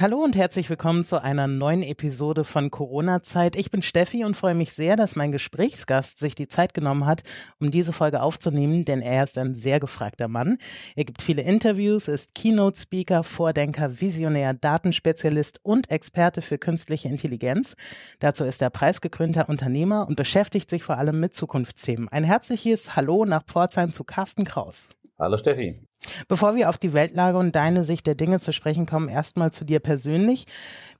Hallo 0.00 0.18
und 0.18 0.34
herzlich 0.34 0.68
willkommen 0.68 1.04
zu 1.04 1.22
einer 1.22 1.46
neuen 1.46 1.80
Episode 1.84 2.42
von 2.42 2.72
Corona-Zeit. 2.72 3.54
Ich 3.54 3.70
bin 3.70 3.80
Steffi 3.80 4.24
und 4.24 4.36
freue 4.36 4.56
mich 4.56 4.72
sehr, 4.72 4.96
dass 4.96 5.14
mein 5.14 5.30
Gesprächsgast 5.30 6.18
sich 6.18 6.34
die 6.34 6.48
Zeit 6.48 6.74
genommen 6.74 7.06
hat, 7.06 7.22
um 7.60 7.70
diese 7.70 7.92
Folge 7.92 8.20
aufzunehmen, 8.20 8.84
denn 8.84 9.00
er 9.00 9.22
ist 9.22 9.38
ein 9.38 9.54
sehr 9.54 9.78
gefragter 9.78 10.26
Mann. 10.26 10.58
Er 10.96 11.04
gibt 11.04 11.22
viele 11.22 11.42
Interviews, 11.42 12.08
ist 12.08 12.34
Keynote-Speaker, 12.34 13.22
Vordenker, 13.22 14.00
Visionär, 14.00 14.52
Datenspezialist 14.52 15.60
und 15.62 15.88
Experte 15.92 16.42
für 16.42 16.58
künstliche 16.58 17.08
Intelligenz. 17.08 17.76
Dazu 18.18 18.42
ist 18.42 18.62
er 18.62 18.70
preisgekrönter 18.70 19.48
Unternehmer 19.48 20.08
und 20.08 20.16
beschäftigt 20.16 20.70
sich 20.70 20.82
vor 20.82 20.98
allem 20.98 21.20
mit 21.20 21.34
Zukunftsthemen. 21.34 22.08
Ein 22.08 22.24
herzliches 22.24 22.96
Hallo 22.96 23.26
nach 23.26 23.44
Pforzheim 23.44 23.92
zu 23.92 24.02
Carsten 24.02 24.44
Kraus. 24.44 24.88
Hallo 25.16 25.36
Steffi. 25.36 25.80
Bevor 26.26 26.56
wir 26.56 26.68
auf 26.68 26.76
die 26.76 26.92
Weltlage 26.92 27.38
und 27.38 27.54
deine 27.54 27.84
Sicht 27.84 28.04
der 28.06 28.16
Dinge 28.16 28.40
zu 28.40 28.52
sprechen 28.52 28.84
kommen, 28.84 29.08
erstmal 29.08 29.52
zu 29.52 29.64
dir 29.64 29.78
persönlich. 29.78 30.46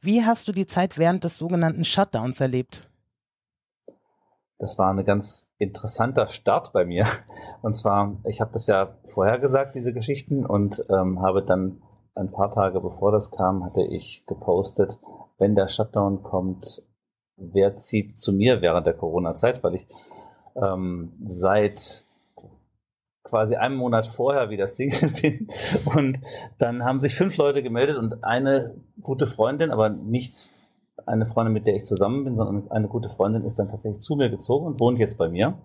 Wie 0.00 0.24
hast 0.24 0.46
du 0.46 0.52
die 0.52 0.66
Zeit 0.66 0.98
während 0.98 1.24
des 1.24 1.36
sogenannten 1.36 1.84
Shutdowns 1.84 2.40
erlebt? 2.40 2.88
Das 4.58 4.78
war 4.78 4.94
ein 4.94 5.04
ganz 5.04 5.48
interessanter 5.58 6.28
Start 6.28 6.72
bei 6.72 6.84
mir. 6.84 7.06
Und 7.62 7.74
zwar, 7.74 8.16
ich 8.24 8.40
habe 8.40 8.52
das 8.52 8.68
ja 8.68 8.96
vorher 9.12 9.40
gesagt, 9.40 9.74
diese 9.74 9.92
Geschichten, 9.92 10.46
und 10.46 10.84
ähm, 10.88 11.20
habe 11.20 11.42
dann 11.42 11.82
ein 12.14 12.30
paar 12.30 12.52
Tage 12.52 12.80
bevor 12.80 13.10
das 13.10 13.32
kam, 13.32 13.64
hatte 13.64 13.82
ich 13.82 14.24
gepostet, 14.26 15.00
wenn 15.38 15.56
der 15.56 15.66
Shutdown 15.66 16.22
kommt, 16.22 16.84
wer 17.36 17.76
zieht 17.76 18.20
zu 18.20 18.32
mir 18.32 18.62
während 18.62 18.86
der 18.86 18.94
Corona-Zeit, 18.94 19.64
weil 19.64 19.74
ich 19.74 19.88
ähm, 20.54 21.14
seit 21.26 22.04
quasi 23.24 23.56
einen 23.56 23.74
Monat 23.74 24.06
vorher 24.06 24.50
wieder 24.50 24.68
Single 24.68 25.10
bin. 25.22 25.48
Und 25.96 26.20
dann 26.58 26.84
haben 26.84 27.00
sich 27.00 27.16
fünf 27.16 27.36
Leute 27.36 27.62
gemeldet 27.62 27.96
und 27.96 28.22
eine 28.22 28.74
gute 29.02 29.26
Freundin, 29.26 29.70
aber 29.72 29.88
nicht 29.88 30.50
eine 31.06 31.26
Freundin, 31.26 31.52
mit 31.52 31.66
der 31.66 31.74
ich 31.74 31.84
zusammen 31.84 32.24
bin, 32.24 32.36
sondern 32.36 32.70
eine 32.70 32.88
gute 32.88 33.08
Freundin 33.08 33.44
ist 33.44 33.58
dann 33.58 33.68
tatsächlich 33.68 34.00
zu 34.00 34.14
mir 34.16 34.30
gezogen 34.30 34.66
und 34.66 34.80
wohnt 34.80 34.98
jetzt 34.98 35.18
bei 35.18 35.28
mir. 35.28 35.58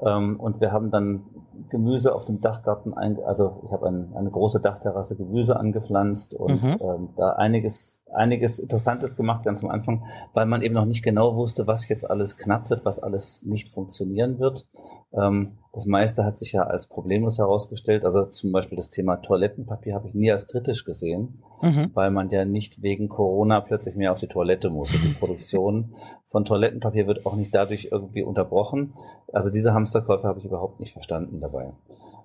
Ähm, 0.00 0.38
und 0.38 0.60
wir 0.60 0.72
haben 0.72 0.90
dann 0.90 1.24
Gemüse 1.70 2.14
auf 2.14 2.24
dem 2.24 2.40
Dachgarten, 2.40 2.94
ein, 2.94 3.18
also 3.24 3.62
ich 3.64 3.72
habe 3.72 3.86
ein, 3.86 4.12
eine 4.14 4.30
große 4.30 4.60
Dachterrasse 4.60 5.16
Gemüse 5.16 5.56
angepflanzt 5.56 6.34
und 6.34 6.62
mhm. 6.62 6.76
ähm, 6.80 7.08
da 7.16 7.30
einiges, 7.32 8.02
einiges 8.12 8.58
Interessantes 8.58 9.16
gemacht 9.16 9.44
ganz 9.44 9.64
am 9.64 9.70
Anfang, 9.70 10.04
weil 10.34 10.46
man 10.46 10.62
eben 10.62 10.74
noch 10.74 10.84
nicht 10.84 11.02
genau 11.02 11.34
wusste, 11.34 11.66
was 11.66 11.88
jetzt 11.88 12.08
alles 12.08 12.36
knapp 12.36 12.68
wird, 12.70 12.84
was 12.84 12.98
alles 12.98 13.42
nicht 13.42 13.68
funktionieren 13.68 14.38
wird. 14.38 14.68
Ähm, 15.14 15.58
das 15.72 15.86
meiste 15.86 16.24
hat 16.24 16.38
sich 16.38 16.52
ja 16.52 16.62
als 16.62 16.86
problemlos 16.86 17.38
herausgestellt. 17.38 18.04
Also 18.04 18.24
zum 18.26 18.52
Beispiel 18.52 18.76
das 18.76 18.90
Thema 18.90 19.16
Toilettenpapier 19.16 19.94
habe 19.94 20.08
ich 20.08 20.14
nie 20.14 20.30
als 20.30 20.46
kritisch 20.46 20.84
gesehen, 20.84 21.42
mhm. 21.62 21.90
weil 21.94 22.10
man 22.10 22.30
ja 22.30 22.44
nicht 22.44 22.82
wegen 22.82 23.08
Corona 23.08 23.60
plötzlich 23.60 23.94
mehr 23.94 24.12
auf 24.12 24.18
die 24.18 24.26
Toilette 24.26 24.70
muss. 24.70 24.94
Und 24.94 25.04
die 25.04 25.18
Produktion 25.18 25.94
von 26.36 26.44
Toilettenpapier 26.44 27.06
wird 27.06 27.24
auch 27.24 27.34
nicht 27.34 27.54
dadurch 27.54 27.88
irgendwie 27.90 28.22
unterbrochen. 28.22 28.92
Also 29.32 29.48
diese 29.48 29.72
Hamsterkäufe 29.72 30.28
habe 30.28 30.38
ich 30.38 30.44
überhaupt 30.44 30.80
nicht 30.80 30.92
verstanden 30.92 31.40
dabei. 31.40 31.72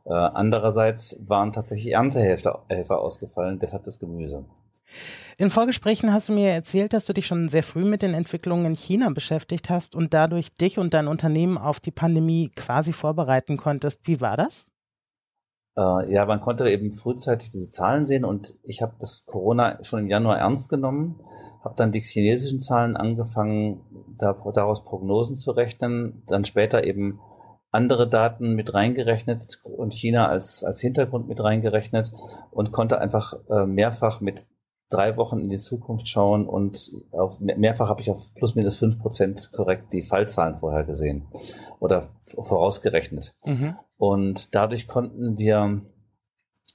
Äh, 0.04 0.12
andererseits 0.12 1.16
waren 1.26 1.54
tatsächlich 1.54 1.94
Erntehelfer 1.94 3.00
ausgefallen, 3.00 3.60
deshalb 3.60 3.86
das 3.86 4.00
Gemüse. 4.00 4.44
In 5.38 5.50
Vorgesprächen 5.50 6.12
hast 6.12 6.28
du 6.28 6.34
mir 6.34 6.50
erzählt, 6.50 6.92
dass 6.92 7.06
du 7.06 7.14
dich 7.14 7.26
schon 7.26 7.48
sehr 7.48 7.64
früh 7.64 7.86
mit 7.86 8.02
den 8.02 8.14
Entwicklungen 8.14 8.66
in 8.66 8.76
China 8.76 9.10
beschäftigt 9.12 9.70
hast 9.70 9.96
und 9.96 10.14
dadurch 10.14 10.54
dich 10.56 10.78
und 10.78 10.94
dein 10.94 11.08
Unternehmen 11.08 11.58
auf 11.58 11.80
die 11.80 11.92
Pandemie 11.92 12.52
quasi 12.54 12.92
vorbereiten 12.92 13.56
konntest. 13.56 14.02
Wie 14.04 14.20
war 14.20 14.36
das? 14.36 14.68
Äh, 15.78 16.14
ja, 16.14 16.26
man 16.26 16.42
konnte 16.42 16.70
eben 16.70 16.92
frühzeitig 16.92 17.50
diese 17.50 17.70
Zahlen 17.70 18.06
sehen 18.06 18.26
und 18.26 18.56
ich 18.64 18.82
habe 18.82 18.92
das 19.00 19.26
Corona 19.26 19.82
schon 19.86 20.00
im 20.00 20.10
Januar 20.10 20.38
ernst 20.38 20.68
genommen, 20.68 21.22
habe 21.64 21.76
dann 21.76 21.92
die 21.92 22.02
chinesischen 22.02 22.60
Zahlen 22.60 22.98
angefangen, 22.98 23.82
da, 24.18 24.36
daraus 24.54 24.84
Prognosen 24.84 25.38
zu 25.38 25.52
rechnen, 25.52 26.24
dann 26.28 26.46
später 26.46 26.84
eben 26.84 27.20
andere 27.72 28.10
Daten 28.10 28.54
mit 28.54 28.74
reingerechnet 28.74 29.60
und 29.64 29.94
China 29.94 30.28
als, 30.28 30.64
als 30.64 30.82
Hintergrund 30.82 31.28
mit 31.28 31.42
reingerechnet 31.42 32.12
und 32.52 32.72
konnte 32.72 33.00
einfach 33.00 33.34
äh, 33.50 33.66
mehrfach 33.66 34.20
mit 34.20 34.46
drei 34.90 35.16
Wochen 35.16 35.40
in 35.40 35.50
die 35.50 35.58
Zukunft 35.58 36.08
schauen 36.10 36.46
und 36.46 36.92
auf, 37.12 37.40
mehrfach 37.40 37.88
habe 37.88 38.02
ich 38.02 38.12
auf 38.12 38.34
plus 38.36 38.56
minus 38.56 38.78
fünf 38.78 39.00
Prozent 39.00 39.52
korrekt 39.54 39.94
die 39.94 40.04
Fallzahlen 40.04 40.56
vorher 40.56 40.84
gesehen 40.84 41.28
oder 41.80 42.10
vorausgerechnet. 42.24 43.34
Mhm. 43.46 43.76
Und 43.98 44.54
dadurch 44.54 44.88
konnten 44.88 45.38
wir 45.38 45.82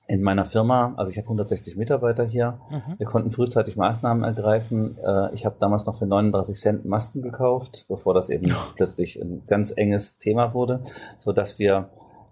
in 0.08 0.22
meiner 0.22 0.44
Firma, 0.44 0.94
also 0.96 1.10
ich 1.10 1.18
habe 1.18 1.26
160 1.26 1.76
Mitarbeiter 1.76 2.24
hier, 2.24 2.60
mhm. 2.70 2.98
wir 2.98 3.06
konnten 3.06 3.30
frühzeitig 3.30 3.76
Maßnahmen 3.76 4.22
ergreifen. 4.22 4.96
Äh, 4.98 5.34
ich 5.34 5.44
habe 5.44 5.56
damals 5.58 5.86
noch 5.86 5.98
für 5.98 6.06
39 6.06 6.56
Cent 6.56 6.84
Masken 6.84 7.22
gekauft, 7.22 7.86
bevor 7.88 8.14
das 8.14 8.30
eben 8.30 8.52
plötzlich 8.76 9.20
ein 9.20 9.42
ganz 9.46 9.72
enges 9.76 10.18
Thema 10.18 10.54
wurde, 10.54 10.82
so 11.18 11.32
dass 11.32 11.58
wir 11.58 11.90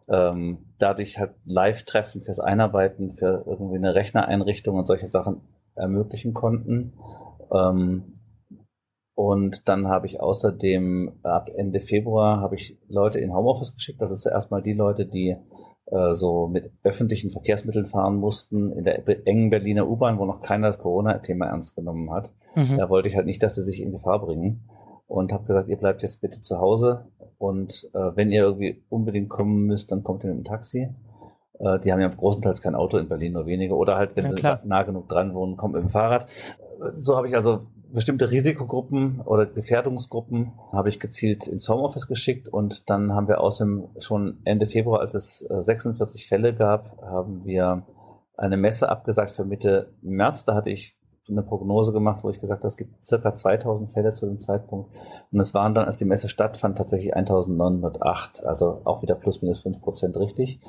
ähm, 0.08 0.58
dadurch 0.78 1.18
halt 1.18 1.32
Live-Treffen 1.46 2.20
fürs 2.20 2.38
Einarbeiten, 2.38 3.10
für 3.10 3.44
irgendwie 3.46 3.76
eine 3.76 3.94
Rechnereinrichtung 3.94 4.76
und 4.76 4.86
solche 4.86 5.08
Sachen 5.08 5.41
ermöglichen 5.74 6.34
konnten. 6.34 6.92
Ähm, 7.52 8.14
und 9.16 9.68
dann 9.68 9.88
habe 9.88 10.06
ich 10.06 10.20
außerdem 10.20 11.20
ab 11.22 11.48
Ende 11.56 11.80
Februar 11.80 12.41
habe 12.41 12.56
ich 12.56 12.78
Leute 12.88 13.20
in 13.20 13.32
Homeoffice 13.32 13.74
geschickt. 13.74 14.02
Also 14.02 14.16
zuerst 14.16 14.50
mal 14.50 14.62
die 14.62 14.72
Leute, 14.72 15.06
die 15.06 15.36
so 16.12 16.49
mit 16.49 16.71
öffentlichen 16.83 17.31
Verkehrsmitteln 17.31 17.84
fahren 17.84 18.17
mussten 18.17 18.72
in 18.72 18.84
der 18.84 19.06
engen 19.27 19.50
Berliner 19.50 19.89
U-Bahn, 19.89 20.19
wo 20.19 20.25
noch 20.25 20.41
keiner 20.41 20.69
das 20.69 20.78
Corona-Thema 20.78 21.47
ernst 21.47 21.77
genommen 21.77 22.11
hat. 22.11 22.33
Mhm. 22.55 22.78
Da 22.78 22.89
wollte 22.89 23.09
ich 23.09 23.17
halt 23.17 23.27
nicht, 23.27 23.43
dass 23.43 23.55
sie 23.55 23.62
sich 23.62 23.83
in 23.83 23.93
Gefahr 23.93 24.21
bringen. 24.21 24.69
Und 25.06 25.33
habe 25.33 25.45
gesagt, 25.45 25.69
ihr 25.69 25.77
bleibt 25.77 26.03
jetzt 26.03 26.22
bitte 26.22 26.41
zu 26.41 26.59
Hause. 26.59 27.05
Und 27.39 27.89
äh, 27.93 28.17
wenn 28.17 28.33
ihr 28.33 28.43
irgendwie 28.43 28.83
unbedingt 28.89 29.28
kommen 29.28 29.67
müsst, 29.67 29.93
dann 29.93 30.03
kommt 30.03 30.25
ihr 30.25 30.31
mit 30.31 30.39
dem 30.39 30.45
Taxi. 30.45 30.89
Äh, 31.59 31.78
die 31.81 31.93
haben 31.93 32.01
ja 32.01 32.09
großenteils 32.09 32.62
kein 32.62 32.75
Auto 32.75 32.97
in 32.97 33.09
Berlin, 33.09 33.34
nur 33.34 33.47
wenige. 33.47 33.77
Oder 33.77 33.97
halt, 33.97 34.16
wenn 34.16 34.34
ja, 34.37 34.61
sie 34.62 34.69
nah 34.69 34.83
genug 34.83 35.09
dran 35.09 35.34
wohnen, 35.34 35.56
kommt 35.56 35.75
mit 35.75 35.83
dem 35.83 35.91
Fahrrad. 35.91 36.27
So 36.95 37.16
habe 37.16 37.28
ich 37.28 37.34
also 37.34 37.66
bestimmte 37.94 38.31
Risikogruppen 38.31 39.21
oder 39.21 39.47
Gefährdungsgruppen 39.47 40.53
habe 40.72 40.88
ich 40.88 40.99
gezielt 40.99 41.47
ins 41.47 41.69
Homeoffice 41.69 42.09
geschickt 42.09 42.49
und 42.49 42.91
dann 42.91 43.12
haben 43.12 43.28
wir 43.28 43.41
außerdem 43.41 43.88
schon 43.99 44.41
Ende 44.44 44.66
Februar, 44.66 45.00
als 45.00 45.15
es 45.15 45.38
46 45.38 46.25
äh, 46.25 46.28
Fälle 46.28 46.54
gab, 46.54 47.00
haben 47.03 47.44
wir 47.44 47.84
eine 48.37 48.56
Messe 48.56 48.88
abgesagt 48.88 49.31
für 49.31 49.44
Mitte 49.44 49.94
März. 50.03 50.44
Da 50.44 50.54
hatte 50.54 50.71
ich 50.71 50.97
eine 51.28 51.43
Prognose 51.43 51.93
gemacht, 51.93 52.25
wo 52.25 52.31
ich 52.31 52.41
gesagt 52.41 52.62
habe, 52.62 52.69
es 52.69 52.77
gibt 52.77 53.06
circa 53.06 53.33
2000 53.33 53.91
Fälle 53.91 54.12
zu 54.12 54.27
dem 54.27 54.41
Zeitpunkt. 54.41 54.91
Und 55.31 55.41
es 55.41 55.54
waren 55.54 55.72
dann, 55.72 55.87
als 55.87 55.97
die 55.97 56.04
Messe 56.04 56.28
stattfand, 56.28 56.77
tatsächlich 56.77 57.15
1908, 57.15 58.44
also 58.44 58.83
auch 58.84 59.03
wieder 59.03 59.15
plus 59.15 59.41
minus 59.41 59.60
fünf 59.60 59.81
Prozent 59.81 60.16
richtig 60.19 60.60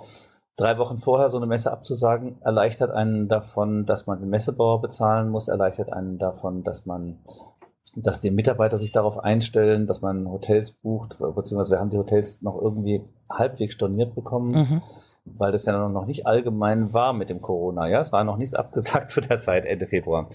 drei 0.57 0.77
Wochen 0.77 0.97
vorher 0.97 1.29
so 1.29 1.38
eine 1.38 1.47
Messe 1.47 1.71
abzusagen, 1.71 2.38
erleichtert 2.41 2.91
einen 2.91 3.27
davon, 3.27 3.85
dass 3.85 4.07
man 4.07 4.19
den 4.19 4.29
Messebauer 4.29 4.81
bezahlen 4.81 5.29
muss, 5.29 5.47
erleichtert 5.47 5.91
einen 5.91 6.17
davon, 6.17 6.63
dass 6.63 6.85
man 6.85 7.19
dass 7.97 8.19
die 8.19 8.29
Mitarbeiter 8.29 8.77
sich 8.77 8.91
darauf 8.91 9.19
einstellen, 9.19 9.88
dass 9.88 10.01
man 10.01 10.29
Hotels 10.29 10.71
bucht, 10.71 11.17
beziehungsweise 11.17 11.71
wir 11.71 11.79
haben 11.79 11.89
die 11.89 11.97
Hotels 11.97 12.41
noch 12.41 12.61
irgendwie 12.61 13.01
halbwegs 13.29 13.73
storniert 13.73 14.13
bekommen. 14.16 14.49
Mhm 14.49 14.81
weil 15.25 15.52
das 15.52 15.66
ja 15.66 15.90
noch 15.90 16.06
nicht 16.06 16.28
allgemein 16.28 16.94
war 16.94 17.12
mit 17.13 17.30
dem 17.30 17.41
Corona. 17.41 17.88
Ja, 17.88 18.00
es 18.00 18.12
war 18.12 18.24
noch 18.24 18.38
nichts 18.38 18.53
abgesagt 18.53 19.09
zu 19.09 19.22
der 19.22 19.40
Zeit, 19.40 19.66
Ende 19.66 19.88
Februar. 19.88 20.30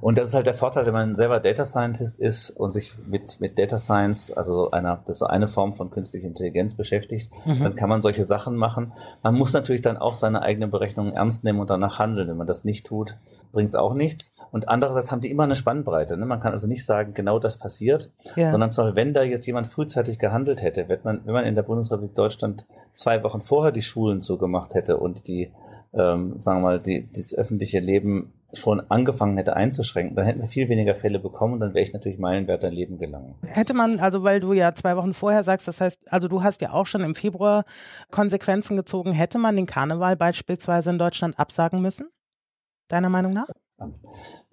Und 0.00 0.18
das 0.18 0.28
ist 0.28 0.34
halt 0.34 0.46
der 0.46 0.54
Vorteil, 0.54 0.86
wenn 0.86 0.92
man 0.92 1.14
selber 1.14 1.40
Data 1.40 1.64
Scientist 1.64 2.18
ist 2.18 2.50
und 2.50 2.72
sich 2.72 2.94
mit, 3.06 3.40
mit 3.40 3.58
Data 3.58 3.78
Science, 3.78 4.30
also 4.30 4.70
einer, 4.70 5.00
das 5.06 5.16
ist 5.16 5.18
so 5.20 5.26
eine 5.26 5.48
Form 5.48 5.72
von 5.72 5.90
künstlicher 5.90 6.26
Intelligenz 6.26 6.74
beschäftigt, 6.74 7.30
mhm. 7.44 7.62
dann 7.62 7.74
kann 7.74 7.88
man 7.88 8.02
solche 8.02 8.24
Sachen 8.24 8.56
machen. 8.56 8.92
Man 9.22 9.34
muss 9.34 9.52
natürlich 9.54 9.82
dann 9.82 9.96
auch 9.96 10.16
seine 10.16 10.42
eigenen 10.42 10.70
Berechnungen 10.70 11.14
ernst 11.14 11.42
nehmen 11.42 11.60
und 11.60 11.70
danach 11.70 11.98
handeln. 11.98 12.28
Wenn 12.28 12.36
man 12.36 12.46
das 12.46 12.64
nicht 12.64 12.86
tut, 12.86 13.16
bringt 13.54 13.70
es 13.70 13.76
auch 13.76 13.94
nichts. 13.94 14.34
Und 14.50 14.68
andererseits 14.68 15.10
haben 15.10 15.22
die 15.22 15.30
immer 15.30 15.44
eine 15.44 15.56
Spannbreite. 15.56 16.18
Ne? 16.18 16.26
Man 16.26 16.40
kann 16.40 16.52
also 16.52 16.66
nicht 16.66 16.84
sagen, 16.84 17.14
genau 17.14 17.38
das 17.38 17.56
passiert, 17.56 18.10
ja. 18.36 18.50
sondern 18.50 18.70
zwar, 18.70 18.94
wenn 18.94 19.14
da 19.14 19.22
jetzt 19.22 19.46
jemand 19.46 19.68
frühzeitig 19.68 20.18
gehandelt 20.18 20.60
hätte, 20.60 20.88
wenn 20.88 20.98
man, 21.02 21.20
wenn 21.24 21.32
man 21.32 21.46
in 21.46 21.54
der 21.54 21.62
Bundesrepublik 21.62 22.14
Deutschland 22.14 22.66
zwei 22.94 23.22
Wochen 23.22 23.40
vorher 23.40 23.72
die 23.72 23.82
Schulen 23.82 24.22
zugemacht 24.22 24.74
hätte 24.74 24.96
und 24.96 25.26
die, 25.26 25.52
ähm, 25.92 26.40
sagen 26.40 26.60
wir 26.60 26.62
mal, 26.62 26.80
die, 26.80 27.08
das 27.12 27.34
öffentliche 27.34 27.80
Leben 27.80 28.32
schon 28.56 28.80
angefangen 28.88 29.36
hätte 29.36 29.56
einzuschränken, 29.56 30.16
dann 30.16 30.26
hätten 30.26 30.40
wir 30.40 30.48
viel 30.48 30.68
weniger 30.68 30.94
Fälle 30.94 31.18
bekommen 31.18 31.54
und 31.54 31.60
dann 31.60 31.74
wäre 31.74 31.84
ich 31.84 31.92
natürlich 31.92 32.18
meilenwert 32.18 32.62
dein 32.62 32.72
Leben 32.72 32.98
gelangen. 32.98 33.34
Hätte 33.42 33.74
man, 33.74 33.98
also 33.98 34.22
weil 34.22 34.40
du 34.40 34.52
ja 34.52 34.74
zwei 34.74 34.96
Wochen 34.96 35.14
vorher 35.14 35.42
sagst, 35.42 35.66
das 35.68 35.80
heißt, 35.80 36.12
also 36.12 36.28
du 36.28 36.42
hast 36.42 36.60
ja 36.60 36.72
auch 36.72 36.86
schon 36.86 37.02
im 37.02 37.14
Februar 37.14 37.64
Konsequenzen 38.10 38.76
gezogen, 38.76 39.12
hätte 39.12 39.38
man 39.38 39.56
den 39.56 39.66
Karneval 39.66 40.16
beispielsweise 40.16 40.90
in 40.90 40.98
Deutschland 40.98 41.38
absagen 41.38 41.82
müssen? 41.82 42.08
Deiner 42.88 43.08
Meinung 43.08 43.32
nach? 43.32 43.48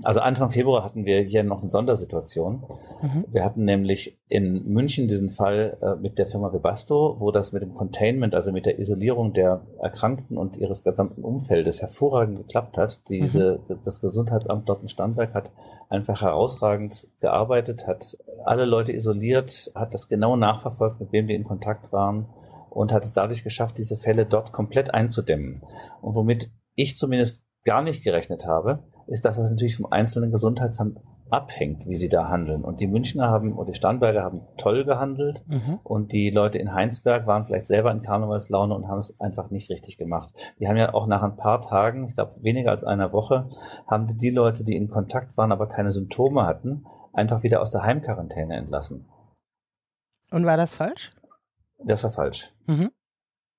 Also 0.04 0.20
Anfang 0.20 0.50
Februar 0.50 0.84
hatten 0.84 1.06
wir 1.06 1.22
hier 1.22 1.44
noch 1.44 1.62
eine 1.62 1.70
Sondersituation. 1.70 2.64
Mhm. 3.02 3.26
Wir 3.30 3.46
hatten 3.46 3.66
nämlich 3.66 4.20
in 4.28 4.66
München 4.66 5.08
diesen 5.08 5.30
Fall 5.30 5.78
äh, 5.82 5.96
mit 6.02 6.18
der 6.18 6.26
Firma 6.26 6.52
Webasto, 6.52 7.18
wo 7.20 7.32
das 7.32 7.52
mit 7.52 7.62
dem 7.62 7.74
Containment, 7.74 8.34
also 8.34 8.52
mit 8.52 8.66
der 8.66 8.80
Isolierung 8.80 9.34
der 9.34 9.62
Erkrankten 9.80 10.38
und 10.38 10.58
ihres 10.58 10.84
gesamten 10.84 11.24
Umfeldes 11.24 11.82
hervorragend 11.82 12.38
geklappt 12.38 12.78
hat. 12.78 13.02
Diese, 13.10 13.60
mhm. 13.68 13.80
Das 13.84 14.02
Gesundheitsamt 14.02 14.68
dort 14.68 14.82
in 14.82 14.88
Starnberg 14.88 15.34
hat 15.34 15.52
einfach 15.90 16.22
herausragend 16.22 17.08
gearbeitet, 17.20 17.86
hat 17.86 18.18
alle 18.44 18.66
Leute 18.66 18.94
isoliert, 18.94 19.72
hat 19.76 19.94
das 19.94 20.08
genau 20.08 20.36
nachverfolgt, 20.36 21.00
mit 21.00 21.12
wem 21.12 21.28
die 21.28 21.36
in 21.36 21.44
Kontakt 21.44 21.92
waren 21.92 22.28
und 22.72 22.92
hat 22.92 23.04
es 23.04 23.12
dadurch 23.14 23.44
geschafft, 23.44 23.78
diese 23.78 23.98
Fälle 23.98 24.26
dort 24.26 24.54
komplett 24.54 24.94
einzudämmen. 24.94 25.62
Und 26.02 26.16
womit 26.16 26.50
ich 26.76 26.98
zumindest 26.98 27.44
gar 27.64 27.82
nicht 27.82 28.04
gerechnet 28.04 28.48
habe, 28.48 28.84
ist, 29.08 29.26
dass 29.26 29.38
das 29.38 29.50
natürlich 29.50 29.78
vom 29.78 29.92
einzelnen 29.92 30.32
Gesundheitsamt 30.32 30.98
abhängt, 31.32 31.88
wie 31.88 31.96
sie 31.96 32.10
da 32.10 32.28
handeln. 32.28 32.64
Und 32.64 32.82
die 32.82 32.88
Münchner 32.88 33.30
haben 33.30 33.54
und 33.54 33.70
die 33.70 33.74
Starnberger 33.74 34.22
haben 34.22 34.42
toll 34.58 34.84
gehandelt 34.84 35.44
mhm. 35.48 35.80
und 35.84 36.12
die 36.12 36.30
Leute 36.30 36.58
in 36.58 36.74
Heinsberg 36.74 37.26
waren 37.26 37.46
vielleicht 37.46 37.66
selber 37.66 37.92
in 37.92 38.02
Karnevalslaune 38.02 38.76
und 38.76 38.88
haben 38.88 39.00
es 39.00 39.20
einfach 39.20 39.50
nicht 39.50 39.70
richtig 39.70 39.98
gemacht. 39.98 40.34
Die 40.60 40.68
haben 40.68 40.78
ja 40.78 40.94
auch 40.94 41.08
nach 41.08 41.24
ein 41.24 41.38
paar 41.38 41.62
Tagen, 41.62 42.08
ich 42.08 42.16
glaube 42.16 42.44
weniger 42.44 42.72
als 42.72 42.84
einer 42.84 43.14
Woche, 43.14 43.50
haben 43.88 44.18
die 44.18 44.30
Leute, 44.30 44.64
die 44.64 44.76
in 44.76 44.90
Kontakt 44.90 45.38
waren, 45.38 45.52
aber 45.52 45.68
keine 45.68 45.92
Symptome 45.92 46.46
hatten, 46.46 46.86
einfach 47.14 47.44
wieder 47.44 47.62
aus 47.62 47.72
der 47.72 47.84
Heimquarantäne 47.84 48.56
entlassen. 48.56 49.06
Und 50.32 50.46
war 50.46 50.58
das 50.58 50.76
falsch? 50.76 51.14
Das 51.84 52.04
war 52.04 52.12
falsch. 52.12 52.54
Mhm. 52.68 52.92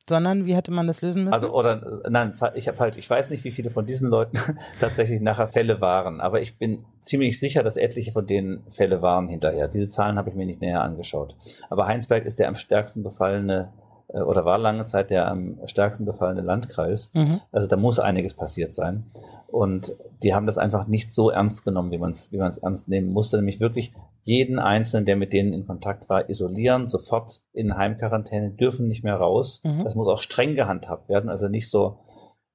Sondern 0.08 0.46
wie 0.46 0.54
hätte 0.54 0.72
man 0.72 0.86
das 0.86 1.00
lösen 1.00 1.24
müssen? 1.24 1.34
Also 1.34 1.52
oder 1.52 2.02
nein, 2.08 2.34
ich 2.54 2.66
habe 2.66 2.76
falsch. 2.76 2.96
Ich 2.96 3.08
weiß 3.08 3.30
nicht, 3.30 3.44
wie 3.44 3.50
viele 3.50 3.70
von 3.70 3.86
diesen 3.86 4.08
Leuten 4.08 4.38
tatsächlich 4.80 5.20
nachher 5.20 5.48
Fälle 5.48 5.80
waren, 5.80 6.20
aber 6.20 6.40
ich 6.40 6.58
bin 6.58 6.84
ziemlich 7.00 7.38
sicher, 7.38 7.62
dass 7.62 7.76
etliche 7.76 8.12
von 8.12 8.26
denen 8.26 8.64
Fälle 8.68 9.00
waren 9.02 9.28
hinterher. 9.28 9.68
Diese 9.68 9.88
Zahlen 9.88 10.18
habe 10.18 10.30
ich 10.30 10.34
mir 10.34 10.46
nicht 10.46 10.60
näher 10.60 10.82
angeschaut. 10.82 11.36
Aber 11.70 11.86
Heinsberg 11.86 12.24
ist 12.24 12.38
der 12.40 12.48
am 12.48 12.56
stärksten 12.56 13.02
befallene 13.02 13.72
äh, 14.08 14.20
oder 14.20 14.44
war 14.44 14.58
lange 14.58 14.84
Zeit 14.84 15.10
der 15.10 15.28
am 15.28 15.58
stärksten 15.66 16.04
befallene 16.04 16.42
Landkreis. 16.42 17.10
Mhm. 17.14 17.40
Also 17.50 17.68
da 17.68 17.76
muss 17.76 17.98
einiges 17.98 18.34
passiert 18.34 18.74
sein. 18.74 19.04
Und 19.52 19.94
die 20.22 20.34
haben 20.34 20.46
das 20.46 20.56
einfach 20.56 20.86
nicht 20.86 21.12
so 21.12 21.28
ernst 21.28 21.62
genommen, 21.62 21.90
wie 21.90 21.98
man 21.98 22.12
es 22.12 22.32
wie 22.32 22.38
man's 22.38 22.56
ernst 22.56 22.88
nehmen 22.88 23.12
musste, 23.12 23.36
nämlich 23.36 23.60
wirklich 23.60 23.92
jeden 24.22 24.58
Einzelnen, 24.58 25.04
der 25.04 25.16
mit 25.16 25.34
denen 25.34 25.52
in 25.52 25.66
Kontakt 25.66 26.08
war, 26.08 26.30
isolieren, 26.30 26.88
sofort 26.88 27.42
in 27.52 27.76
Heimquarantäne, 27.76 28.50
dürfen 28.52 28.88
nicht 28.88 29.04
mehr 29.04 29.16
raus. 29.16 29.60
Mhm. 29.62 29.84
Das 29.84 29.94
muss 29.94 30.08
auch 30.08 30.20
streng 30.20 30.54
gehandhabt 30.54 31.10
werden, 31.10 31.28
also 31.28 31.48
nicht 31.48 31.68
so, 31.68 31.98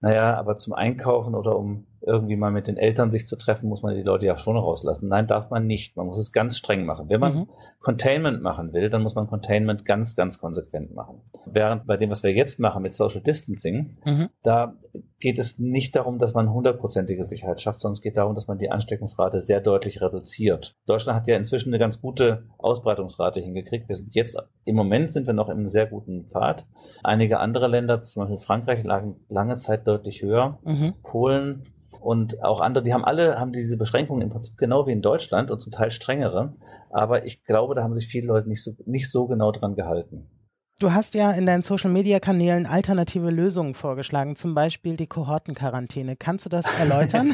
naja, 0.02 0.36
aber 0.38 0.56
zum 0.56 0.74
Einkaufen 0.74 1.36
oder 1.36 1.56
um 1.56 1.86
irgendwie 2.08 2.38
mal 2.38 2.52
mit 2.52 2.68
den 2.68 2.78
Eltern 2.78 3.12
sich 3.12 3.28
zu 3.28 3.36
treffen, 3.36 3.70
muss 3.70 3.84
man 3.84 3.96
die 3.96 4.02
Leute 4.02 4.26
ja 4.26 4.38
schon 4.38 4.58
rauslassen. 4.58 5.10
Nein, 5.10 5.28
darf 5.28 5.50
man 5.50 5.68
nicht. 5.68 5.96
Man 5.96 6.08
muss 6.08 6.18
es 6.18 6.32
ganz 6.32 6.58
streng 6.58 6.86
machen. 6.86 7.10
Wenn 7.10 7.20
man 7.20 7.36
mhm. 7.36 7.50
Containment 7.80 8.42
machen 8.42 8.74
will, 8.74 8.90
dann 8.90 9.04
muss 9.04 9.16
man 9.16 9.28
Containment 9.28 9.86
ganz, 9.86 10.16
ganz 10.16 10.40
konsequent 10.40 10.96
machen. 10.96 11.22
Während 11.46 11.86
bei 11.86 11.98
dem, 11.98 12.10
was 12.10 12.24
wir 12.24 12.34
jetzt 12.34 12.60
machen 12.60 12.82
mit 12.82 12.94
Social 12.94 13.22
Distancing, 13.22 13.98
mhm. 14.06 14.30
da 14.42 14.74
geht 15.20 15.40
es 15.40 15.60
nicht 15.60 15.96
darum, 15.96 16.18
dass 16.20 16.34
man 16.34 16.52
hundertprozentige 16.52 17.24
Sicherheit 17.24 17.60
schafft, 17.60 17.80
sondern 17.80 17.94
es 17.94 18.02
geht 18.02 18.18
darum, 18.18 18.36
dass 18.36 18.48
man 18.48 18.58
die 18.58 18.72
Ansteckungsrate 18.72 19.40
sehr 19.40 19.62
deutlich 19.62 20.02
reduziert. 20.02 20.76
Deutschland 20.86 21.20
hat 21.20 21.28
ja 21.28 21.36
inzwischen 21.36 21.70
eine 21.70 21.80
ganz 21.80 22.02
gute 22.02 22.44
Ausbreitungsrate 22.58 23.40
hingekriegt. 23.40 23.90
Wir 23.90 23.96
sind 23.96 24.16
jetzt, 24.16 24.38
im 24.64 24.76
Moment 24.76 25.12
sind 25.12 25.28
wir 25.28 25.34
noch 25.34 25.50
im 25.50 25.68
sehr 25.68 25.88
guten 25.88 26.28
Pfad. 26.28 26.68
Einige 27.04 27.40
andere 27.40 27.68
Länder, 27.68 28.02
zum 28.02 28.24
Beispiel 28.24 28.40
Frankreich, 28.40 28.84
lagen 28.84 29.16
lange 29.28 29.56
Zeit 29.56 29.88
deutlich 29.88 30.22
höher. 30.22 30.60
Mhm. 30.64 30.94
Polen 31.04 31.66
und 32.02 32.44
auch 32.44 32.62
andere, 32.62 32.84
die 32.84 32.94
haben 32.94 33.06
alle, 33.06 33.40
haben 33.40 33.52
diese 33.52 33.78
Beschränkungen 33.78 34.22
im 34.22 34.30
Prinzip 34.30 34.58
genau 34.58 34.88
wie 34.88 34.92
in 34.92 35.02
Deutschland 35.02 35.52
und 35.52 35.60
zum 35.60 35.72
Teil 35.72 35.92
strengere. 35.92 36.54
Aber 36.90 37.26
ich 37.26 37.44
glaube, 37.44 37.76
da 37.76 37.84
haben 37.84 37.96
sich 37.96 38.08
viele 38.08 38.28
Leute 38.28 38.48
nicht 38.48 38.64
so, 38.64 38.76
nicht 38.86 39.12
so 39.12 39.28
genau 39.28 39.52
dran 39.52 39.76
gehalten. 39.76 40.28
Du 40.80 40.94
hast 40.94 41.16
ja 41.16 41.32
in 41.32 41.48
deinen 41.48 41.64
Social-Media-Kanälen 41.64 42.68
alternative 42.68 43.32
Lösungen 43.32 43.74
vorgeschlagen, 43.74 44.36
zum 44.36 44.54
Beispiel 44.54 44.96
die 44.96 45.08
Kohortenquarantäne. 45.08 46.16
Kannst 46.16 46.46
du 46.46 46.50
das 46.50 46.68
erläutern? 46.80 47.34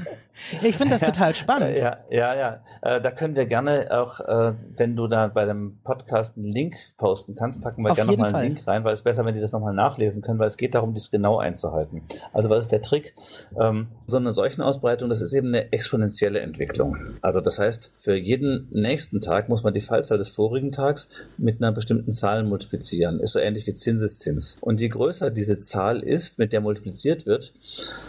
ich 0.62 0.78
finde 0.78 0.94
das 0.96 1.02
total 1.02 1.36
spannend. 1.36 1.78
Ja, 1.78 1.98
ja, 2.10 2.34
ja. 2.36 2.64
Äh, 2.82 3.02
da 3.02 3.12
können 3.12 3.36
wir 3.36 3.46
gerne 3.46 3.90
auch, 3.92 4.22
äh, 4.22 4.54
wenn 4.78 4.96
du 4.96 5.08
da 5.08 5.28
bei 5.28 5.44
dem 5.44 5.80
Podcast 5.84 6.38
einen 6.38 6.46
Link 6.46 6.76
posten 6.98 7.36
kannst, 7.36 7.62
packen 7.62 7.84
wir 7.84 7.92
Auf 7.92 7.98
gerne 7.98 8.14
nochmal 8.14 8.34
einen 8.34 8.56
Link 8.56 8.66
rein, 8.66 8.86
weil 8.86 8.94
es 8.94 9.02
besser, 9.02 9.26
wenn 9.26 9.34
die 9.34 9.42
das 9.42 9.52
nochmal 9.52 9.74
nachlesen 9.74 10.22
können, 10.22 10.40
weil 10.40 10.48
es 10.48 10.56
geht 10.56 10.74
darum, 10.74 10.94
dies 10.94 11.12
genau 11.12 11.38
einzuhalten. 11.38 12.04
Also 12.32 12.50
was 12.50 12.62
ist 12.62 12.72
der 12.72 12.82
Trick? 12.82 13.14
Ähm, 13.60 13.88
so 14.06 14.16
eine 14.16 14.32
Seuchenausbreitung, 14.32 15.10
das 15.10 15.20
ist 15.20 15.34
eben 15.34 15.50
eine 15.50 15.74
exponentielle 15.74 16.40
Entwicklung. 16.40 16.96
Also 17.22 17.42
das 17.42 17.60
heißt, 17.60 17.92
für 17.98 18.16
jeden 18.16 18.70
nächsten 18.72 19.20
Tag 19.20 19.50
muss 19.50 19.64
man 19.64 19.74
die 19.74 19.82
Fallzahl 19.82 20.18
des 20.18 20.30
vorigen 20.30 20.72
Tags 20.72 21.10
mit 21.38 21.62
einer 21.62 21.74
bestimmten 21.74 22.14
Zahl 22.14 22.44
multiplizieren. 22.44 23.20
Ist 23.20 23.33
so 23.34 23.40
ähnlich 23.40 23.68
wie 23.68 23.74
Zinseszins. 23.74 24.58
Und 24.62 24.80
je 24.80 24.90
größer 24.90 25.32
diese 25.32 25.60
Zahl 25.60 26.02
ist, 26.02 26.40
mit 26.40 26.54
der 26.54 26.62
multipliziert 26.62 27.26
wird, 27.26 27.54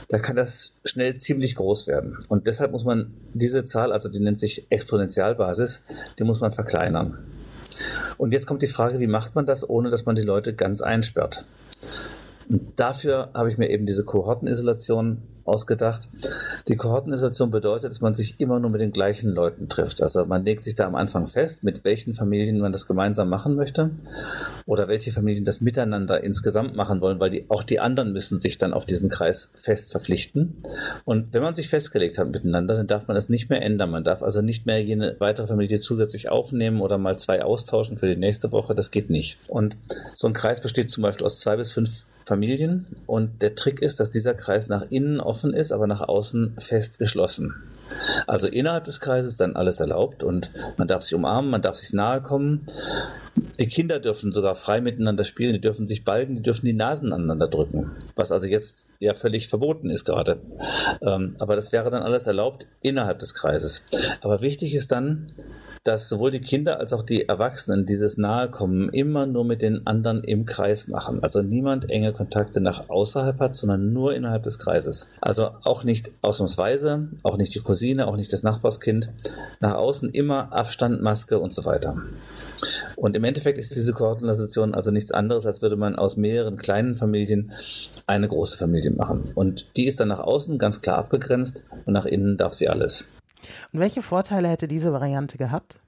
da 0.08 0.18
kann 0.18 0.36
das 0.36 0.72
schnell 0.84 1.16
ziemlich 1.16 1.54
groß 1.56 1.86
werden. 1.86 2.18
Und 2.28 2.46
deshalb 2.46 2.72
muss 2.72 2.84
man 2.84 3.12
diese 3.32 3.64
Zahl, 3.64 3.92
also 3.92 4.08
die 4.08 4.20
nennt 4.20 4.38
sich 4.38 4.66
Exponentialbasis, 4.70 5.82
die 6.18 6.24
muss 6.24 6.40
man 6.40 6.52
verkleinern. 6.52 7.18
Und 8.18 8.32
jetzt 8.32 8.46
kommt 8.46 8.62
die 8.62 8.68
Frage, 8.68 9.00
wie 9.00 9.06
macht 9.06 9.34
man 9.34 9.46
das, 9.46 9.68
ohne 9.68 9.90
dass 9.90 10.04
man 10.04 10.14
die 10.14 10.22
Leute 10.22 10.54
ganz 10.54 10.80
einsperrt? 10.80 11.44
Und 12.48 12.72
dafür 12.76 13.30
habe 13.34 13.50
ich 13.50 13.58
mir 13.58 13.70
eben 13.70 13.86
diese 13.86 14.04
Kohortenisolation 14.04 15.22
ausgedacht. 15.44 16.08
Die 16.68 16.76
Kohortenisolation 16.76 17.50
bedeutet, 17.50 17.90
dass 17.90 18.00
man 18.00 18.14
sich 18.14 18.40
immer 18.40 18.58
nur 18.60 18.70
mit 18.70 18.80
den 18.80 18.92
gleichen 18.92 19.30
Leuten 19.30 19.68
trifft. 19.68 20.02
Also 20.02 20.24
man 20.24 20.44
legt 20.44 20.62
sich 20.62 20.74
da 20.74 20.86
am 20.86 20.94
Anfang 20.94 21.26
fest, 21.26 21.64
mit 21.64 21.84
welchen 21.84 22.14
Familien 22.14 22.58
man 22.58 22.72
das 22.72 22.86
gemeinsam 22.86 23.28
machen 23.28 23.54
möchte 23.54 23.90
oder 24.66 24.88
welche 24.88 25.12
Familien 25.12 25.44
das 25.44 25.60
miteinander 25.60 26.22
insgesamt 26.22 26.76
machen 26.76 27.00
wollen, 27.00 27.20
weil 27.20 27.30
die, 27.30 27.44
auch 27.48 27.62
die 27.62 27.80
anderen 27.80 28.12
müssen 28.12 28.38
sich 28.38 28.58
dann 28.58 28.72
auf 28.72 28.86
diesen 28.86 29.08
Kreis 29.08 29.50
fest 29.54 29.90
verpflichten. 29.90 30.62
Und 31.04 31.32
wenn 31.32 31.42
man 31.42 31.54
sich 31.54 31.68
festgelegt 31.68 32.18
hat 32.18 32.30
miteinander, 32.30 32.74
dann 32.74 32.86
darf 32.86 33.08
man 33.08 33.14
das 33.14 33.28
nicht 33.28 33.50
mehr 33.50 33.62
ändern. 33.62 33.90
Man 33.90 34.04
darf 34.04 34.22
also 34.22 34.42
nicht 34.42 34.66
mehr 34.66 34.82
jene 34.82 35.16
weitere 35.18 35.46
Familie 35.46 35.78
zusätzlich 35.78 36.28
aufnehmen 36.28 36.80
oder 36.80 36.98
mal 36.98 37.18
zwei 37.18 37.42
austauschen 37.42 37.98
für 37.98 38.06
die 38.06 38.16
nächste 38.16 38.52
Woche. 38.52 38.74
Das 38.74 38.90
geht 38.90 39.10
nicht. 39.10 39.38
Und 39.48 39.76
so 40.14 40.26
ein 40.26 40.32
Kreis 40.32 40.60
besteht 40.60 40.90
zum 40.90 41.02
Beispiel 41.02 41.26
aus 41.26 41.38
zwei 41.38 41.56
bis 41.56 41.72
fünf 41.72 42.04
Familien. 42.24 42.86
Und 43.06 43.42
der 43.42 43.54
Trick 43.54 43.82
ist, 43.82 44.00
dass 44.00 44.10
dieser 44.10 44.34
Kreis 44.34 44.68
nach 44.68 44.86
innen 44.90 45.20
offen 45.34 45.52
ist, 45.52 45.72
aber 45.72 45.88
nach 45.88 46.00
außen 46.00 46.54
fest 46.58 47.00
geschlossen. 47.00 47.54
Also 48.28 48.46
innerhalb 48.46 48.84
des 48.84 49.00
Kreises 49.00 49.34
dann 49.34 49.56
alles 49.56 49.80
erlaubt 49.80 50.22
und 50.22 50.52
man 50.76 50.86
darf 50.86 51.02
sich 51.02 51.12
umarmen, 51.12 51.50
man 51.50 51.60
darf 51.60 51.74
sich 51.74 51.92
nahe 51.92 52.22
kommen. 52.22 52.66
Die 53.58 53.66
Kinder 53.66 53.98
dürfen 53.98 54.30
sogar 54.30 54.54
frei 54.54 54.80
miteinander 54.80 55.24
spielen, 55.24 55.54
die 55.54 55.60
dürfen 55.60 55.88
sich 55.88 56.04
balgen, 56.04 56.36
die 56.36 56.42
dürfen 56.42 56.66
die 56.66 56.72
Nasen 56.72 57.12
aneinander 57.12 57.48
drücken, 57.48 57.90
was 58.14 58.30
also 58.30 58.46
jetzt 58.46 58.86
ja 59.00 59.12
völlig 59.12 59.48
verboten 59.48 59.90
ist 59.90 60.04
gerade. 60.04 60.40
Ähm, 61.02 61.34
aber 61.40 61.56
das 61.56 61.72
wäre 61.72 61.90
dann 61.90 62.04
alles 62.04 62.28
erlaubt 62.28 62.68
innerhalb 62.80 63.18
des 63.18 63.34
Kreises. 63.34 63.82
Aber 64.20 64.40
wichtig 64.40 64.72
ist 64.72 64.92
dann, 64.92 65.26
dass 65.84 66.08
sowohl 66.08 66.30
die 66.30 66.40
Kinder 66.40 66.80
als 66.80 66.94
auch 66.94 67.02
die 67.02 67.28
Erwachsenen 67.28 67.84
dieses 67.84 68.16
Nahekommen 68.16 68.88
immer 68.88 69.26
nur 69.26 69.44
mit 69.44 69.60
den 69.60 69.86
anderen 69.86 70.24
im 70.24 70.46
Kreis 70.46 70.88
machen. 70.88 71.22
Also 71.22 71.42
niemand 71.42 71.90
enge 71.90 72.14
Kontakte 72.14 72.62
nach 72.62 72.88
außerhalb 72.88 73.38
hat, 73.38 73.54
sondern 73.54 73.92
nur 73.92 74.14
innerhalb 74.14 74.44
des 74.44 74.58
Kreises. 74.58 75.10
Also 75.20 75.50
auch 75.62 75.84
nicht 75.84 76.10
ausnahmsweise, 76.22 77.08
auch 77.22 77.36
nicht 77.36 77.54
die 77.54 77.60
Cousine, 77.60 78.06
auch 78.06 78.16
nicht 78.16 78.32
das 78.32 78.42
Nachbarskind. 78.42 79.10
Nach 79.60 79.74
außen 79.74 80.08
immer 80.08 80.54
Abstand, 80.54 81.02
Maske 81.02 81.38
und 81.38 81.52
so 81.52 81.66
weiter. 81.66 81.98
Und 82.96 83.14
im 83.14 83.24
Endeffekt 83.24 83.58
ist 83.58 83.76
diese 83.76 83.92
Koordination 83.92 84.74
also 84.74 84.90
nichts 84.90 85.12
anderes, 85.12 85.44
als 85.44 85.60
würde 85.60 85.76
man 85.76 85.96
aus 85.96 86.16
mehreren 86.16 86.56
kleinen 86.56 86.94
Familien 86.94 87.52
eine 88.06 88.26
große 88.26 88.56
Familie 88.56 88.90
machen. 88.90 89.32
Und 89.34 89.76
die 89.76 89.84
ist 89.84 90.00
dann 90.00 90.08
nach 90.08 90.20
außen 90.20 90.56
ganz 90.56 90.80
klar 90.80 90.96
abgegrenzt 90.96 91.62
und 91.84 91.92
nach 91.92 92.06
innen 92.06 92.38
darf 92.38 92.54
sie 92.54 92.70
alles. 92.70 93.04
Und 93.72 93.80
welche 93.80 94.02
Vorteile 94.02 94.48
hätte 94.48 94.68
diese 94.68 94.92
Variante 94.92 95.38
gehabt? 95.38 95.80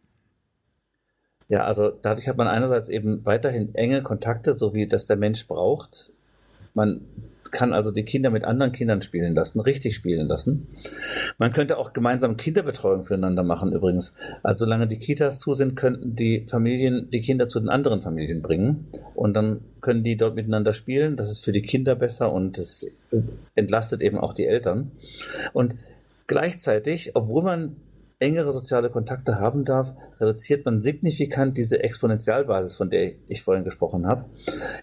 Ja, 1.48 1.64
also 1.64 1.90
dadurch 1.90 2.28
hat 2.28 2.36
man 2.36 2.48
einerseits 2.48 2.88
eben 2.88 3.24
weiterhin 3.24 3.74
enge 3.74 4.02
Kontakte, 4.02 4.52
so 4.52 4.74
wie 4.74 4.86
das 4.86 5.06
der 5.06 5.16
Mensch 5.16 5.46
braucht. 5.46 6.10
Man 6.74 7.02
kann 7.50 7.72
also 7.72 7.90
die 7.90 8.04
Kinder 8.04 8.30
mit 8.30 8.44
anderen 8.44 8.72
Kindern 8.72 9.00
spielen 9.00 9.34
lassen, 9.34 9.60
richtig 9.60 9.94
spielen 9.94 10.28
lassen. 10.28 10.66
Man 11.38 11.52
könnte 11.52 11.78
auch 11.78 11.92
gemeinsam 11.92 12.36
Kinderbetreuung 12.36 13.04
füreinander 13.04 13.44
machen 13.44 13.72
übrigens. 13.72 14.14
Also 14.42 14.64
solange 14.64 14.86
die 14.86 14.98
Kitas 14.98 15.38
zu 15.38 15.54
sind, 15.54 15.76
könnten 15.76 16.16
die 16.16 16.44
Familien 16.48 17.08
die 17.10 17.20
Kinder 17.20 17.48
zu 17.48 17.60
den 17.60 17.68
anderen 17.68 18.02
Familien 18.02 18.42
bringen 18.42 18.88
und 19.14 19.34
dann 19.34 19.60
können 19.80 20.02
die 20.02 20.16
dort 20.16 20.34
miteinander 20.34 20.72
spielen. 20.72 21.16
Das 21.16 21.30
ist 21.30 21.44
für 21.44 21.52
die 21.52 21.62
Kinder 21.62 21.94
besser 21.94 22.32
und 22.32 22.58
es 22.58 22.86
entlastet 23.54 24.02
eben 24.02 24.18
auch 24.18 24.32
die 24.32 24.46
Eltern. 24.46 24.90
Und 25.52 25.76
Gleichzeitig, 26.26 27.12
obwohl 27.14 27.42
man 27.42 27.76
engere 28.18 28.52
soziale 28.52 28.90
Kontakte 28.90 29.38
haben 29.38 29.64
darf, 29.64 29.92
reduziert 30.18 30.64
man 30.64 30.80
signifikant 30.80 31.58
diese 31.58 31.82
Exponentialbasis, 31.82 32.74
von 32.74 32.88
der 32.88 33.12
ich 33.28 33.42
vorhin 33.42 33.64
gesprochen 33.64 34.06
habe, 34.06 34.24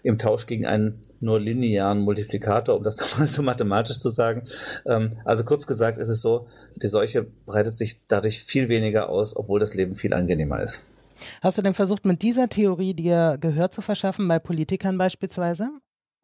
im 0.04 0.18
Tausch 0.18 0.46
gegen 0.46 0.66
einen 0.66 1.02
nur 1.20 1.40
linearen 1.40 2.00
Multiplikator, 2.00 2.76
um 2.76 2.84
das 2.84 2.96
nochmal 3.00 3.26
so 3.26 3.42
mathematisch 3.42 3.98
zu 3.98 4.08
sagen. 4.08 4.44
Ähm, 4.86 5.16
also 5.24 5.44
kurz 5.44 5.66
gesagt 5.66 5.98
ist 5.98 6.08
es 6.08 6.20
so, 6.20 6.46
die 6.76 6.86
Seuche 6.86 7.26
breitet 7.46 7.76
sich 7.76 8.00
dadurch 8.06 8.44
viel 8.44 8.68
weniger 8.68 9.08
aus, 9.08 9.36
obwohl 9.36 9.58
das 9.58 9.74
Leben 9.74 9.94
viel 9.94 10.14
angenehmer 10.14 10.62
ist. 10.62 10.84
Hast 11.40 11.58
du 11.58 11.62
denn 11.62 11.74
versucht, 11.74 12.04
mit 12.04 12.22
dieser 12.22 12.48
Theorie 12.48 12.94
dir 12.94 13.38
Gehör 13.40 13.70
zu 13.70 13.82
verschaffen, 13.82 14.28
bei 14.28 14.38
Politikern 14.38 14.98
beispielsweise? 14.98 15.70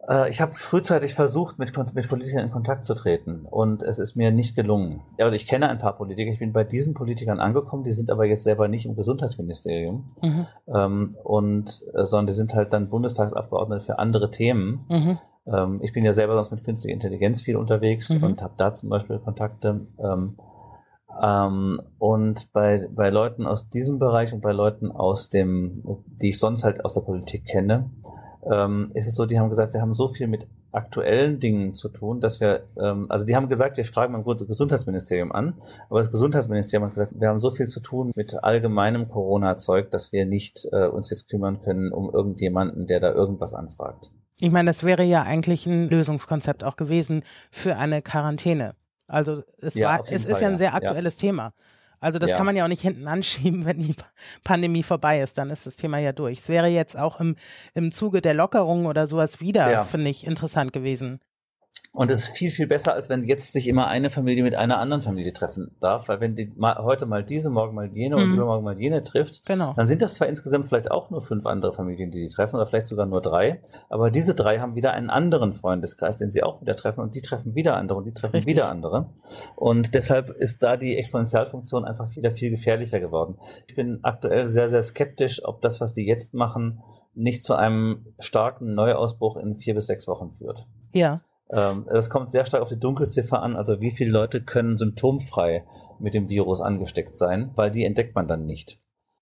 Äh, 0.08 0.30
ich 0.30 0.40
habe 0.40 0.52
frühzeitig 0.52 1.14
versucht, 1.14 1.58
mit, 1.58 1.76
mit 1.94 2.08
Politikern 2.08 2.44
in 2.44 2.50
Kontakt 2.50 2.84
zu 2.84 2.94
treten 2.94 3.46
und 3.48 3.82
es 3.82 3.98
ist 3.98 4.16
mir 4.16 4.30
nicht 4.30 4.56
gelungen. 4.56 5.02
Also 5.18 5.34
ich 5.34 5.46
kenne 5.46 5.68
ein 5.68 5.78
paar 5.78 5.96
Politiker, 5.96 6.30
ich 6.30 6.38
bin 6.38 6.52
bei 6.52 6.64
diesen 6.64 6.94
Politikern 6.94 7.40
angekommen, 7.40 7.84
die 7.84 7.92
sind 7.92 8.10
aber 8.10 8.24
jetzt 8.24 8.44
selber 8.44 8.68
nicht 8.68 8.86
im 8.86 8.96
Gesundheitsministerium, 8.96 10.10
mhm. 10.22 10.46
ähm, 10.74 11.16
und, 11.22 11.84
äh, 11.94 12.04
sondern 12.04 12.28
die 12.28 12.32
sind 12.32 12.54
halt 12.54 12.72
dann 12.72 12.88
Bundestagsabgeordnete 12.88 13.84
für 13.84 13.98
andere 13.98 14.30
Themen. 14.30 14.84
Mhm. 14.88 15.18
Ähm, 15.46 15.80
ich 15.82 15.92
bin 15.92 16.04
ja 16.04 16.12
selber 16.12 16.34
sonst 16.34 16.50
mit 16.50 16.64
künstlicher 16.64 16.94
Intelligenz 16.94 17.42
viel 17.42 17.56
unterwegs 17.56 18.10
mhm. 18.10 18.24
und 18.24 18.42
habe 18.42 18.54
da 18.56 18.72
zum 18.72 18.88
Beispiel 18.88 19.18
Kontakte. 19.18 19.86
Ähm, 19.98 20.36
ähm, 21.22 21.82
und 21.98 22.52
bei, 22.52 22.88
bei 22.94 23.10
Leuten 23.10 23.46
aus 23.46 23.68
diesem 23.68 23.98
Bereich 23.98 24.32
und 24.32 24.40
bei 24.40 24.52
Leuten 24.52 24.90
aus 24.90 25.28
dem, 25.28 25.82
die 26.06 26.30
ich 26.30 26.38
sonst 26.38 26.64
halt 26.64 26.84
aus 26.84 26.94
der 26.94 27.00
Politik 27.00 27.44
kenne, 27.44 27.90
ähm, 28.50 28.90
ist 28.94 29.06
es 29.06 29.14
so, 29.14 29.26
die 29.26 29.38
haben 29.38 29.48
gesagt, 29.48 29.74
wir 29.74 29.80
haben 29.80 29.94
so 29.94 30.08
viel 30.08 30.26
mit 30.26 30.46
aktuellen 30.72 31.40
Dingen 31.40 31.74
zu 31.74 31.88
tun, 31.88 32.20
dass 32.20 32.40
wir, 32.40 32.62
ähm, 32.80 33.06
also 33.08 33.24
die 33.24 33.34
haben 33.34 33.48
gesagt, 33.48 33.76
wir 33.76 33.84
fragen 33.84 34.12
beim 34.12 34.24
Gesundheitsministerium 34.24 35.32
an, 35.32 35.54
aber 35.88 35.98
das 35.98 36.10
Gesundheitsministerium 36.10 36.86
hat 36.86 36.94
gesagt, 36.94 37.12
wir 37.18 37.28
haben 37.28 37.40
so 37.40 37.50
viel 37.50 37.66
zu 37.66 37.80
tun 37.80 38.12
mit 38.14 38.42
allgemeinem 38.42 39.08
Corona-Zeug, 39.08 39.90
dass 39.90 40.12
wir 40.12 40.26
nicht 40.26 40.68
äh, 40.72 40.86
uns 40.86 41.10
jetzt 41.10 41.28
kümmern 41.28 41.60
können 41.62 41.92
um 41.92 42.10
irgendjemanden, 42.12 42.86
der 42.86 43.00
da 43.00 43.12
irgendwas 43.12 43.54
anfragt. 43.54 44.12
Ich 44.38 44.50
meine, 44.50 44.70
das 44.70 44.84
wäre 44.84 45.02
ja 45.02 45.22
eigentlich 45.22 45.66
ein 45.66 45.88
Lösungskonzept 45.88 46.64
auch 46.64 46.76
gewesen 46.76 47.24
für 47.50 47.76
eine 47.76 48.00
Quarantäne. 48.00 48.74
Also 49.06 49.42
es 49.58 49.74
ja, 49.74 49.88
war, 49.88 50.00
es 50.08 50.24
Fall, 50.24 50.32
ist 50.32 50.40
ja 50.40 50.48
ein 50.48 50.58
sehr 50.58 50.74
aktuelles 50.74 51.20
ja. 51.20 51.28
Thema. 51.28 51.52
Also 52.00 52.18
das 52.18 52.30
ja. 52.30 52.36
kann 52.36 52.46
man 52.46 52.56
ja 52.56 52.64
auch 52.64 52.68
nicht 52.68 52.82
hinten 52.82 53.06
anschieben, 53.06 53.64
wenn 53.66 53.78
die 53.78 53.94
Pandemie 54.42 54.82
vorbei 54.82 55.20
ist, 55.20 55.38
dann 55.38 55.50
ist 55.50 55.66
das 55.66 55.76
Thema 55.76 55.98
ja 55.98 56.12
durch. 56.12 56.40
Es 56.40 56.48
wäre 56.48 56.66
jetzt 56.66 56.98
auch 56.98 57.20
im, 57.20 57.36
im 57.74 57.92
Zuge 57.92 58.20
der 58.20 58.34
Lockerung 58.34 58.86
oder 58.86 59.06
sowas 59.06 59.40
wieder, 59.40 59.70
ja. 59.70 59.82
finde 59.84 60.10
ich, 60.10 60.26
interessant 60.26 60.72
gewesen. 60.72 61.20
Und 61.92 62.08
es 62.10 62.22
ist 62.22 62.36
viel, 62.36 62.52
viel 62.52 62.68
besser, 62.68 62.94
als 62.94 63.08
wenn 63.08 63.24
jetzt 63.24 63.52
sich 63.52 63.66
immer 63.66 63.88
eine 63.88 64.10
Familie 64.10 64.44
mit 64.44 64.54
einer 64.54 64.78
anderen 64.78 65.02
Familie 65.02 65.32
treffen 65.32 65.74
darf. 65.80 66.08
Weil 66.08 66.20
wenn 66.20 66.36
die 66.36 66.52
mal, 66.56 66.76
heute 66.78 67.04
mal 67.04 67.24
diese, 67.24 67.50
morgen 67.50 67.74
mal 67.74 67.90
jene 67.92 68.16
mhm. 68.16 68.22
und 68.22 68.34
übermorgen 68.34 68.64
mal 68.64 68.78
jene 68.78 69.02
trifft, 69.02 69.44
genau. 69.44 69.74
dann 69.74 69.88
sind 69.88 70.00
das 70.00 70.14
zwar 70.14 70.28
insgesamt 70.28 70.66
vielleicht 70.66 70.88
auch 70.88 71.10
nur 71.10 71.20
fünf 71.20 71.46
andere 71.46 71.72
Familien, 71.72 72.12
die 72.12 72.20
die 72.20 72.28
treffen, 72.28 72.56
oder 72.56 72.66
vielleicht 72.66 72.86
sogar 72.86 73.06
nur 73.06 73.20
drei. 73.20 73.60
Aber 73.88 74.12
diese 74.12 74.36
drei 74.36 74.60
haben 74.60 74.76
wieder 74.76 74.92
einen 74.92 75.10
anderen 75.10 75.52
Freundeskreis, 75.52 76.16
den 76.16 76.30
sie 76.30 76.44
auch 76.44 76.60
wieder 76.60 76.76
treffen 76.76 77.00
und 77.00 77.16
die 77.16 77.22
treffen 77.22 77.56
wieder 77.56 77.76
andere 77.76 77.98
und 77.98 78.04
die 78.04 78.14
treffen 78.14 78.36
Richtig. 78.36 78.54
wieder 78.54 78.70
andere. 78.70 79.10
Und 79.56 79.92
deshalb 79.94 80.30
ist 80.30 80.62
da 80.62 80.76
die 80.76 80.96
Exponentialfunktion 80.96 81.84
einfach 81.84 82.14
wieder 82.14 82.30
viel 82.30 82.50
gefährlicher 82.50 83.00
geworden. 83.00 83.36
Ich 83.66 83.74
bin 83.74 83.98
aktuell 84.02 84.46
sehr, 84.46 84.68
sehr 84.68 84.84
skeptisch, 84.84 85.44
ob 85.44 85.60
das, 85.60 85.80
was 85.80 85.92
die 85.92 86.06
jetzt 86.06 86.34
machen, 86.34 86.82
nicht 87.14 87.42
zu 87.42 87.56
einem 87.56 88.14
starken 88.20 88.74
Neuausbruch 88.74 89.36
in 89.36 89.56
vier 89.56 89.74
bis 89.74 89.88
sechs 89.88 90.06
Wochen 90.06 90.30
führt. 90.30 90.68
Ja. 90.92 91.22
Ähm, 91.52 91.86
das 91.88 92.10
kommt 92.10 92.32
sehr 92.32 92.46
stark 92.46 92.62
auf 92.62 92.68
die 92.68 92.78
Dunkelziffer 92.78 93.42
an, 93.42 93.56
also 93.56 93.80
wie 93.80 93.90
viele 93.90 94.10
Leute 94.10 94.42
können 94.42 94.78
symptomfrei 94.78 95.64
mit 95.98 96.14
dem 96.14 96.28
Virus 96.28 96.60
angesteckt 96.60 97.18
sein, 97.18 97.50
weil 97.56 97.70
die 97.70 97.84
entdeckt 97.84 98.14
man 98.14 98.28
dann 98.28 98.46
nicht. 98.46 98.78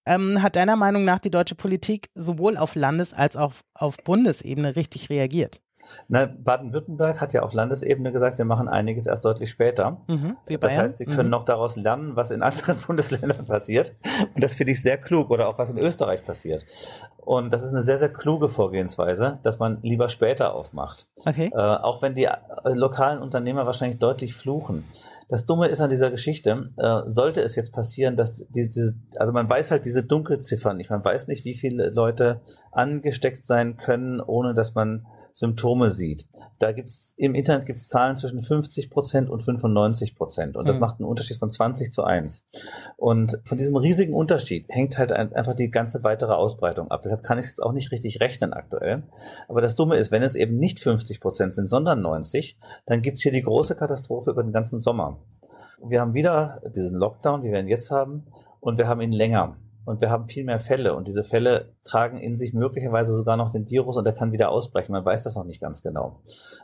Ähm, 0.06 0.42
hat 0.42 0.56
deiner 0.56 0.76
Meinung 0.76 1.04
nach 1.04 1.18
die 1.18 1.30
deutsche 1.30 1.54
Politik 1.54 2.08
sowohl 2.14 2.56
auf 2.56 2.74
Landes- 2.74 3.14
als 3.14 3.36
auch 3.36 3.52
auf 3.74 3.96
Bundesebene 4.04 4.76
richtig 4.76 5.10
reagiert? 5.10 5.60
Baden-Württemberg 6.08 7.20
hat 7.20 7.32
ja 7.32 7.42
auf 7.42 7.52
Landesebene 7.52 8.12
gesagt, 8.12 8.38
wir 8.38 8.44
machen 8.44 8.68
einiges 8.68 9.06
erst 9.06 9.24
deutlich 9.24 9.50
später. 9.50 9.98
Mhm, 10.06 10.36
das 10.60 10.76
heißt, 10.76 10.98
sie 10.98 11.06
können 11.06 11.28
mhm. 11.28 11.32
noch 11.32 11.44
daraus 11.44 11.76
lernen, 11.76 12.16
was 12.16 12.30
in 12.30 12.42
anderen 12.42 12.76
Bundesländern 12.86 13.46
passiert. 13.46 13.94
Und 14.34 14.42
das 14.42 14.54
finde 14.54 14.72
ich 14.72 14.82
sehr 14.82 14.98
klug. 14.98 15.30
Oder 15.30 15.48
auch 15.48 15.58
was 15.58 15.70
in 15.70 15.78
Österreich 15.78 16.24
passiert. 16.24 16.64
Und 17.28 17.52
das 17.52 17.62
ist 17.62 17.74
eine 17.74 17.82
sehr, 17.82 17.98
sehr 17.98 18.08
kluge 18.08 18.48
Vorgehensweise, 18.48 19.38
dass 19.42 19.58
man 19.58 19.80
lieber 19.82 20.08
später 20.08 20.54
aufmacht. 20.54 21.08
Okay. 21.26 21.50
Äh, 21.52 21.58
auch 21.58 22.00
wenn 22.00 22.14
die 22.14 22.24
äh, 22.24 22.38
lokalen 22.64 23.20
Unternehmer 23.20 23.66
wahrscheinlich 23.66 23.98
deutlich 23.98 24.34
fluchen. 24.34 24.84
Das 25.28 25.44
Dumme 25.44 25.68
ist 25.68 25.82
an 25.82 25.90
dieser 25.90 26.10
Geschichte, 26.10 26.70
äh, 26.78 27.02
sollte 27.04 27.42
es 27.42 27.54
jetzt 27.54 27.74
passieren, 27.74 28.16
dass 28.16 28.34
die, 28.34 28.70
diese, 28.70 28.94
also 29.16 29.34
man 29.34 29.50
weiß 29.50 29.70
halt 29.70 29.84
diese 29.84 30.04
Dunkelziffern 30.04 30.78
nicht. 30.78 30.88
Man 30.88 31.04
weiß 31.04 31.28
nicht, 31.28 31.44
wie 31.44 31.52
viele 31.52 31.90
Leute 31.90 32.40
angesteckt 32.72 33.44
sein 33.44 33.76
können, 33.76 34.22
ohne 34.22 34.54
dass 34.54 34.74
man 34.74 35.04
Symptome 35.38 35.92
sieht. 35.92 36.26
Da 36.58 36.72
gibt's 36.72 37.14
im 37.16 37.36
Internet 37.36 37.64
gibt's 37.64 37.86
Zahlen 37.86 38.16
zwischen 38.16 38.40
50 38.40 38.90
Prozent 38.90 39.30
und 39.30 39.40
95 39.40 40.16
Prozent 40.16 40.56
und 40.56 40.66
das 40.66 40.76
mhm. 40.76 40.80
macht 40.80 40.98
einen 40.98 41.08
Unterschied 41.08 41.36
von 41.36 41.52
20 41.52 41.92
zu 41.92 42.02
1. 42.02 42.44
Und 42.96 43.38
von 43.44 43.56
diesem 43.56 43.76
riesigen 43.76 44.14
Unterschied 44.14 44.66
hängt 44.68 44.98
halt 44.98 45.12
einfach 45.12 45.54
die 45.54 45.70
ganze 45.70 46.02
weitere 46.02 46.32
Ausbreitung 46.32 46.90
ab. 46.90 47.02
Deshalb 47.04 47.22
kann 47.22 47.38
ich 47.38 47.44
es 47.44 47.50
jetzt 47.52 47.62
auch 47.62 47.72
nicht 47.72 47.92
richtig 47.92 48.18
rechnen 48.18 48.52
aktuell. 48.52 49.04
Aber 49.46 49.60
das 49.60 49.76
Dumme 49.76 49.96
ist, 49.96 50.10
wenn 50.10 50.24
es 50.24 50.34
eben 50.34 50.58
nicht 50.58 50.80
50 50.80 51.20
Prozent 51.20 51.54
sind, 51.54 51.68
sondern 51.68 52.00
90, 52.00 52.58
dann 52.86 53.00
gibt's 53.00 53.22
hier 53.22 53.30
die 53.30 53.42
große 53.42 53.76
Katastrophe 53.76 54.30
über 54.30 54.42
den 54.42 54.52
ganzen 54.52 54.80
Sommer. 54.80 55.18
Wir 55.80 56.00
haben 56.00 56.14
wieder 56.14 56.60
diesen 56.74 56.96
Lockdown, 56.96 57.44
wie 57.44 57.52
wir 57.52 57.60
ihn 57.60 57.68
jetzt 57.68 57.92
haben, 57.92 58.26
und 58.58 58.76
wir 58.76 58.88
haben 58.88 59.00
ihn 59.00 59.12
länger 59.12 59.56
und 59.88 60.02
wir 60.02 60.10
haben 60.10 60.26
viel 60.26 60.44
mehr 60.44 60.60
Fälle 60.60 60.94
und 60.94 61.08
diese 61.08 61.24
Fälle 61.24 61.72
tragen 61.82 62.18
in 62.18 62.36
sich 62.36 62.52
möglicherweise 62.52 63.14
sogar 63.14 63.38
noch 63.38 63.48
den 63.48 63.70
Virus 63.70 63.96
und 63.96 64.04
er 64.04 64.12
kann 64.12 64.32
wieder 64.32 64.50
ausbrechen. 64.50 64.92
Man 64.92 65.02
weiß 65.02 65.22
das 65.22 65.34
noch 65.34 65.44
nicht 65.44 65.62
ganz 65.62 65.82
genau. 65.82 66.20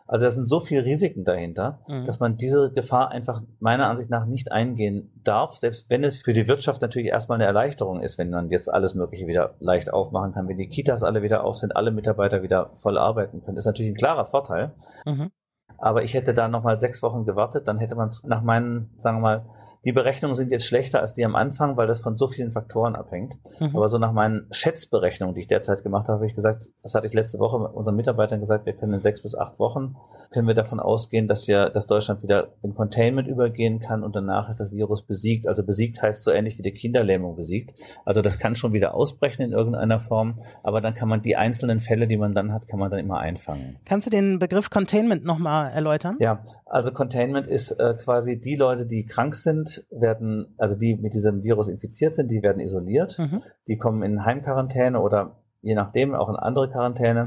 Also 0.07 0.27
da 0.27 0.31
sind 0.31 0.47
so 0.47 0.61
viele 0.61 0.85
Risiken 0.85 1.25
dahinter, 1.25 1.81
mhm. 1.89 2.05
dass 2.05 2.21
man 2.21 2.37
diese 2.37 2.71
Gefahr 2.71 3.11
einfach 3.11 3.43
meiner 3.61 3.89
Ansicht 3.89 4.11
nach 4.11 4.27
nicht 4.27 4.53
eingehen 4.53 5.11
darf, 5.25 5.55
selbst 5.55 5.89
wenn 5.89 6.05
es 6.05 6.19
für 6.19 6.35
die 6.35 6.47
Wirtschaft 6.47 6.83
natürlich 6.83 7.09
erstmal 7.09 7.37
eine 7.37 7.47
Erleichterung 7.47 8.03
ist, 8.03 8.19
wenn 8.19 8.29
man 8.29 8.51
jetzt 8.51 8.71
alles 8.71 8.95
Mögliche 8.95 9.27
wieder 9.27 9.55
leicht 9.59 9.91
aufmachen 9.91 10.35
kann, 10.35 10.47
wenn 10.47 10.59
die 10.59 10.69
Kitas 10.69 11.03
alle 11.03 11.23
wieder 11.23 11.45
auf 11.45 11.57
sind, 11.57 11.75
alle 11.75 11.93
Mitarbeiter 11.93 12.43
wieder 12.43 12.73
voll 12.75 12.99
arbeiten 12.99 13.43
können. 13.43 13.55
Das 13.55 13.63
ist 13.63 13.69
natürlich 13.71 13.93
ein 13.93 13.97
klarer 13.97 14.27
Vorteil. 14.27 14.75
Mhm. 15.07 15.31
Aber 15.79 16.03
ich 16.03 16.13
hätte 16.13 16.35
da 16.35 16.49
nochmal 16.49 16.79
sechs 16.79 17.03
Wochen 17.03 17.25
gewartet, 17.25 17.69
dann 17.69 17.79
hätte 17.79 17.95
man 17.95 18.09
es 18.09 18.23
nach 18.23 18.43
meinen, 18.43 18.91
sagen 18.99 19.19
wir 19.19 19.23
mal, 19.23 19.45
die 19.85 19.93
Berechnungen 19.93 20.35
sind 20.35 20.51
jetzt 20.51 20.67
schlechter 20.67 21.01
als 21.01 21.15
die 21.15 21.25
am 21.25 21.35
Anfang, 21.35 21.77
weil 21.77 21.87
das 21.87 22.01
von 22.01 22.17
so 22.17 22.27
vielen 22.27 22.51
Faktoren 22.51 22.97
abhängt. 22.97 23.37
Mhm. 23.61 23.77
Aber 23.77 23.89
so 23.89 23.99
nach 23.99 24.13
meinen 24.13 24.47
Schätzberechnungen, 24.51 25.35
die 25.35 25.43
ich 25.43 25.47
derzeit 25.47 25.83
gemacht 25.83 26.09
habe, 26.09 26.17
habe 26.17 26.27
ich 26.27 26.35
gesagt, 26.35 26.71
das 26.83 26.95
hatte 26.95 27.07
ich 27.07 27.13
letzte 27.13 27.39
Woche 27.39 27.59
mit 27.59 27.73
unseren 27.73 27.97
Mitarbeitern 27.97 28.41
gesagt, 28.41 28.67
wir 28.67 28.73
können 28.73 28.95
in 28.95 29.01
sechs 29.01 29.23
bis 29.23 29.35
acht 29.35 29.59
Wochen, 29.59 29.97
können 30.31 30.47
wir 30.47 30.55
davon 30.55 30.81
ausgehen, 30.81 31.29
dass 31.29 31.47
wir, 31.49 31.71
dass 31.71 31.87
Deutschland 31.87 32.23
wieder 32.23 32.55
in 32.63 32.75
Containment 32.75 33.29
übergehen 33.29 33.81
kann 33.81 34.03
und 34.03 34.17
danach 34.17 34.49
ist 34.49 34.61
das 34.61 34.73
Virus 34.73 35.03
besiegt. 35.03 35.47
Also 35.47 35.65
besiegt 35.65 36.03
heißt 36.03 36.25
so 36.25 36.31
ähnlich 36.31 36.59
wie 36.59 36.63
die 36.63 36.73
Kinderlähmung 36.73 37.37
besiegt. 37.37 37.75
Also 38.05 38.23
das 38.23 38.39
kann 38.39 38.55
schon 38.55 38.73
wieder 38.73 38.95
ausbrechen 38.95 39.43
in 39.43 39.53
irgendeiner 39.53 40.01
Form, 40.01 40.37
aber 40.63 40.81
dann 40.81 40.95
kann 40.95 41.09
man 41.09 41.23
die 41.23 41.37
einzelnen 41.37 41.81
Fälle, 41.81 42.07
die 42.07 42.17
man 42.17 42.35
dann 42.35 42.53
hat, 42.53 42.69
kann 42.69 42.79
man 42.79 42.91
dann 42.91 43.01
immer 43.01 43.19
einfangen. 43.19 43.77
Kannst 43.85 44.07
du 44.07 44.11
den 44.11 44.39
Begriff 44.39 44.71
Containment 44.71 45.25
nochmal 45.25 45.71
erläutern? 45.73 46.17
Ja, 46.21 46.45
also 46.67 46.93
Containment 46.93 47.47
ist 47.47 47.73
äh, 47.73 47.95
quasi 47.95 48.41
die 48.41 48.57
Leute, 48.57 48.87
die 48.87 49.05
krank 49.05 49.35
sind, 49.35 49.74
werden, 49.91 50.55
also 50.59 50.77
die 50.77 50.97
mit 50.97 51.15
diesem 51.15 51.43
Virus 51.43 51.69
infiziert 51.69 52.15
sind, 52.15 52.31
die 52.31 52.43
werden 52.43 52.61
isoliert. 52.61 53.19
Mhm. 53.19 53.43
Die 53.69 53.77
kommen 53.77 54.03
in 54.03 54.25
Heimquarantäne 54.25 55.01
oder 55.01 55.37
je 55.63 55.75
nachdem 55.75 56.15
auch 56.15 56.29
in 56.29 56.37
andere 56.37 56.71
Quarantäne. 56.71 57.25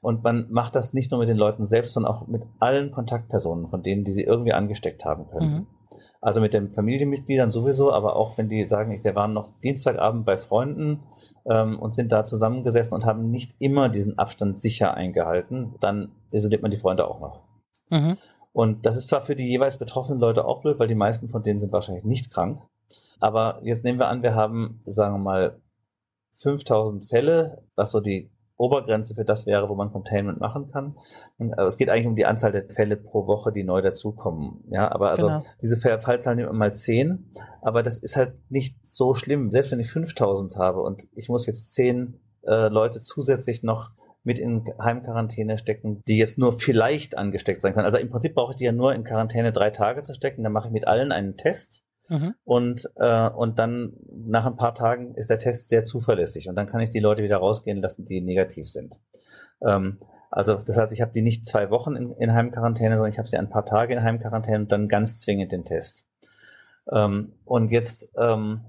Und 0.00 0.22
man 0.22 0.46
macht 0.50 0.74
das 0.76 0.94
nicht 0.94 1.10
nur 1.10 1.20
mit 1.20 1.28
den 1.28 1.36
Leuten 1.36 1.64
selbst, 1.64 1.92
sondern 1.94 2.12
auch 2.12 2.28
mit 2.28 2.44
allen 2.60 2.92
Kontaktpersonen, 2.92 3.66
von 3.66 3.82
denen, 3.82 4.04
die 4.04 4.12
sie 4.12 4.22
irgendwie 4.22 4.52
angesteckt 4.52 5.04
haben 5.04 5.26
können. 5.28 5.52
Mhm. 5.52 5.66
Also 6.20 6.40
mit 6.40 6.54
den 6.54 6.72
Familienmitgliedern 6.72 7.50
sowieso, 7.50 7.92
aber 7.92 8.14
auch 8.14 8.38
wenn 8.38 8.48
die 8.48 8.64
sagen, 8.64 9.02
wir 9.02 9.14
waren 9.16 9.32
noch 9.32 9.50
Dienstagabend 9.60 10.24
bei 10.24 10.36
Freunden 10.36 11.00
ähm, 11.44 11.78
und 11.80 11.96
sind 11.96 12.12
da 12.12 12.24
zusammengesessen 12.24 12.94
und 12.94 13.04
haben 13.04 13.28
nicht 13.30 13.56
immer 13.58 13.88
diesen 13.88 14.18
Abstand 14.18 14.60
sicher 14.60 14.94
eingehalten, 14.94 15.74
dann 15.80 16.12
isoliert 16.30 16.62
man 16.62 16.70
die 16.70 16.76
Freunde 16.76 17.08
auch 17.08 17.20
noch. 17.20 17.42
Mhm. 17.90 18.16
Und 18.52 18.84
das 18.84 18.96
ist 18.96 19.08
zwar 19.08 19.22
für 19.22 19.36
die 19.36 19.48
jeweils 19.48 19.78
betroffenen 19.78 20.20
Leute 20.20 20.44
auch 20.44 20.60
blöd, 20.60 20.78
weil 20.78 20.88
die 20.88 20.94
meisten 20.94 21.28
von 21.28 21.42
denen 21.42 21.60
sind 21.60 21.72
wahrscheinlich 21.72 22.04
nicht 22.04 22.30
krank. 22.30 22.62
Aber 23.20 23.60
jetzt 23.62 23.84
nehmen 23.84 23.98
wir 23.98 24.08
an, 24.08 24.22
wir 24.22 24.34
haben, 24.34 24.82
sagen 24.84 25.14
wir 25.14 25.18
mal, 25.18 25.60
5000 26.34 27.04
Fälle, 27.04 27.62
was 27.76 27.90
so 27.90 28.00
die 28.00 28.30
Obergrenze 28.56 29.14
für 29.14 29.24
das 29.24 29.46
wäre, 29.46 29.68
wo 29.68 29.74
man 29.74 29.90
Containment 29.90 30.40
machen 30.40 30.70
kann. 30.70 30.96
Und, 31.38 31.52
es 31.52 31.76
geht 31.76 31.88
eigentlich 31.88 32.06
um 32.06 32.14
die 32.14 32.26
Anzahl 32.26 32.52
der 32.52 32.68
Fälle 32.68 32.96
pro 32.96 33.26
Woche, 33.26 33.52
die 33.52 33.64
neu 33.64 33.82
dazukommen. 33.82 34.64
Ja, 34.70 34.90
aber 34.92 35.10
also 35.10 35.26
genau. 35.26 35.42
diese 35.60 35.76
Fallzahlen 35.76 36.36
nehmen 36.36 36.50
wir 36.50 36.58
mal 36.58 36.74
10. 36.74 37.30
Aber 37.60 37.82
das 37.82 37.98
ist 37.98 38.16
halt 38.16 38.34
nicht 38.50 38.76
so 38.86 39.14
schlimm. 39.14 39.50
Selbst 39.50 39.72
wenn 39.72 39.80
ich 39.80 39.90
5000 39.90 40.56
habe 40.56 40.80
und 40.80 41.08
ich 41.14 41.28
muss 41.28 41.46
jetzt 41.46 41.72
10 41.74 42.20
äh, 42.42 42.68
Leute 42.68 43.00
zusätzlich 43.00 43.62
noch 43.62 43.90
mit 44.24 44.38
in 44.38 44.64
Heimquarantäne 44.80 45.58
stecken, 45.58 46.02
die 46.06 46.16
jetzt 46.16 46.38
nur 46.38 46.52
vielleicht 46.52 47.18
angesteckt 47.18 47.62
sein 47.62 47.72
können. 47.72 47.86
Also 47.86 47.98
im 47.98 48.10
Prinzip 48.10 48.34
brauche 48.34 48.52
ich 48.52 48.56
die 48.56 48.64
ja 48.64 48.72
nur 48.72 48.94
in 48.94 49.04
Quarantäne 49.04 49.52
drei 49.52 49.70
Tage 49.70 50.02
zu 50.02 50.14
stecken. 50.14 50.42
Dann 50.42 50.52
mache 50.52 50.68
ich 50.68 50.72
mit 50.72 50.86
allen 50.86 51.12
einen 51.12 51.36
Test 51.36 51.82
Mhm. 52.08 52.34
Und, 52.44 52.90
äh, 52.96 53.28
und 53.30 53.58
dann 53.58 53.94
nach 54.06 54.46
ein 54.46 54.56
paar 54.56 54.74
Tagen 54.74 55.14
ist 55.14 55.30
der 55.30 55.38
Test 55.38 55.68
sehr 55.68 55.84
zuverlässig 55.84 56.48
und 56.48 56.56
dann 56.56 56.66
kann 56.66 56.80
ich 56.80 56.90
die 56.90 57.00
Leute 57.00 57.22
wieder 57.22 57.38
rausgehen 57.38 57.80
lassen, 57.80 58.04
die 58.04 58.20
negativ 58.20 58.68
sind. 58.68 59.00
Ähm, 59.66 59.98
also 60.30 60.54
das 60.54 60.76
heißt, 60.76 60.92
ich 60.92 61.00
habe 61.00 61.12
die 61.12 61.22
nicht 61.22 61.46
zwei 61.46 61.70
Wochen 61.70 61.94
in, 61.94 62.12
in 62.12 62.34
Heimquarantäne, 62.34 62.96
sondern 62.96 63.12
ich 63.12 63.18
habe 63.18 63.28
sie 63.28 63.36
ein 63.36 63.50
paar 63.50 63.64
Tage 63.64 63.94
in 63.94 64.02
Heimquarantäne 64.02 64.58
und 64.58 64.72
dann 64.72 64.88
ganz 64.88 65.20
zwingend 65.20 65.52
den 65.52 65.64
Test. 65.64 66.06
Ähm, 66.90 67.34
und 67.44 67.70
jetzt, 67.70 68.10
ähm, 68.16 68.64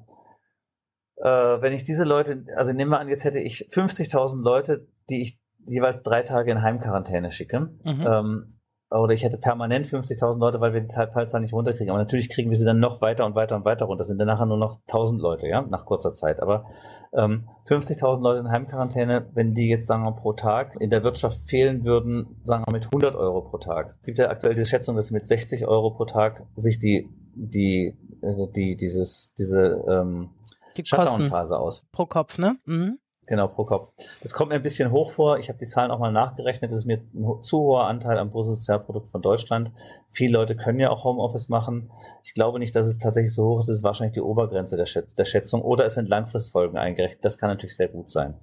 äh, 1.18 1.24
wenn 1.26 1.74
ich 1.74 1.84
diese 1.84 2.04
Leute, 2.04 2.46
also 2.56 2.72
nehmen 2.74 2.92
wir 2.92 3.00
an, 3.00 3.10
jetzt 3.10 3.24
hätte 3.24 3.40
ich 3.40 3.68
50.000 3.72 4.44
Leute, 4.44 4.88
die 5.10 5.22
ich 5.22 5.40
jeweils 5.66 6.04
drei 6.04 6.24
Tage 6.24 6.52
in 6.52 6.62
Heimquarantäne 6.62 7.32
schicke. 7.32 7.72
Mhm. 7.84 8.08
Ähm, 8.08 8.54
oder 9.02 9.14
ich 9.14 9.24
hätte 9.24 9.40
permanent 9.40 9.88
50.000 9.88 10.38
Leute, 10.38 10.62
weil 10.62 10.74
wir 10.74 10.82
die 10.82 10.94
Fallzahl 10.94 11.42
nicht 11.42 11.54
runterkriegen. 11.54 11.90
Aber 11.90 11.98
natürlich 11.98 12.30
kriegen 12.30 12.52
wir 12.52 12.58
sie 12.58 12.66
dann 12.66 12.80
noch 12.80 13.02
weiter 13.02 13.26
und 13.26 13.34
weiter 13.34 13.56
und 13.56 13.66
weiter 13.66 13.86
runter. 13.86 14.02
Das 14.02 14.08
sind 14.08 14.20
dann 14.20 14.28
nachher 14.28 14.46
nur 14.46 14.58
noch 14.58 14.80
1.000 14.88 15.20
Leute, 15.20 15.48
ja, 15.48 15.64
nach 15.64 15.86
kurzer 15.86 16.14
Zeit. 16.14 16.42
Aber 16.42 16.66
ähm, 17.12 17.50
50.000 17.68 18.22
Leute 18.22 18.42
in 18.42 18.50
Heimquarantäne, 18.50 19.30
wenn 19.34 19.56
die 19.56 19.68
jetzt, 19.68 19.88
sagen 19.88 20.04
wir, 20.04 20.12
pro 20.12 20.34
Tag 20.34 20.76
in 20.80 20.92
der 20.92 21.04
Wirtschaft 21.04 21.38
fehlen 21.50 21.84
würden, 21.86 22.40
sagen 22.44 22.66
wir, 22.68 22.74
mit 22.74 22.86
100 22.86 23.16
Euro 23.16 23.42
pro 23.42 23.58
Tag. 23.58 23.96
Es 24.00 24.06
gibt 24.06 24.20
ja 24.20 24.30
aktuell 24.30 24.54
die 24.54 24.66
Schätzung, 24.66 24.96
dass 24.96 25.10
mit 25.10 25.28
60 25.28 25.66
Euro 25.66 25.92
pro 25.92 26.06
Tag 26.06 26.46
sich 26.56 26.78
die, 26.78 27.10
die, 27.34 27.98
äh, 28.22 28.48
die, 28.56 28.78
dieses, 28.78 29.34
diese, 29.34 29.84
ähm, 29.90 30.30
die 30.78 30.86
Shutdown-Phase 30.86 31.58
aus. 31.58 31.88
Pro 31.92 32.06
Kopf, 32.06 32.38
ne? 32.38 32.58
Mhm. 32.66 33.00
Genau, 33.26 33.48
pro 33.48 33.64
Kopf. 33.64 33.94
Das 34.22 34.34
kommt 34.34 34.50
mir 34.50 34.56
ein 34.56 34.64
bisschen 34.64 34.92
hoch 34.92 35.12
vor. 35.12 35.40
Ich 35.40 35.48
habe 35.48 35.58
die 35.58 35.66
Zahlen 35.66 35.92
auch 35.92 36.00
mal 36.00 36.12
nachgerechnet. 36.12 36.72
Das 36.72 36.80
ist 36.80 36.86
mir 36.86 37.02
ein 37.14 37.42
zu 37.42 37.60
hoher 37.60 37.86
Anteil 37.86 38.18
am 38.18 38.30
Bruttosozialprodukt 38.30 39.08
von 39.08 39.22
Deutschland. 39.22 39.72
Viele 40.10 40.34
Leute 40.34 40.58
können 40.58 40.80
ja 40.80 40.90
auch 40.90 41.06
Homeoffice 41.06 41.48
machen. 41.48 41.90
Ich 42.24 42.34
glaube 42.34 42.60
nicht, 42.60 42.76
dass 42.76 42.86
es 42.86 42.98
tatsächlich 42.98 43.34
so 43.34 43.46
hoch 43.46 43.60
ist. 43.60 43.70
Das 43.70 43.78
ist 43.78 43.84
wahrscheinlich 43.84 44.14
die 44.14 44.22
Obergrenze 44.22 44.76
der, 44.76 44.88
Schät 44.88 45.18
der 45.18 45.24
Schätzung. 45.24 45.62
Oder 45.62 45.86
es 45.86 45.94
sind 45.94 46.10
Langfristfolgen 46.10 46.78
eingerechnet. 46.78 47.24
Das 47.24 47.38
kann 47.38 47.50
natürlich 47.50 47.78
sehr 47.78 47.88
gut 47.88 48.12
sein. 48.12 48.36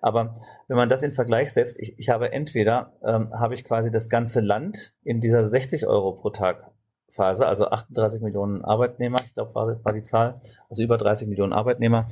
Aber 0.00 0.34
wenn 0.68 0.76
man 0.76 0.88
das 0.88 1.02
in 1.02 1.10
Vergleich 1.10 1.52
setzt, 1.52 1.80
ich, 1.80 1.98
ich 1.98 2.08
habe 2.08 2.30
entweder, 2.32 2.92
ähm, 3.04 3.32
habe 3.32 3.54
ich 3.54 3.64
quasi 3.64 3.90
das 3.90 4.08
ganze 4.08 4.40
Land 4.40 4.94
in 5.02 5.20
dieser 5.20 5.46
60 5.46 5.88
Euro 5.88 6.12
pro 6.12 6.30
Tag 6.30 6.70
Phase, 7.10 7.46
also 7.46 7.68
38 7.68 8.20
Millionen 8.20 8.64
Arbeitnehmer, 8.64 9.18
ich 9.24 9.32
glaube, 9.32 9.54
war, 9.54 9.84
war 9.84 9.92
die 9.92 10.02
Zahl, 10.02 10.40
also 10.68 10.82
über 10.82 10.98
30 10.98 11.26
Millionen 11.26 11.52
Arbeitnehmer, 11.52 12.06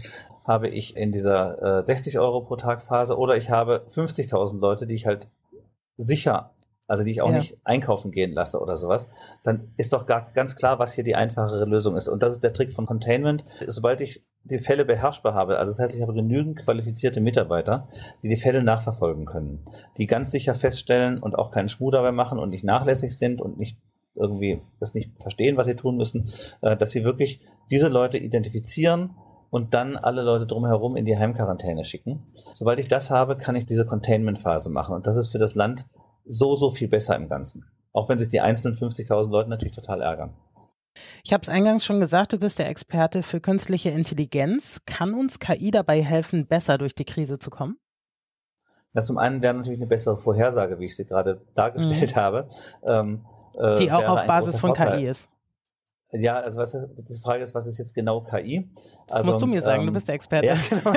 habe 0.47 0.69
ich 0.69 0.97
in 0.97 1.13
dieser 1.13 1.81
äh, 1.81 1.87
60 1.87 2.19
Euro 2.19 2.43
pro 2.43 2.57
Tag 2.57 2.83
Phase 2.83 3.19
oder 3.19 3.37
ich 3.37 3.51
habe 3.51 3.85
50.000 3.89 4.59
Leute, 4.61 4.87
die 4.87 4.95
ich 4.95 5.07
halt 5.07 5.29
sicher, 5.97 6.53
also 6.87 7.03
die 7.03 7.11
ich 7.11 7.21
auch 7.21 7.31
ja. 7.31 7.39
nicht 7.39 7.59
einkaufen 7.65 8.13
gehen 8.13 8.33
lasse 8.33 8.61
oder 8.61 8.77
sowas, 8.77 9.09
dann 9.43 9.73
ist 9.77 9.93
doch 9.93 10.07
gar, 10.07 10.31
ganz 10.33 10.55
klar, 10.55 10.79
was 10.79 10.93
hier 10.93 11.03
die 11.03 11.17
einfachere 11.17 11.65
Lösung 11.65 11.97
ist. 11.97 12.09
Und 12.09 12.23
das 12.23 12.35
ist 12.35 12.45
der 12.45 12.53
Trick 12.53 12.73
von 12.73 12.87
Containment. 12.87 13.45
Sobald 13.67 14.01
ich 14.01 14.25
die 14.45 14.61
Fälle 14.61 14.85
beherrschbar 14.85 15.35
habe, 15.35 15.59
also 15.59 15.73
das 15.73 15.81
heißt, 15.81 15.97
ich 15.97 16.03
habe 16.03 16.15
genügend 16.15 16.59
qualifizierte 16.59 17.21
Mitarbeiter, 17.21 17.89
die 18.23 18.29
die 18.29 18.37
Fälle 18.37 18.63
nachverfolgen 18.63 19.25
können, 19.25 19.65
die 19.97 20.07
ganz 20.07 20.31
sicher 20.31 20.55
feststellen 20.55 21.19
und 21.19 21.37
auch 21.37 21.51
keinen 21.51 21.69
Schmuh 21.69 21.91
dabei 21.91 22.13
machen 22.13 22.39
und 22.39 22.51
nicht 22.51 22.63
nachlässig 22.63 23.19
sind 23.19 23.41
und 23.41 23.59
nicht 23.59 23.79
irgendwie 24.15 24.63
das 24.79 24.95
nicht 24.95 25.11
verstehen, 25.21 25.57
was 25.57 25.67
sie 25.67 25.75
tun 25.75 25.97
müssen, 25.97 26.31
äh, 26.63 26.77
dass 26.77 26.93
sie 26.93 27.05
wirklich 27.05 27.41
diese 27.71 27.89
Leute 27.89 28.17
identifizieren 28.19 29.11
und 29.57 29.73
dann 29.73 29.97
alle 29.97 30.21
Leute 30.21 30.47
drumherum 30.47 30.97
in 30.97 31.07
die 31.07 31.17
Heimquarantäne 31.17 31.87
schicken. 31.87 32.27
Sobald 32.53 32.79
ich 32.79 32.89
das 32.89 33.11
habe, 33.11 33.39
kann 33.39 33.57
ich 33.57 33.65
diese 33.65 33.87
Containment-Phase 33.87 34.69
machen. 34.69 34.95
Und 34.95 35.07
das 35.07 35.17
ist 35.17 35.29
für 35.29 35.39
das 35.39 35.55
Land 35.55 35.87
so, 36.27 36.55
so 36.57 36.71
viel 36.71 36.89
besser 36.89 37.17
im 37.17 37.31
Ganzen. 37.31 37.65
Auch 37.95 38.11
wenn 38.11 38.19
sich 38.19 38.29
die 38.29 38.43
einzelnen 38.43 38.77
50.000 38.77 39.31
Leute 39.31 39.49
natürlich 39.49 39.75
total 39.75 40.03
ärgern. 40.03 40.35
Ich 41.25 41.33
habe 41.33 41.41
es 41.41 41.49
eingangs 41.49 41.87
schon 41.87 42.01
gesagt, 42.01 42.35
du 42.35 42.39
bist 42.39 42.59
der 42.59 42.69
Experte 42.69 43.23
für 43.23 43.41
künstliche 43.41 43.89
Intelligenz. 43.89 44.83
Kann 44.85 45.15
uns 45.15 45.39
KI 45.39 45.71
dabei 45.71 46.03
helfen, 46.03 46.47
besser 46.47 46.77
durch 46.77 46.95
die 46.95 47.07
Krise 47.07 47.39
zu 47.39 47.49
kommen? 47.49 47.79
Das 48.93 49.07
zum 49.07 49.17
einen 49.17 49.41
wäre 49.41 49.55
natürlich 49.55 49.79
eine 49.79 49.87
bessere 49.87 50.19
Vorhersage, 50.19 50.79
wie 50.79 50.85
ich 50.85 50.97
sie 50.97 51.07
gerade 51.07 51.41
dargestellt 51.55 52.15
mhm. 52.15 52.21
habe. 52.21 52.51
Ähm, 52.83 53.25
äh, 53.59 53.77
die 53.77 53.91
auch 53.91 54.07
auf 54.07 54.27
Basis 54.27 54.61
von 54.61 54.75
Vorteil. 54.75 54.99
KI 54.99 55.09
ist. 55.09 55.31
Ja, 56.13 56.39
also 56.41 56.59
was 56.59 56.73
ist, 56.73 56.89
die 56.97 57.21
Frage 57.21 57.43
ist, 57.43 57.55
was 57.55 57.67
ist 57.67 57.79
jetzt 57.79 57.95
genau 57.95 58.21
KI? 58.23 58.71
Das 59.09 59.19
also, 59.19 59.27
musst 59.27 59.43
du 59.43 59.47
mir 59.47 59.61
sagen, 59.61 59.81
ähm, 59.81 59.87
du 59.89 59.93
bist 59.93 60.07
der 60.07 60.15
Experte. 60.15 60.47
Ja, 60.47 60.57
genau. 60.71 60.93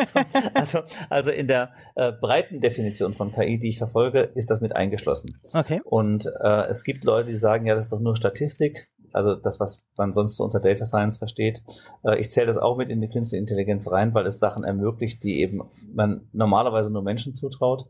also, 0.53 0.79
also 1.09 1.31
in 1.31 1.47
der 1.47 1.71
äh, 1.95 2.11
breiten 2.11 2.59
Definition 2.61 3.13
von 3.13 3.31
KI, 3.31 3.57
die 3.57 3.69
ich 3.69 3.79
verfolge, 3.79 4.21
ist 4.35 4.51
das 4.51 4.61
mit 4.61 4.75
eingeschlossen. 4.75 5.29
Okay. 5.53 5.81
Und 5.83 6.27
äh, 6.41 6.67
es 6.67 6.83
gibt 6.83 7.03
Leute, 7.03 7.29
die 7.29 7.37
sagen, 7.37 7.65
ja, 7.65 7.73
das 7.73 7.85
ist 7.85 7.91
doch 7.91 7.99
nur 7.99 8.15
Statistik, 8.15 8.89
also 9.11 9.35
das, 9.35 9.59
was 9.59 9.83
man 9.97 10.13
sonst 10.13 10.37
so 10.37 10.43
unter 10.43 10.59
Data 10.59 10.85
Science 10.85 11.17
versteht. 11.17 11.63
Äh, 12.03 12.19
ich 12.19 12.31
zähle 12.31 12.47
das 12.47 12.57
auch 12.57 12.77
mit 12.77 12.89
in 12.89 13.01
die 13.01 13.09
künstliche 13.09 13.41
Intelligenz 13.41 13.89
rein, 13.91 14.13
weil 14.13 14.25
es 14.25 14.39
Sachen 14.39 14.63
ermöglicht, 14.63 15.23
die 15.23 15.41
eben 15.41 15.61
man 15.93 16.27
normalerweise 16.33 16.91
nur 16.91 17.01
Menschen 17.01 17.35
zutraut. 17.35 17.87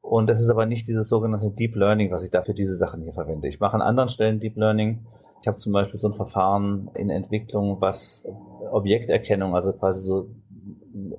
Und 0.00 0.28
es 0.30 0.40
ist 0.40 0.50
aber 0.50 0.66
nicht 0.66 0.88
dieses 0.88 1.08
sogenannte 1.08 1.50
Deep 1.50 1.76
Learning, 1.76 2.10
was 2.10 2.22
ich 2.22 2.30
da 2.30 2.42
für 2.42 2.54
diese 2.54 2.76
Sachen 2.76 3.02
hier 3.02 3.12
verwende. 3.12 3.48
Ich 3.48 3.60
mache 3.60 3.74
an 3.74 3.82
anderen 3.82 4.08
Stellen 4.08 4.40
Deep 4.40 4.56
Learning. 4.56 5.06
Ich 5.42 5.48
habe 5.48 5.58
zum 5.58 5.72
Beispiel 5.72 5.98
so 5.98 6.08
ein 6.08 6.12
Verfahren 6.12 6.88
in 6.94 7.10
Entwicklung, 7.10 7.80
was 7.80 8.24
Objekterkennung, 8.70 9.56
also 9.56 9.72
quasi 9.72 10.06
so 10.06 10.28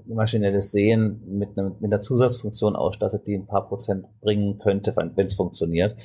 maschinelles 0.06 0.72
Sehen 0.72 1.22
mit, 1.28 1.58
einer, 1.58 1.72
mit 1.80 1.92
einer 1.92 2.00
Zusatzfunktion 2.00 2.78
ausstattet, 2.78 3.28
die 3.28 3.36
ein 3.36 3.48
paar 3.48 3.68
Prozent 3.68 4.06
bringen 4.22 4.60
könnte, 4.60 4.96
wenn 4.96 5.26
es 5.26 5.36
funktioniert. 5.36 5.96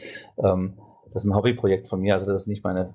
Ähm, 0.43 0.75
das 1.13 1.25
ist 1.25 1.31
ein 1.31 1.37
Hobbyprojekt 1.37 1.89
von 1.89 2.01
mir, 2.01 2.15
also 2.15 2.27
das 2.27 2.43
ist 2.43 2.47
nicht 2.49 2.65
meine 2.65 2.95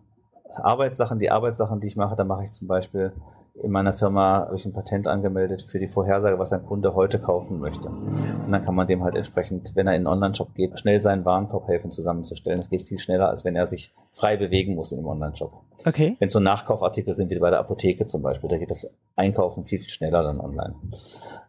Arbeitssachen. 0.55 1.19
Die 1.19 1.31
Arbeitssachen, 1.31 1.79
die 1.79 1.88
ich 1.88 1.95
mache, 1.95 2.17
da 2.17 2.25
mache 2.25 2.43
ich 2.43 2.51
zum 2.51 2.67
Beispiel 2.67 3.13
in 3.62 3.72
meiner 3.72 3.94
Firma 3.94 4.46
habe 4.48 4.56
ich 4.58 4.66
ein 4.66 4.74
Patent 4.74 5.08
angemeldet 5.08 5.62
für 5.63 5.80
die 5.80 5.88
Vorhersage, 5.88 6.39
was 6.39 6.52
ein 6.52 6.66
Kunde 6.66 6.96
heute 6.96 7.20
kaufen 7.20 7.60
möchte. 7.60 7.88
Und 7.88 8.52
dann 8.52 8.63
kann 8.63 8.74
man 8.74 8.88
dem 8.88 9.04
halt 9.04 9.16
entsprechend, 9.16 9.76
wenn 9.76 9.86
er 9.86 9.94
in 9.94 10.08
einen 10.08 10.08
Online-Shop 10.08 10.56
geht, 10.56 10.80
schnell 10.80 11.02
seinen 11.02 11.24
Warenkorb 11.24 11.68
helfen 11.68 11.92
zusammenzustellen. 11.92 12.58
Das 12.58 12.70
geht 12.70 12.88
viel 12.88 12.98
schneller, 12.98 13.30
als 13.30 13.46
wenn 13.46 13.56
er 13.56 13.68
sich 13.68 13.94
frei 14.12 14.38
bewegen 14.38 14.74
muss 14.74 14.92
in 14.92 14.98
dem 14.98 15.06
Online-Shop. 15.06 15.54
Okay. 15.86 16.16
Wenn 16.20 16.30
so 16.30 16.39
Nachkaufartikel 16.39 17.16
sind, 17.16 17.30
wie 17.30 17.38
bei 17.38 17.52
der 17.52 17.60
Apotheke 17.60 18.08
zum 18.08 18.24
Beispiel, 18.24 18.50
da 18.50 18.58
geht 18.58 18.72
das 18.72 18.89
Einkaufen 19.16 19.63
viel, 19.66 19.80
viel 19.80 19.89
schneller 19.89 20.24
dann 20.24 20.39
online. 20.39 20.76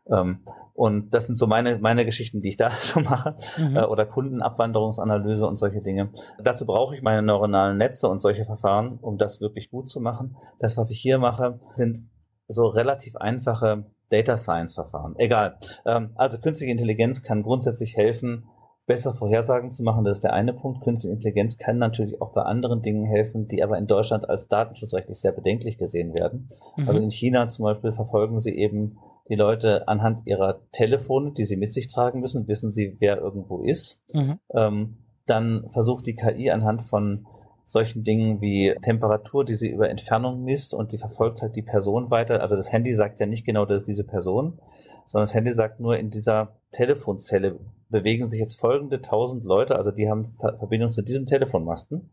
Ähm, 0.09 0.41
und 0.75 1.15
das 1.15 1.29
sind 1.29 1.37
so 1.37 1.47
meine, 1.47 1.79
meine 1.79 2.05
Geschichten, 2.05 2.43
die 2.43 2.51
ich 2.51 2.57
da 2.57 2.71
so 2.81 3.01
mache. 3.01 3.37
Mhm. 3.57 3.77
Äh, 3.77 3.85
oder 3.85 4.07
Kundenabwanderungsanalyse 4.07 5.47
und 5.47 5.57
solche 5.57 5.81
Dinge. 5.81 6.11
Dazu 6.43 6.67
brauche 6.67 6.95
ich 6.95 7.03
meine 7.03 7.23
neuronalen 7.23 7.79
Netze 7.79 8.09
und 8.09 8.21
solche 8.21 8.45
Verfahren, 8.45 8.99
um 9.01 9.17
das 9.17 9.41
wirklich 9.41 9.71
gut 9.71 9.89
zu 9.89 10.01
machen. 10.01 10.37
Das, 10.59 10.77
was 10.77 10.91
ich 10.91 11.01
hier 11.01 11.19
mache, 11.19 11.61
sind 11.75 12.01
so 12.49 12.67
relativ 12.67 13.17
einfache 13.17 13.87
Data 14.11 14.37
Science 14.37 14.75
Verfahren. 14.75 15.15
Egal. 15.17 15.59
Ähm, 15.87 16.11
also 16.17 16.39
künstliche 16.39 16.73
Intelligenz 16.73 17.23
kann 17.23 17.43
grundsätzlich 17.43 17.97
helfen, 17.97 18.45
besser 18.87 19.15
Vorhersagen 19.15 19.71
zu 19.71 19.85
machen. 19.85 20.05
Das 20.05 20.19
ist 20.19 20.25
der 20.25 20.35
eine 20.35 20.53
Punkt. 20.53 20.83
Künstliche 20.83 21.15
Intelligenz 21.15 21.57
kann 21.57 21.79
natürlich 21.79 22.21
auch 22.21 22.33
bei 22.33 22.43
anderen 22.43 22.83
Dingen 22.83 23.07
helfen, 23.07 23.47
die 23.47 23.63
aber 23.63 23.79
in 23.79 23.87
Deutschland 23.87 24.29
als 24.29 24.49
datenschutzrechtlich 24.49 25.21
sehr 25.21 25.33
bedenklich 25.33 25.79
gesehen 25.79 26.15
werden. 26.15 26.49
Mhm. 26.77 26.89
Also 26.89 27.01
in 27.01 27.11
China 27.11 27.49
zum 27.49 27.65
Beispiel 27.65 27.93
verfolgen 27.93 28.41
sie 28.41 28.57
eben 28.57 28.99
die 29.29 29.37
Leute 29.37 29.89
anhand 29.89 30.27
ihrer 30.27 30.61
Telefone, 30.71 31.33
die 31.33 31.45
sie 31.45 31.57
mit 31.57 31.73
sich 31.73 31.89
tragen 31.89 32.21
müssen, 32.21 32.47
wissen 32.47 32.73
sie, 32.73 32.97
wer 33.01 33.19
irgendwo 33.19 33.63
ist. 33.63 34.03
Mhm. 34.13 34.39
Ähm, 34.53 34.97
dann 35.27 35.69
versucht 35.71 36.07
die 36.07 36.15
KI 36.15 36.51
anhand 36.51 36.83
von 36.83 37.27
solchen 37.65 38.05
Dingen 38.05 38.43
wie 38.43 38.75
Temperatur, 38.83 39.45
die 39.45 39.55
sie 39.55 39.71
über 39.71 39.89
Entfernung 39.89 40.45
misst 40.45 40.75
und 40.75 40.93
die 40.93 40.99
verfolgt 40.99 41.41
halt 41.41 41.57
die 41.57 41.63
Person 41.63 42.11
weiter. 42.11 42.43
Also 42.43 42.57
das 42.57 42.71
Handy 42.71 42.95
sagt 42.95 43.21
ja 43.21 43.27
nicht 43.27 43.47
genau, 43.47 43.65
das 43.65 43.83
ist 43.83 43.89
diese 43.89 44.05
Person, 44.05 44.61
sondern 45.07 45.27
das 45.27 45.35
Handy 45.35 45.53
sagt 45.53 45.81
nur, 45.81 45.97
in 45.97 46.11
dieser 46.11 46.57
Telefonzelle 46.73 47.59
bewegen 47.89 48.27
sich 48.27 48.41
jetzt 48.41 48.59
folgende 48.61 49.01
tausend 49.01 49.45
Leute, 49.45 49.77
also 49.77 49.91
die 49.91 50.11
haben 50.11 50.27
Verbindung 50.39 50.91
zu 50.91 51.03
diesem 51.03 51.27
Telefonmasten, 51.27 52.11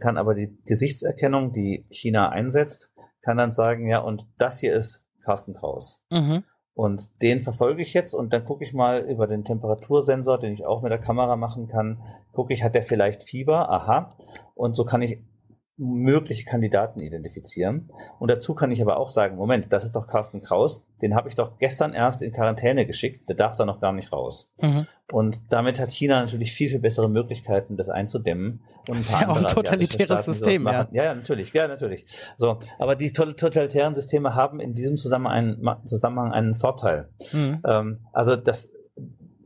kann 0.00 0.16
aber 0.16 0.34
die 0.34 0.56
Gesichtserkennung, 0.64 1.52
die 1.52 1.84
China 1.90 2.28
einsetzt, 2.30 2.92
kann 3.20 3.36
dann 3.36 3.52
sagen, 3.52 3.88
ja, 3.88 3.98
und 3.98 4.26
das 4.38 4.60
hier 4.60 4.74
ist 4.74 5.04
Carsten 5.22 5.54
Kraus. 5.54 6.02
Mhm. 6.10 6.44
Und 6.74 7.08
den 7.22 7.40
verfolge 7.40 7.82
ich 7.82 7.94
jetzt 7.94 8.14
und 8.14 8.32
dann 8.32 8.44
gucke 8.44 8.64
ich 8.64 8.72
mal 8.72 9.00
über 9.02 9.28
den 9.28 9.44
Temperatursensor, 9.44 10.38
den 10.38 10.52
ich 10.52 10.66
auch 10.66 10.82
mit 10.82 10.90
der 10.90 10.98
Kamera 10.98 11.36
machen 11.36 11.68
kann, 11.68 12.02
gucke 12.32 12.52
ich, 12.52 12.64
hat 12.64 12.74
der 12.74 12.82
vielleicht 12.82 13.22
Fieber? 13.22 13.70
Aha. 13.70 14.08
Und 14.56 14.74
so 14.74 14.84
kann 14.84 15.00
ich 15.02 15.20
mögliche 15.76 16.44
Kandidaten 16.44 17.00
identifizieren. 17.00 17.90
Und 18.20 18.30
dazu 18.30 18.54
kann 18.54 18.70
ich 18.70 18.80
aber 18.80 18.96
auch 18.96 19.10
sagen, 19.10 19.36
Moment, 19.36 19.72
das 19.72 19.84
ist 19.84 19.96
doch 19.96 20.06
Carsten 20.06 20.40
Kraus, 20.40 20.82
den 21.02 21.16
habe 21.16 21.28
ich 21.28 21.34
doch 21.34 21.58
gestern 21.58 21.92
erst 21.92 22.22
in 22.22 22.32
Quarantäne 22.32 22.86
geschickt, 22.86 23.28
der 23.28 23.34
darf 23.34 23.56
da 23.56 23.64
noch 23.64 23.80
gar 23.80 23.92
nicht 23.92 24.12
raus. 24.12 24.48
Mhm. 24.60 24.86
Und 25.12 25.42
damit 25.50 25.80
hat 25.80 25.90
China 25.90 26.20
natürlich 26.20 26.52
viel, 26.52 26.68
viel 26.68 26.78
bessere 26.78 27.10
Möglichkeiten, 27.10 27.76
das 27.76 27.88
einzudämmen. 27.88 28.60
Und 28.88 28.96
ein 28.96 28.98
das 28.98 29.10
ist 29.10 29.20
ja 29.20 29.28
auch 29.28 29.36
ein 29.36 29.46
totalitäres 29.46 30.24
System, 30.24 30.64
ja. 30.66 30.88
ja. 30.92 31.04
Ja, 31.04 31.14
natürlich, 31.14 31.52
ja, 31.52 31.66
natürlich. 31.66 32.06
So, 32.36 32.58
aber 32.78 32.94
die 32.94 33.12
totalitären 33.12 33.94
Systeme 33.94 34.34
haben 34.34 34.60
in 34.60 34.74
diesem 34.74 34.96
Zusammenhang 34.96 35.64
einen, 35.64 35.86
Zusammenhang 35.86 36.32
einen 36.32 36.54
Vorteil. 36.54 37.08
Mhm. 37.32 37.62
Ähm, 37.66 38.06
also 38.12 38.36
das, 38.36 38.70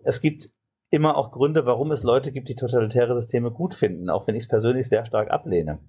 es 0.05 0.21
gibt 0.21 0.49
immer 0.91 1.17
auch 1.17 1.31
Gründe, 1.31 1.67
warum 1.67 1.93
es 1.93 2.03
Leute 2.03 2.33
gibt, 2.33 2.49
die 2.49 2.55
totalitäre 2.55 3.15
Systeme 3.15 3.51
gut 3.51 3.75
finden, 3.75 4.09
auch 4.09 4.27
wenn 4.27 4.35
ich 4.35 4.45
es 4.45 4.49
persönlich 4.49 4.89
sehr 4.89 5.05
stark 5.05 5.31
ablehne. 5.31 5.81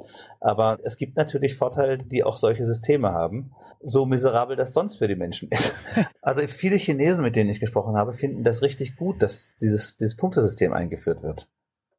Aber 0.42 0.80
es 0.84 0.98
gibt 0.98 1.16
natürlich 1.16 1.56
Vorteile, 1.56 1.98
die 1.98 2.24
auch 2.24 2.38
solche 2.38 2.66
Systeme 2.66 3.12
haben, 3.12 3.52
so 3.82 4.06
miserabel 4.06 4.58
das 4.58 4.74
sonst 4.74 4.98
für 4.98 5.08
die 5.08 5.16
Menschen 5.16 5.50
ist. 5.50 5.74
Also 6.22 6.46
viele 6.46 6.76
Chinesen, 6.76 7.24
mit 7.24 7.36
denen 7.36 7.50
ich 7.50 7.60
gesprochen 7.60 7.96
habe, 7.96 8.14
finden 8.14 8.44
das 8.44 8.62
richtig 8.62 8.98
gut, 8.98 9.24
dass 9.24 9.56
dieses, 9.62 9.98
dieses 9.98 10.16
Punktesystem 10.16 10.74
eingeführt 10.74 11.24
wird. 11.24 11.48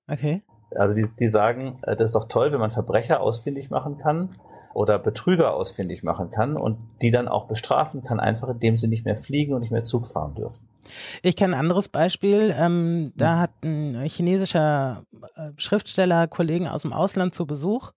Okay. 0.06 0.42
Also 0.76 0.94
die, 0.94 1.06
die 1.18 1.26
sagen, 1.26 1.78
äh, 1.82 1.96
das 1.96 2.10
ist 2.10 2.14
doch 2.14 2.28
toll, 2.28 2.52
wenn 2.52 2.60
man 2.60 2.70
Verbrecher 2.70 3.20
ausfindig 3.20 3.70
machen 3.70 3.96
kann 3.96 4.36
oder 4.72 4.98
Betrüger 4.98 5.54
ausfindig 5.54 6.04
machen 6.04 6.30
kann 6.30 6.56
und 6.56 6.78
die 7.02 7.10
dann 7.10 7.28
auch 7.28 7.48
bestrafen 7.48 8.02
kann, 8.02 8.20
einfach 8.20 8.48
indem 8.48 8.76
sie 8.76 8.86
nicht 8.86 9.04
mehr 9.04 9.16
fliegen 9.16 9.54
und 9.54 9.60
nicht 9.60 9.72
mehr 9.72 9.84
Zug 9.84 10.06
fahren 10.06 10.34
dürfen. 10.34 10.69
Ich 11.22 11.36
kenne 11.36 11.54
ein 11.54 11.60
anderes 11.60 11.88
Beispiel. 11.88 12.54
Ähm, 12.58 13.12
da 13.16 13.34
hm. 13.34 13.40
hat 13.40 13.50
ein 13.64 14.04
chinesischer 14.04 15.04
äh, 15.36 15.50
Schriftsteller 15.56 16.28
Kollegen 16.28 16.68
aus 16.68 16.82
dem 16.82 16.92
Ausland 16.92 17.34
zu 17.34 17.46
Besuch, 17.46 17.92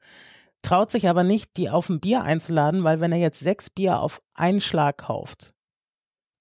traut 0.62 0.92
sich 0.92 1.08
aber 1.08 1.24
nicht, 1.24 1.58
die 1.58 1.70
auf 1.70 1.90
ein 1.90 2.00
Bier 2.00 2.24
einzuladen, 2.24 2.84
weil 2.84 3.00
wenn 3.00 3.12
er 3.12 3.20
jetzt 3.20 3.40
sechs 3.40 3.70
Bier 3.70 4.00
auf 4.00 4.22
einen 4.34 4.62
Schlag 4.62 4.98
kauft, 4.98 5.54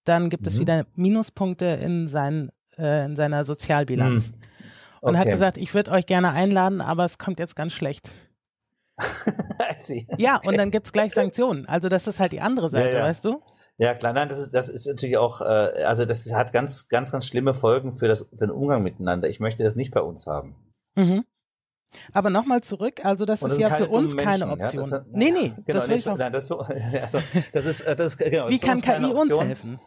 dann 0.05 0.31
gibt 0.31 0.42
mhm. 0.42 0.48
es 0.48 0.59
wieder 0.59 0.87
Minuspunkte 0.94 1.66
in, 1.66 2.09
sein, 2.09 2.50
äh, 2.78 3.05
in 3.05 3.16
seiner 3.16 3.44
Sozialbilanz. 3.44 4.31
Mhm. 4.31 4.35
Und 5.00 5.11
okay. 5.11 5.18
hat 5.18 5.31
gesagt, 5.31 5.57
ich 5.57 5.74
würde 5.74 5.90
euch 5.90 6.07
gerne 6.07 6.31
einladen, 6.31 6.81
aber 6.81 7.05
es 7.05 7.18
kommt 7.18 7.40
jetzt 7.40 7.57
ganz 7.57 7.72
schlecht. 7.72 8.11
ja, 10.16 10.40
und 10.44 10.57
dann 10.57 10.70
gibt 10.70 10.87
es 10.87 10.92
gleich 10.92 11.12
Sanktionen. 11.12 11.66
Also 11.66 11.88
das 11.88 12.07
ist 12.07 12.20
halt 12.20 12.33
die 12.33 12.40
andere 12.40 12.68
Seite, 12.68 12.90
ja, 12.90 12.98
ja. 12.98 13.05
weißt 13.05 13.24
du? 13.24 13.42
Ja, 13.79 13.95
klar, 13.95 14.13
nein, 14.13 14.29
das 14.29 14.39
ist, 14.39 14.55
das 14.55 14.69
ist 14.69 14.87
natürlich 14.87 15.17
auch, 15.17 15.41
äh, 15.41 15.85
also 15.85 16.05
das 16.05 16.31
hat 16.33 16.53
ganz, 16.53 16.89
ganz, 16.89 17.11
ganz 17.11 17.27
schlimme 17.27 17.55
Folgen 17.55 17.93
für, 17.93 18.07
das, 18.07 18.27
für 18.31 18.47
den 18.47 18.51
Umgang 18.51 18.83
miteinander. 18.83 19.29
Ich 19.29 19.41
möchte 19.41 19.65
das 19.65 19.77
nicht 19.77 19.93
bei 19.93 20.01
uns 20.01 20.27
haben. 20.27 20.55
Mhm. 20.95 21.25
Aber 22.13 22.31
nochmal 22.31 22.63
zurück, 22.63 23.05
also 23.05 23.25
das, 23.25 23.41
das 23.41 23.53
ist 23.53 23.61
ja 23.61 23.71
für 23.71 23.89
uns 23.89 24.17
keine 24.17 24.49
Option. 24.49 24.89
Ja, 24.89 24.99
das, 24.99 25.07
nee, 25.11 25.31
nee, 25.31 25.53
genau, 25.67 25.81
das, 25.81 25.89
will 25.89 25.97
ich 25.97 26.07
nein, 26.07 26.33
das, 26.33 26.51
also, 27.03 27.19
das 27.53 27.65
ist, 27.67 27.81
äh, 27.83 27.97
das 27.97 28.13
ist, 28.13 28.19
genau, 28.19 28.49
Wie 28.49 28.59
kann 28.59 28.81
KI 28.81 29.13
uns 29.13 29.39
helfen? 29.39 29.79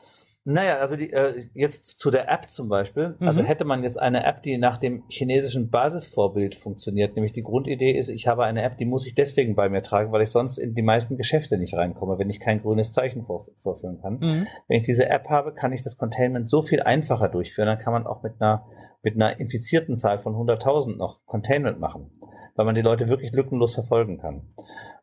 Naja, 0.47 0.77
also 0.77 0.95
die, 0.95 1.12
äh, 1.12 1.41
jetzt 1.55 1.97
zu 1.97 2.12
der 2.12 2.31
App 2.31 2.49
zum 2.49 2.69
Beispiel. 2.69 3.15
Mhm. 3.19 3.27
Also 3.27 3.41
hätte 3.41 3.65
man 3.65 3.81
jetzt 3.81 3.99
eine 3.99 4.23
App, 4.23 4.43
die 4.43 4.60
nach 4.60 4.77
dem 4.77 5.03
chinesischen 5.10 5.71
Basisvorbild 5.71 6.53
funktioniert, 6.53 7.15
nämlich 7.15 7.34
die 7.34 7.41
Grundidee 7.41 7.97
ist, 7.97 8.10
ich 8.10 8.27
habe 8.27 8.45
eine 8.45 8.62
App, 8.62 8.77
die 8.77 8.86
muss 8.86 9.08
ich 9.08 9.15
deswegen 9.15 9.55
bei 9.55 9.69
mir 9.69 9.81
tragen, 9.81 10.12
weil 10.12 10.21
ich 10.21 10.29
sonst 10.29 10.60
in 10.60 10.75
die 10.75 10.84
meisten 10.84 11.17
Geschäfte 11.17 11.58
nicht 11.58 11.73
reinkomme, 11.73 12.19
wenn 12.19 12.29
ich 12.29 12.39
kein 12.39 12.62
grünes 12.62 12.91
Zeichen 12.91 13.23
vor, 13.23 13.47
vorführen 13.55 13.99
kann. 13.99 14.19
Mhm. 14.19 14.47
Wenn 14.67 14.77
ich 14.77 14.84
diese 14.84 15.10
App 15.10 15.29
habe, 15.29 15.51
kann 15.51 15.73
ich 15.73 15.81
das 15.81 15.97
Containment 15.97 16.47
so 16.47 16.62
viel 16.62 16.84
einfacher 16.84 17.27
durchführen. 17.27 17.67
Dann 17.67 17.79
kann 17.79 17.93
man 17.93 18.05
auch 18.05 18.21
mit 18.21 18.34
einer, 18.39 18.67
mit 19.01 19.15
einer 19.15 19.39
infizierten 19.39 19.95
Zahl 19.95 20.19
von 20.19 20.36
100.000 20.36 20.95
noch 20.95 21.25
Containment 21.25 21.79
machen, 21.79 22.12
weil 22.55 22.65
man 22.65 22.75
die 22.75 22.81
Leute 22.81 23.08
wirklich 23.08 23.34
lückenlos 23.34 23.73
verfolgen 23.73 24.19
kann. 24.19 24.43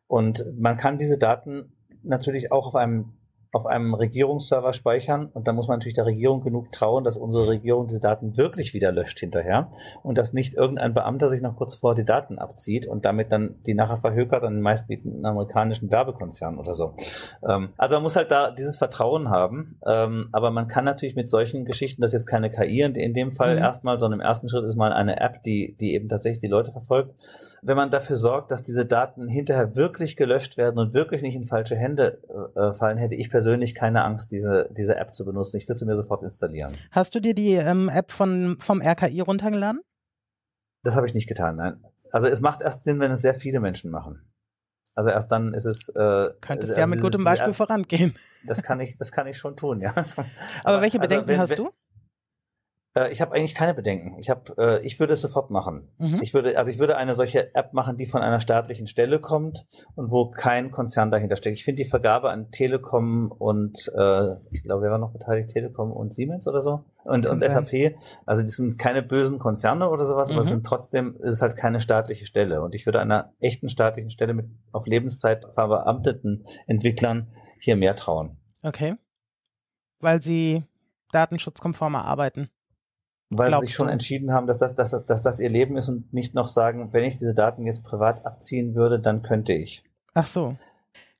Und 0.07 0.45
man 0.57 0.77
kann 0.77 0.97
diese 0.97 1.17
Daten 1.17 1.73
natürlich 2.01 2.53
auch 2.53 2.67
auf 2.67 2.75
einem 2.75 3.17
auf 3.53 3.67
einem 3.67 3.93
Regierungsserver 3.93 4.73
speichern 4.73 5.29
und 5.31 5.47
dann 5.47 5.55
muss 5.55 5.67
man 5.67 5.77
natürlich 5.77 5.93
der 5.93 6.07
Regierung 6.07 6.41
genug 6.41 6.71
trauen, 6.71 7.03
dass 7.03 7.17
unsere 7.17 7.47
Regierung 7.47 7.87
diese 7.87 7.99
Daten 7.99 8.35
wirklich 8.35 8.73
wieder 8.73 8.91
löscht 8.91 9.19
hinterher 9.19 9.69
und 10.01 10.17
dass 10.17 10.33
nicht 10.33 10.55
irgendein 10.55 10.95
Beamter 10.95 11.29
sich 11.29 11.41
noch 11.43 11.55
kurz 11.55 11.75
vor 11.75 11.93
die 11.93 12.03
Daten 12.03 12.39
abzieht 12.39 12.87
und 12.87 13.05
damit 13.05 13.31
dann 13.31 13.61
die 13.67 13.75
nachher 13.75 13.97
verhökert 13.97 14.43
an 14.43 14.55
den 14.55 14.63
meistbietenden 14.63 15.23
amerikanischen 15.23 15.91
Werbekonzernen 15.91 16.59
oder 16.59 16.73
so. 16.73 16.95
Ähm, 17.47 17.69
also 17.77 17.95
man 17.97 18.03
muss 18.03 18.15
halt 18.15 18.31
da 18.31 18.49
dieses 18.49 18.79
Vertrauen 18.79 19.29
haben, 19.29 19.77
ähm, 19.85 20.29
aber 20.31 20.49
man 20.49 20.67
kann 20.67 20.83
natürlich 20.83 21.15
mit 21.15 21.29
solchen 21.29 21.63
Geschichten, 21.63 22.01
das 22.01 22.09
ist 22.09 22.21
jetzt 22.21 22.27
keine 22.27 22.49
KI 22.49 22.81
in 22.81 23.13
dem 23.13 23.31
Fall 23.31 23.55
mhm. 23.55 23.61
erstmal, 23.61 23.99
sondern 23.99 24.19
im 24.19 24.25
ersten 24.25 24.49
Schritt 24.49 24.65
ist 24.65 24.75
mal 24.75 24.91
eine 24.91 25.21
App, 25.21 25.43
die, 25.43 25.77
die 25.79 25.93
eben 25.93 26.09
tatsächlich 26.09 26.39
die 26.39 26.47
Leute 26.47 26.71
verfolgt. 26.71 27.13
Wenn 27.61 27.77
man 27.77 27.91
dafür 27.91 28.15
sorgt, 28.15 28.49
dass 28.49 28.63
diese 28.63 28.87
Daten 28.87 29.27
hinterher 29.27 29.75
wirklich 29.75 30.17
gelöscht 30.17 30.57
werden 30.57 30.79
und 30.79 30.95
wirklich 30.95 31.21
nicht 31.21 31.35
in 31.35 31.43
falsche 31.43 31.75
Hände 31.75 32.19
äh, 32.55 32.73
fallen, 32.73 32.97
hätte 32.97 33.13
ich 33.13 33.29
persönlich 33.29 33.42
persönlich 33.43 33.75
keine 33.75 34.05
Angst, 34.05 34.31
diese, 34.31 34.69
diese 34.71 34.95
App 34.95 35.13
zu 35.13 35.25
benutzen. 35.25 35.57
Ich 35.57 35.67
würde 35.67 35.77
sie 35.77 35.85
mir 35.85 35.97
sofort 35.97 36.23
installieren. 36.23 36.71
Hast 36.91 37.13
du 37.13 37.19
dir 37.19 37.35
die 37.35 37.55
ähm, 37.55 37.89
App 37.89 38.09
von, 38.09 38.55
vom 38.59 38.81
RKI 38.81 39.19
runtergeladen? 39.19 39.81
Das 40.83 40.95
habe 40.95 41.07
ich 41.07 41.13
nicht 41.13 41.27
getan, 41.27 41.57
nein. 41.57 41.83
Also 42.11 42.27
es 42.27 42.39
macht 42.39 42.61
erst 42.61 42.85
Sinn, 42.85 43.01
wenn 43.01 43.11
es 43.11 43.21
sehr 43.21 43.35
viele 43.35 43.59
Menschen 43.59 43.91
machen. 43.91 44.31
Also 44.95 45.09
erst 45.09 45.31
dann 45.31 45.53
ist 45.53 45.65
es. 45.65 45.89
Äh, 45.89 46.29
Könntest 46.39 46.71
also 46.71 46.79
ja 46.79 46.87
mit 46.87 47.01
gutem 47.01 47.23
Beispiel 47.23 47.49
App, 47.49 47.55
vorangehen. 47.55 48.15
Das 48.45 48.61
kann 48.63 48.79
ich, 48.79 48.97
das 48.97 49.11
kann 49.11 49.27
ich 49.27 49.37
schon 49.37 49.57
tun, 49.57 49.81
ja. 49.81 49.91
Aber, 49.91 50.25
Aber 50.63 50.81
welche 50.81 51.01
also 51.01 51.09
Bedenken 51.09 51.39
also, 51.39 51.57
wenn, 51.57 51.63
hast 51.65 51.73
du? 51.73 51.82
Äh, 52.95 53.11
ich 53.11 53.21
habe 53.21 53.33
eigentlich 53.33 53.55
keine 53.55 53.73
Bedenken. 53.73 54.17
Ich 54.19 54.29
habe, 54.29 54.53
äh, 54.57 54.85
ich 54.85 54.99
würde 54.99 55.13
es 55.13 55.21
sofort 55.21 55.49
machen. 55.49 55.89
Mhm. 55.97 56.19
Ich 56.21 56.33
würde, 56.33 56.57
also 56.57 56.71
ich 56.71 56.79
würde 56.79 56.95
eine 56.95 57.15
solche 57.15 57.53
App 57.55 57.73
machen, 57.73 57.97
die 57.97 58.05
von 58.05 58.21
einer 58.21 58.39
staatlichen 58.39 58.87
Stelle 58.87 59.19
kommt 59.19 59.65
und 59.95 60.11
wo 60.11 60.29
kein 60.29 60.71
Konzern 60.71 61.11
dahinter 61.11 61.35
steckt. 61.35 61.57
Ich 61.57 61.65
finde 61.65 61.83
die 61.83 61.89
Vergabe 61.89 62.29
an 62.29 62.51
Telekom 62.51 63.31
und 63.31 63.91
äh, 63.95 64.33
ich 64.51 64.63
glaube, 64.63 64.83
wer 64.83 64.91
war 64.91 64.99
noch 64.99 65.13
beteiligt? 65.13 65.49
Telekom 65.49 65.91
und 65.91 66.13
Siemens 66.13 66.47
oder 66.47 66.61
so 66.61 66.83
und, 67.03 67.25
und 67.25 67.43
SAP. 67.43 67.95
Also 68.25 68.43
die 68.43 68.49
sind 68.49 68.77
keine 68.77 69.01
bösen 69.01 69.39
Konzerne 69.39 69.89
oder 69.89 70.05
sowas, 70.05 70.29
mhm. 70.29 70.35
aber 70.35 70.45
sind 70.45 70.65
trotzdem 70.65 71.17
ist 71.21 71.41
halt 71.41 71.57
keine 71.57 71.79
staatliche 71.79 72.25
Stelle. 72.25 72.61
Und 72.61 72.75
ich 72.75 72.85
würde 72.85 72.99
einer 72.99 73.33
echten 73.39 73.69
staatlichen 73.69 74.09
Stelle 74.09 74.33
mit 74.33 74.47
auf 74.71 74.85
Lebenszeit 74.85 75.45
verbeamteten 75.53 76.45
Entwicklern 76.67 77.31
hier 77.59 77.75
mehr 77.75 77.95
trauen. 77.95 78.37
Okay, 78.61 78.95
weil 79.99 80.21
sie 80.21 80.63
datenschutzkonformer 81.11 82.05
arbeiten. 82.05 82.49
Weil 83.29 83.51
sie 83.53 83.67
sich 83.67 83.73
schon 83.73 83.87
du? 83.87 83.93
entschieden 83.93 84.31
haben, 84.31 84.47
dass 84.47 84.59
das, 84.59 84.75
dass, 84.75 84.91
das, 84.91 85.05
dass 85.05 85.21
das 85.21 85.39
ihr 85.39 85.49
Leben 85.49 85.77
ist 85.77 85.89
und 85.89 86.13
nicht 86.13 86.35
noch 86.35 86.47
sagen, 86.47 86.93
wenn 86.93 87.03
ich 87.03 87.17
diese 87.17 87.33
Daten 87.33 87.65
jetzt 87.65 87.83
privat 87.83 88.25
abziehen 88.25 88.75
würde, 88.75 88.99
dann 88.99 89.23
könnte 89.23 89.53
ich. 89.53 89.83
Ach 90.13 90.25
so. 90.25 90.55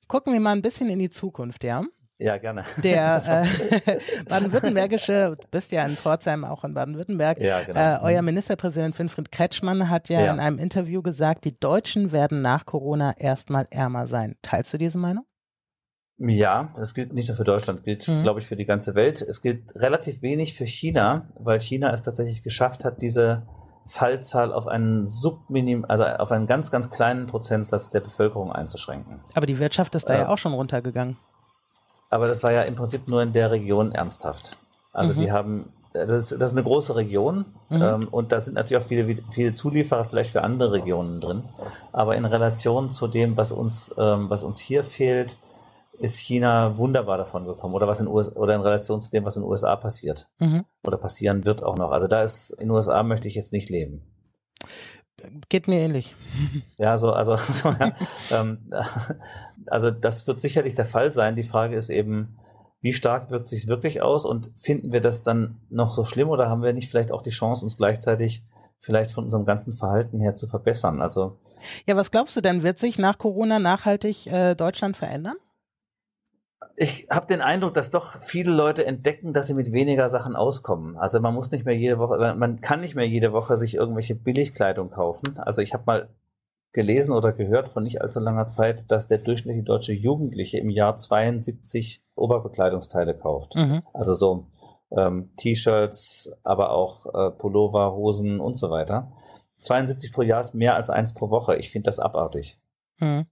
Gucken 0.07 0.33
wir 0.33 0.39
mal 0.39 0.51
ein 0.51 0.61
bisschen 0.61 0.89
in 0.89 0.99
die 0.99 1.09
Zukunft, 1.09 1.63
ja? 1.63 1.83
Ja, 2.19 2.37
gerne. 2.37 2.63
Der 2.83 3.45
äh, 3.85 3.99
baden-württembergische, 4.29 5.35
du 5.39 5.47
bist 5.49 5.71
ja 5.71 5.85
in 5.85 5.91
Pforzheim 5.91 6.45
auch 6.45 6.63
in 6.63 6.73
Baden-Württemberg, 6.73 7.41
ja, 7.41 7.63
genau. 7.63 7.79
äh, 7.79 7.99
euer 8.01 8.21
mhm. 8.21 8.27
Ministerpräsident 8.27 8.97
Winfried 8.97 9.31
Kretschmann 9.31 9.89
hat 9.89 10.09
ja, 10.09 10.21
ja 10.21 10.33
in 10.33 10.39
einem 10.39 10.59
Interview 10.59 11.01
gesagt, 11.01 11.45
die 11.45 11.53
Deutschen 11.53 12.11
werden 12.11 12.41
nach 12.41 12.65
Corona 12.65 13.13
erstmal 13.17 13.67
ärmer 13.71 14.05
sein. 14.05 14.35
Teilst 14.41 14.73
du 14.73 14.77
diese 14.77 14.97
Meinung? 14.97 15.25
Ja, 16.17 16.71
das 16.75 16.93
gilt 16.93 17.13
nicht 17.13 17.27
nur 17.27 17.37
für 17.37 17.43
Deutschland, 17.43 17.83
gilt, 17.83 18.07
mhm. 18.07 18.21
glaube 18.21 18.39
ich, 18.39 18.47
für 18.47 18.55
die 18.55 18.65
ganze 18.65 18.95
Welt. 18.95 19.21
Es 19.21 19.41
gilt 19.41 19.75
relativ 19.75 20.21
wenig 20.21 20.55
für 20.55 20.65
China, 20.65 21.27
weil 21.35 21.59
China 21.59 21.91
es 21.91 22.01
tatsächlich 22.01 22.43
geschafft 22.43 22.85
hat, 22.85 23.01
diese 23.01 23.43
Fallzahl 23.85 24.53
auf 24.53 24.67
einen 24.67 25.07
Subminim, 25.07 25.85
also 25.87 26.05
auf 26.05 26.31
einen 26.31 26.47
ganz, 26.47 26.71
ganz 26.71 26.89
kleinen 26.89 27.27
Prozentsatz 27.27 27.89
der 27.89 27.99
Bevölkerung 27.99 28.51
einzuschränken. 28.51 29.19
Aber 29.35 29.45
die 29.45 29.59
Wirtschaft 29.59 29.95
ist 29.95 30.07
da 30.07 30.13
äh, 30.13 30.17
ja 30.19 30.29
auch 30.29 30.37
schon 30.37 30.53
runtergegangen. 30.53 31.17
Aber 32.09 32.27
das 32.27 32.43
war 32.43 32.51
ja 32.51 32.61
im 32.61 32.75
Prinzip 32.75 33.07
nur 33.07 33.21
in 33.23 33.33
der 33.33 33.51
Region 33.51 33.91
ernsthaft. 33.91 34.57
Also 34.93 35.15
mhm. 35.15 35.19
die 35.19 35.31
haben, 35.31 35.73
das 35.93 36.31
ist, 36.31 36.31
das 36.39 36.51
ist 36.51 36.57
eine 36.57 36.63
große 36.63 36.95
Region 36.95 37.45
mhm. 37.69 37.81
ähm, 37.81 38.07
und 38.11 38.31
da 38.31 38.39
sind 38.39 38.53
natürlich 38.53 38.81
auch 38.81 38.87
viele, 38.87 39.21
viele 39.31 39.53
Zulieferer 39.53 40.05
vielleicht 40.05 40.31
für 40.31 40.43
andere 40.43 40.73
Regionen 40.73 41.19
drin. 41.19 41.43
Aber 41.91 42.15
in 42.15 42.25
Relation 42.25 42.91
zu 42.91 43.07
dem, 43.07 43.35
was 43.35 43.51
uns, 43.51 43.93
ähm, 43.97 44.29
was 44.29 44.43
uns 44.43 44.59
hier 44.59 44.83
fehlt, 44.83 45.37
ist 45.99 46.17
China 46.17 46.77
wunderbar 46.77 47.17
davon 47.17 47.45
gekommen 47.45 47.75
oder 47.75 47.87
was 47.87 47.99
in 47.99 48.07
US 48.07 48.35
oder 48.35 48.55
in 48.55 48.61
Relation 48.61 49.01
zu 49.01 49.11
dem, 49.11 49.25
was 49.25 49.35
in 49.35 49.43
den 49.43 49.49
USA 49.49 49.75
passiert 49.75 50.29
mhm. 50.39 50.65
oder 50.83 50.97
passieren 50.97 51.45
wird 51.45 51.63
auch 51.63 51.77
noch. 51.77 51.91
Also 51.91 52.07
da 52.07 52.23
ist 52.23 52.51
in 52.51 52.67
den 52.67 52.71
USA 52.71 53.03
möchte 53.03 53.27
ich 53.27 53.35
jetzt 53.35 53.53
nicht 53.53 53.69
leben. 53.69 54.01
Geht 55.49 55.67
mir 55.67 55.79
ähnlich. 55.79 56.15
Ja, 56.77 56.97
so 56.97 57.11
also 57.11 57.35
so, 57.51 57.69
ja, 57.69 57.93
ähm, 58.31 58.69
also 59.67 59.91
das 59.91 60.27
wird 60.27 60.41
sicherlich 60.41 60.75
der 60.75 60.85
Fall 60.85 61.13
sein. 61.13 61.35
Die 61.35 61.43
Frage 61.43 61.75
ist 61.75 61.89
eben, 61.89 62.37
wie 62.81 62.93
stark 62.93 63.29
wirkt 63.31 63.47
sich 63.47 63.67
wirklich 63.67 64.01
aus 64.01 64.25
und 64.25 64.51
finden 64.57 64.91
wir 64.91 64.99
das 64.99 65.23
dann 65.23 65.61
noch 65.69 65.93
so 65.93 66.03
schlimm 66.03 66.29
oder 66.29 66.49
haben 66.49 66.63
wir 66.63 66.73
nicht 66.73 66.89
vielleicht 66.89 67.11
auch 67.11 67.21
die 67.21 67.29
Chance, 67.29 67.63
uns 67.63 67.77
gleichzeitig 67.77 68.43
vielleicht 68.81 69.13
von 69.13 69.23
unserem 69.23 69.45
ganzen 69.45 69.71
Verhalten 69.71 70.19
her 70.19 70.35
zu 70.35 70.47
verbessern? 70.47 71.01
Also 71.01 71.37
ja, 71.87 71.95
was 71.95 72.11
glaubst 72.11 72.35
du 72.35 72.41
denn, 72.41 72.63
wird 72.63 72.77
sich 72.77 72.99
nach 72.99 73.17
Corona 73.17 73.59
nachhaltig 73.59 74.27
äh, 74.27 74.55
Deutschland 74.55 74.97
verändern? 74.97 75.37
Ich 76.75 77.07
habe 77.09 77.27
den 77.27 77.41
Eindruck, 77.41 77.73
dass 77.73 77.91
doch 77.91 78.19
viele 78.19 78.51
Leute 78.51 78.85
entdecken, 78.85 79.33
dass 79.33 79.47
sie 79.47 79.53
mit 79.53 79.71
weniger 79.71 80.09
Sachen 80.09 80.35
auskommen. 80.35 80.97
Also 80.97 81.19
man 81.19 81.33
muss 81.33 81.51
nicht 81.51 81.65
mehr 81.65 81.75
jede 81.75 81.99
Woche, 81.99 82.35
man 82.35 82.61
kann 82.61 82.81
nicht 82.81 82.95
mehr 82.95 83.07
jede 83.07 83.31
Woche 83.31 83.57
sich 83.57 83.75
irgendwelche 83.75 84.15
Billigkleidung 84.15 84.89
kaufen. 84.89 85.37
Also 85.37 85.61
ich 85.61 85.73
habe 85.73 85.83
mal 85.85 86.09
gelesen 86.71 87.13
oder 87.13 87.31
gehört 87.31 87.69
von 87.69 87.83
nicht 87.83 88.01
allzu 88.01 88.19
langer 88.19 88.47
Zeit, 88.47 88.91
dass 88.91 89.05
der 89.05 89.19
durchschnittliche 89.19 89.63
deutsche 89.63 89.93
Jugendliche 89.93 90.57
im 90.57 90.71
Jahr 90.71 90.97
72 90.97 92.01
Oberbekleidungsteile 92.15 93.15
kauft. 93.15 93.55
Mhm. 93.55 93.83
Also 93.93 94.15
so 94.15 94.47
ähm, 94.91 95.29
T-Shirts, 95.37 96.31
aber 96.43 96.71
auch 96.71 97.05
äh, 97.05 97.31
Pullover, 97.31 97.93
Hosen 97.93 98.39
und 98.39 98.55
so 98.55 98.71
weiter. 98.71 99.11
72 99.59 100.11
pro 100.11 100.23
Jahr 100.23 100.41
ist 100.41 100.55
mehr 100.55 100.75
als 100.75 100.89
eins 100.89 101.13
pro 101.13 101.29
Woche. 101.29 101.55
Ich 101.57 101.69
finde 101.69 101.85
das 101.85 101.99
abartig. 101.99 102.57
Mhm. 102.99 103.27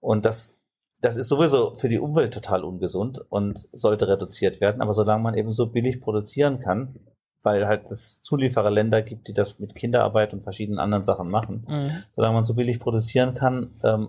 Und 0.00 0.26
das 0.26 0.57
das 1.00 1.16
ist 1.16 1.28
sowieso 1.28 1.74
für 1.74 1.88
die 1.88 1.98
Umwelt 1.98 2.34
total 2.34 2.64
ungesund 2.64 3.20
und 3.28 3.68
sollte 3.72 4.08
reduziert 4.08 4.60
werden. 4.60 4.82
Aber 4.82 4.92
solange 4.92 5.22
man 5.22 5.34
eben 5.34 5.50
so 5.50 5.66
billig 5.66 6.00
produzieren 6.00 6.58
kann, 6.58 6.98
weil 7.42 7.66
halt 7.66 7.90
es 7.90 8.20
Zuliefererländer 8.22 9.02
gibt, 9.02 9.28
die 9.28 9.32
das 9.32 9.58
mit 9.58 9.74
Kinderarbeit 9.74 10.32
und 10.32 10.42
verschiedenen 10.42 10.80
anderen 10.80 11.04
Sachen 11.04 11.30
machen. 11.30 11.66
Mhm. 11.68 11.90
Solange 12.16 12.34
man 12.34 12.44
so 12.44 12.54
billig 12.54 12.80
produzieren 12.80 13.34
kann, 13.34 13.78
ähm, 13.84 14.08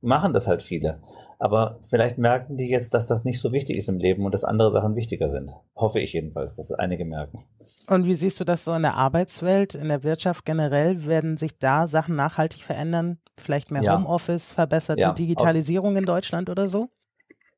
machen 0.00 0.32
das 0.32 0.48
halt 0.48 0.62
viele. 0.62 1.00
Aber 1.38 1.80
vielleicht 1.84 2.18
merken 2.18 2.56
die 2.56 2.68
jetzt, 2.68 2.94
dass 2.94 3.06
das 3.06 3.24
nicht 3.24 3.40
so 3.40 3.52
wichtig 3.52 3.76
ist 3.76 3.88
im 3.88 3.98
Leben 3.98 4.24
und 4.24 4.34
dass 4.34 4.44
andere 4.44 4.70
Sachen 4.70 4.96
wichtiger 4.96 5.28
sind. 5.28 5.50
Hoffe 5.74 6.00
ich 6.00 6.12
jedenfalls, 6.12 6.54
dass 6.54 6.72
einige 6.72 7.04
merken. 7.04 7.44
Und 7.86 8.06
wie 8.06 8.14
siehst 8.14 8.40
du 8.40 8.44
das 8.44 8.64
so 8.64 8.72
in 8.74 8.82
der 8.82 8.96
Arbeitswelt, 8.96 9.74
in 9.74 9.88
der 9.88 10.02
Wirtschaft 10.02 10.44
generell? 10.44 11.06
Werden 11.06 11.36
sich 11.36 11.58
da 11.58 11.86
Sachen 11.86 12.16
nachhaltig 12.16 12.62
verändern? 12.62 13.18
Vielleicht 13.36 13.70
mehr 13.70 13.82
ja. 13.82 13.96
Homeoffice, 13.96 14.52
verbesserte 14.52 15.00
ja, 15.00 15.12
Digitalisierung 15.12 15.96
in 15.96 16.04
Deutschland 16.04 16.48
oder 16.50 16.68
so? 16.68 16.88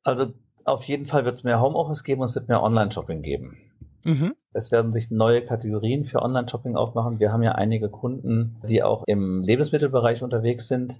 Also 0.03 0.33
auf 0.65 0.83
jeden 0.85 1.05
Fall 1.05 1.25
wird 1.25 1.35
es 1.35 1.43
mehr 1.43 1.61
Homeoffice 1.61 2.03
geben 2.03 2.21
und 2.21 2.29
es 2.29 2.35
wird 2.35 2.47
mehr 2.47 2.61
Online-Shopping 2.61 3.21
geben. 3.21 3.57
Mhm. 4.03 4.35
Es 4.53 4.71
werden 4.71 4.91
sich 4.91 5.11
neue 5.11 5.43
Kategorien 5.43 6.05
für 6.05 6.21
Online-Shopping 6.21 6.75
aufmachen. 6.75 7.19
Wir 7.19 7.31
haben 7.31 7.43
ja 7.43 7.53
einige 7.53 7.89
Kunden, 7.89 8.55
die 8.67 8.81
auch 8.81 9.03
im 9.05 9.43
Lebensmittelbereich 9.43 10.23
unterwegs 10.23 10.67
sind. 10.67 10.97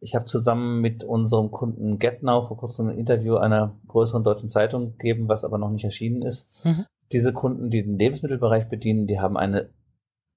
Ich 0.00 0.14
habe 0.14 0.24
zusammen 0.26 0.80
mit 0.80 1.04
unserem 1.04 1.50
Kunden 1.50 1.98
GetNow 1.98 2.46
vor 2.46 2.56
kurzem 2.56 2.88
ein 2.88 2.98
Interview 2.98 3.36
einer 3.36 3.74
größeren 3.88 4.22
deutschen 4.24 4.48
Zeitung 4.48 4.92
gegeben, 4.98 5.28
was 5.28 5.44
aber 5.44 5.58
noch 5.58 5.70
nicht 5.70 5.84
erschienen 5.84 6.22
ist. 6.22 6.64
Mhm. 6.64 6.84
Diese 7.12 7.32
Kunden, 7.32 7.70
die 7.70 7.82
den 7.82 7.98
Lebensmittelbereich 7.98 8.68
bedienen, 8.68 9.06
die 9.06 9.18
haben 9.18 9.36
eine 9.36 9.70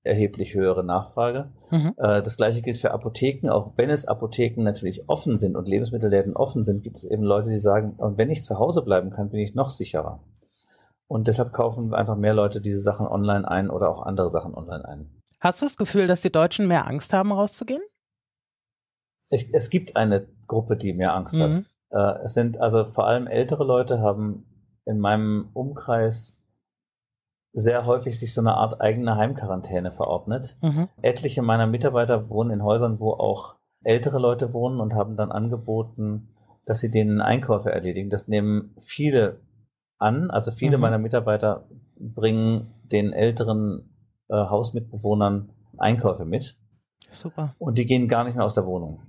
erheblich 0.03 0.53
höhere 0.55 0.83
Nachfrage. 0.83 1.51
Mhm. 1.69 1.93
Äh, 1.97 2.21
das 2.23 2.37
gleiche 2.37 2.61
gilt 2.61 2.77
für 2.77 2.91
Apotheken. 2.91 3.49
Auch 3.49 3.73
wenn 3.77 3.89
es 3.89 4.07
Apotheken 4.07 4.63
natürlich 4.63 5.07
offen 5.07 5.37
sind 5.37 5.55
und 5.55 5.67
Lebensmittelläden 5.67 6.35
offen 6.35 6.63
sind, 6.63 6.83
gibt 6.83 6.97
es 6.97 7.03
eben 7.03 7.23
Leute, 7.23 7.49
die 7.49 7.59
sagen, 7.59 7.93
und 7.97 8.17
wenn 8.17 8.31
ich 8.31 8.43
zu 8.43 8.57
Hause 8.57 8.81
bleiben 8.81 9.11
kann, 9.11 9.29
bin 9.29 9.39
ich 9.39 9.53
noch 9.53 9.69
sicherer. 9.69 10.23
Und 11.07 11.27
deshalb 11.27 11.51
kaufen 11.51 11.93
einfach 11.93 12.15
mehr 12.15 12.33
Leute 12.33 12.61
diese 12.61 12.79
Sachen 12.79 13.05
online 13.05 13.47
ein 13.47 13.69
oder 13.69 13.89
auch 13.89 14.01
andere 14.01 14.29
Sachen 14.29 14.55
online 14.55 14.87
ein. 14.87 15.21
Hast 15.39 15.61
du 15.61 15.65
das 15.65 15.77
Gefühl, 15.77 16.07
dass 16.07 16.21
die 16.21 16.31
Deutschen 16.31 16.67
mehr 16.67 16.87
Angst 16.87 17.13
haben, 17.13 17.31
rauszugehen? 17.31 17.81
Ich, 19.29 19.53
es 19.53 19.69
gibt 19.69 19.95
eine 19.95 20.27
Gruppe, 20.47 20.77
die 20.77 20.93
mehr 20.93 21.13
Angst 21.13 21.35
mhm. 21.35 21.41
hat. 21.41 21.63
Äh, 21.91 22.23
es 22.23 22.33
sind 22.33 22.59
also 22.59 22.85
vor 22.85 23.07
allem 23.07 23.27
ältere 23.27 23.63
Leute 23.63 23.99
haben 23.99 24.45
in 24.85 24.99
meinem 24.99 25.49
Umkreis 25.53 26.37
sehr 27.53 27.85
häufig 27.85 28.19
sich 28.19 28.33
so 28.33 28.41
eine 28.41 28.55
Art 28.55 28.81
eigene 28.81 29.17
Heimquarantäne 29.17 29.91
verordnet. 29.91 30.57
Mhm. 30.61 30.87
Etliche 31.01 31.41
meiner 31.41 31.67
Mitarbeiter 31.67 32.29
wohnen 32.29 32.51
in 32.51 32.63
Häusern, 32.63 32.99
wo 32.99 33.11
auch 33.11 33.57
ältere 33.83 34.19
Leute 34.19 34.53
wohnen 34.53 34.79
und 34.79 34.93
haben 34.93 35.17
dann 35.17 35.31
angeboten, 35.31 36.29
dass 36.65 36.79
sie 36.79 36.91
denen 36.91 37.21
Einkäufe 37.21 37.71
erledigen. 37.71 38.09
Das 38.09 38.27
nehmen 38.27 38.75
viele 38.79 39.41
an. 39.97 40.31
Also 40.31 40.51
viele 40.51 40.77
mhm. 40.77 40.81
meiner 40.81 40.97
Mitarbeiter 40.97 41.67
bringen 41.97 42.73
den 42.91 43.13
älteren 43.13 43.89
äh, 44.29 44.35
Hausmitbewohnern 44.35 45.49
Einkäufe 45.77 46.25
mit. 46.25 46.57
Super. 47.09 47.55
Und 47.57 47.77
die 47.77 47.85
gehen 47.85 48.07
gar 48.07 48.23
nicht 48.23 48.35
mehr 48.35 48.45
aus 48.45 48.55
der 48.55 48.65
Wohnung. 48.65 49.01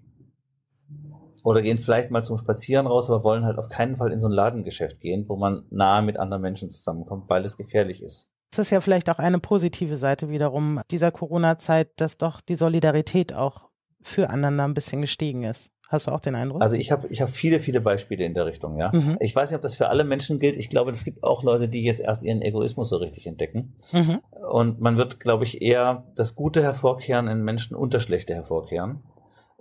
Oder 1.42 1.62
gehen 1.62 1.76
vielleicht 1.76 2.10
mal 2.10 2.22
zum 2.22 2.38
Spazieren 2.38 2.86
raus, 2.86 3.10
aber 3.10 3.24
wollen 3.24 3.44
halt 3.44 3.58
auf 3.58 3.68
keinen 3.68 3.96
Fall 3.96 4.12
in 4.12 4.20
so 4.20 4.28
ein 4.28 4.32
Ladengeschäft 4.32 5.00
gehen, 5.00 5.28
wo 5.28 5.36
man 5.36 5.64
nahe 5.70 6.02
mit 6.02 6.18
anderen 6.18 6.42
Menschen 6.42 6.70
zusammenkommt, 6.70 7.28
weil 7.28 7.44
es 7.44 7.56
gefährlich 7.56 8.02
ist. 8.02 8.28
Es 8.52 8.58
ist 8.58 8.70
ja 8.70 8.80
vielleicht 8.80 9.08
auch 9.08 9.18
eine 9.18 9.38
positive 9.38 9.96
Seite 9.96 10.28
wiederum 10.28 10.80
dieser 10.90 11.10
Corona-Zeit, 11.10 11.88
dass 11.96 12.18
doch 12.18 12.40
die 12.40 12.54
Solidarität 12.54 13.32
auch 13.32 13.70
füreinander 14.02 14.64
ein 14.64 14.74
bisschen 14.74 15.00
gestiegen 15.00 15.44
ist. 15.44 15.70
Hast 15.92 16.06
du 16.06 16.10
auch 16.10 16.20
den 16.20 16.34
Eindruck? 16.34 16.62
Also 16.62 16.76
ich 16.76 16.90
habe 16.90 17.06
ich 17.08 17.20
hab 17.20 17.28
viele, 17.28 17.60
viele 17.60 17.82
Beispiele 17.82 18.24
in 18.24 18.32
der 18.32 18.46
Richtung, 18.46 18.78
ja. 18.78 18.90
Mhm. 18.94 19.18
Ich 19.20 19.36
weiß 19.36 19.50
nicht, 19.50 19.56
ob 19.56 19.62
das 19.62 19.76
für 19.76 19.88
alle 19.90 20.04
Menschen 20.04 20.38
gilt. 20.38 20.56
Ich 20.56 20.70
glaube, 20.70 20.90
es 20.90 21.04
gibt 21.04 21.22
auch 21.22 21.42
Leute, 21.42 21.68
die 21.68 21.82
jetzt 21.82 22.00
erst 22.00 22.24
ihren 22.24 22.40
Egoismus 22.40 22.88
so 22.88 22.96
richtig 22.96 23.26
entdecken. 23.26 23.76
Mhm. 23.92 24.20
Und 24.50 24.80
man 24.80 24.96
wird, 24.96 25.20
glaube 25.20 25.44
ich, 25.44 25.60
eher 25.60 26.06
das 26.14 26.34
Gute 26.34 26.62
hervorkehren 26.62 27.28
in 27.28 27.42
Menschen 27.42 27.76
und 27.76 27.92
das 27.92 28.04
Schlechte 28.04 28.34
hervorkehren. 28.34 29.02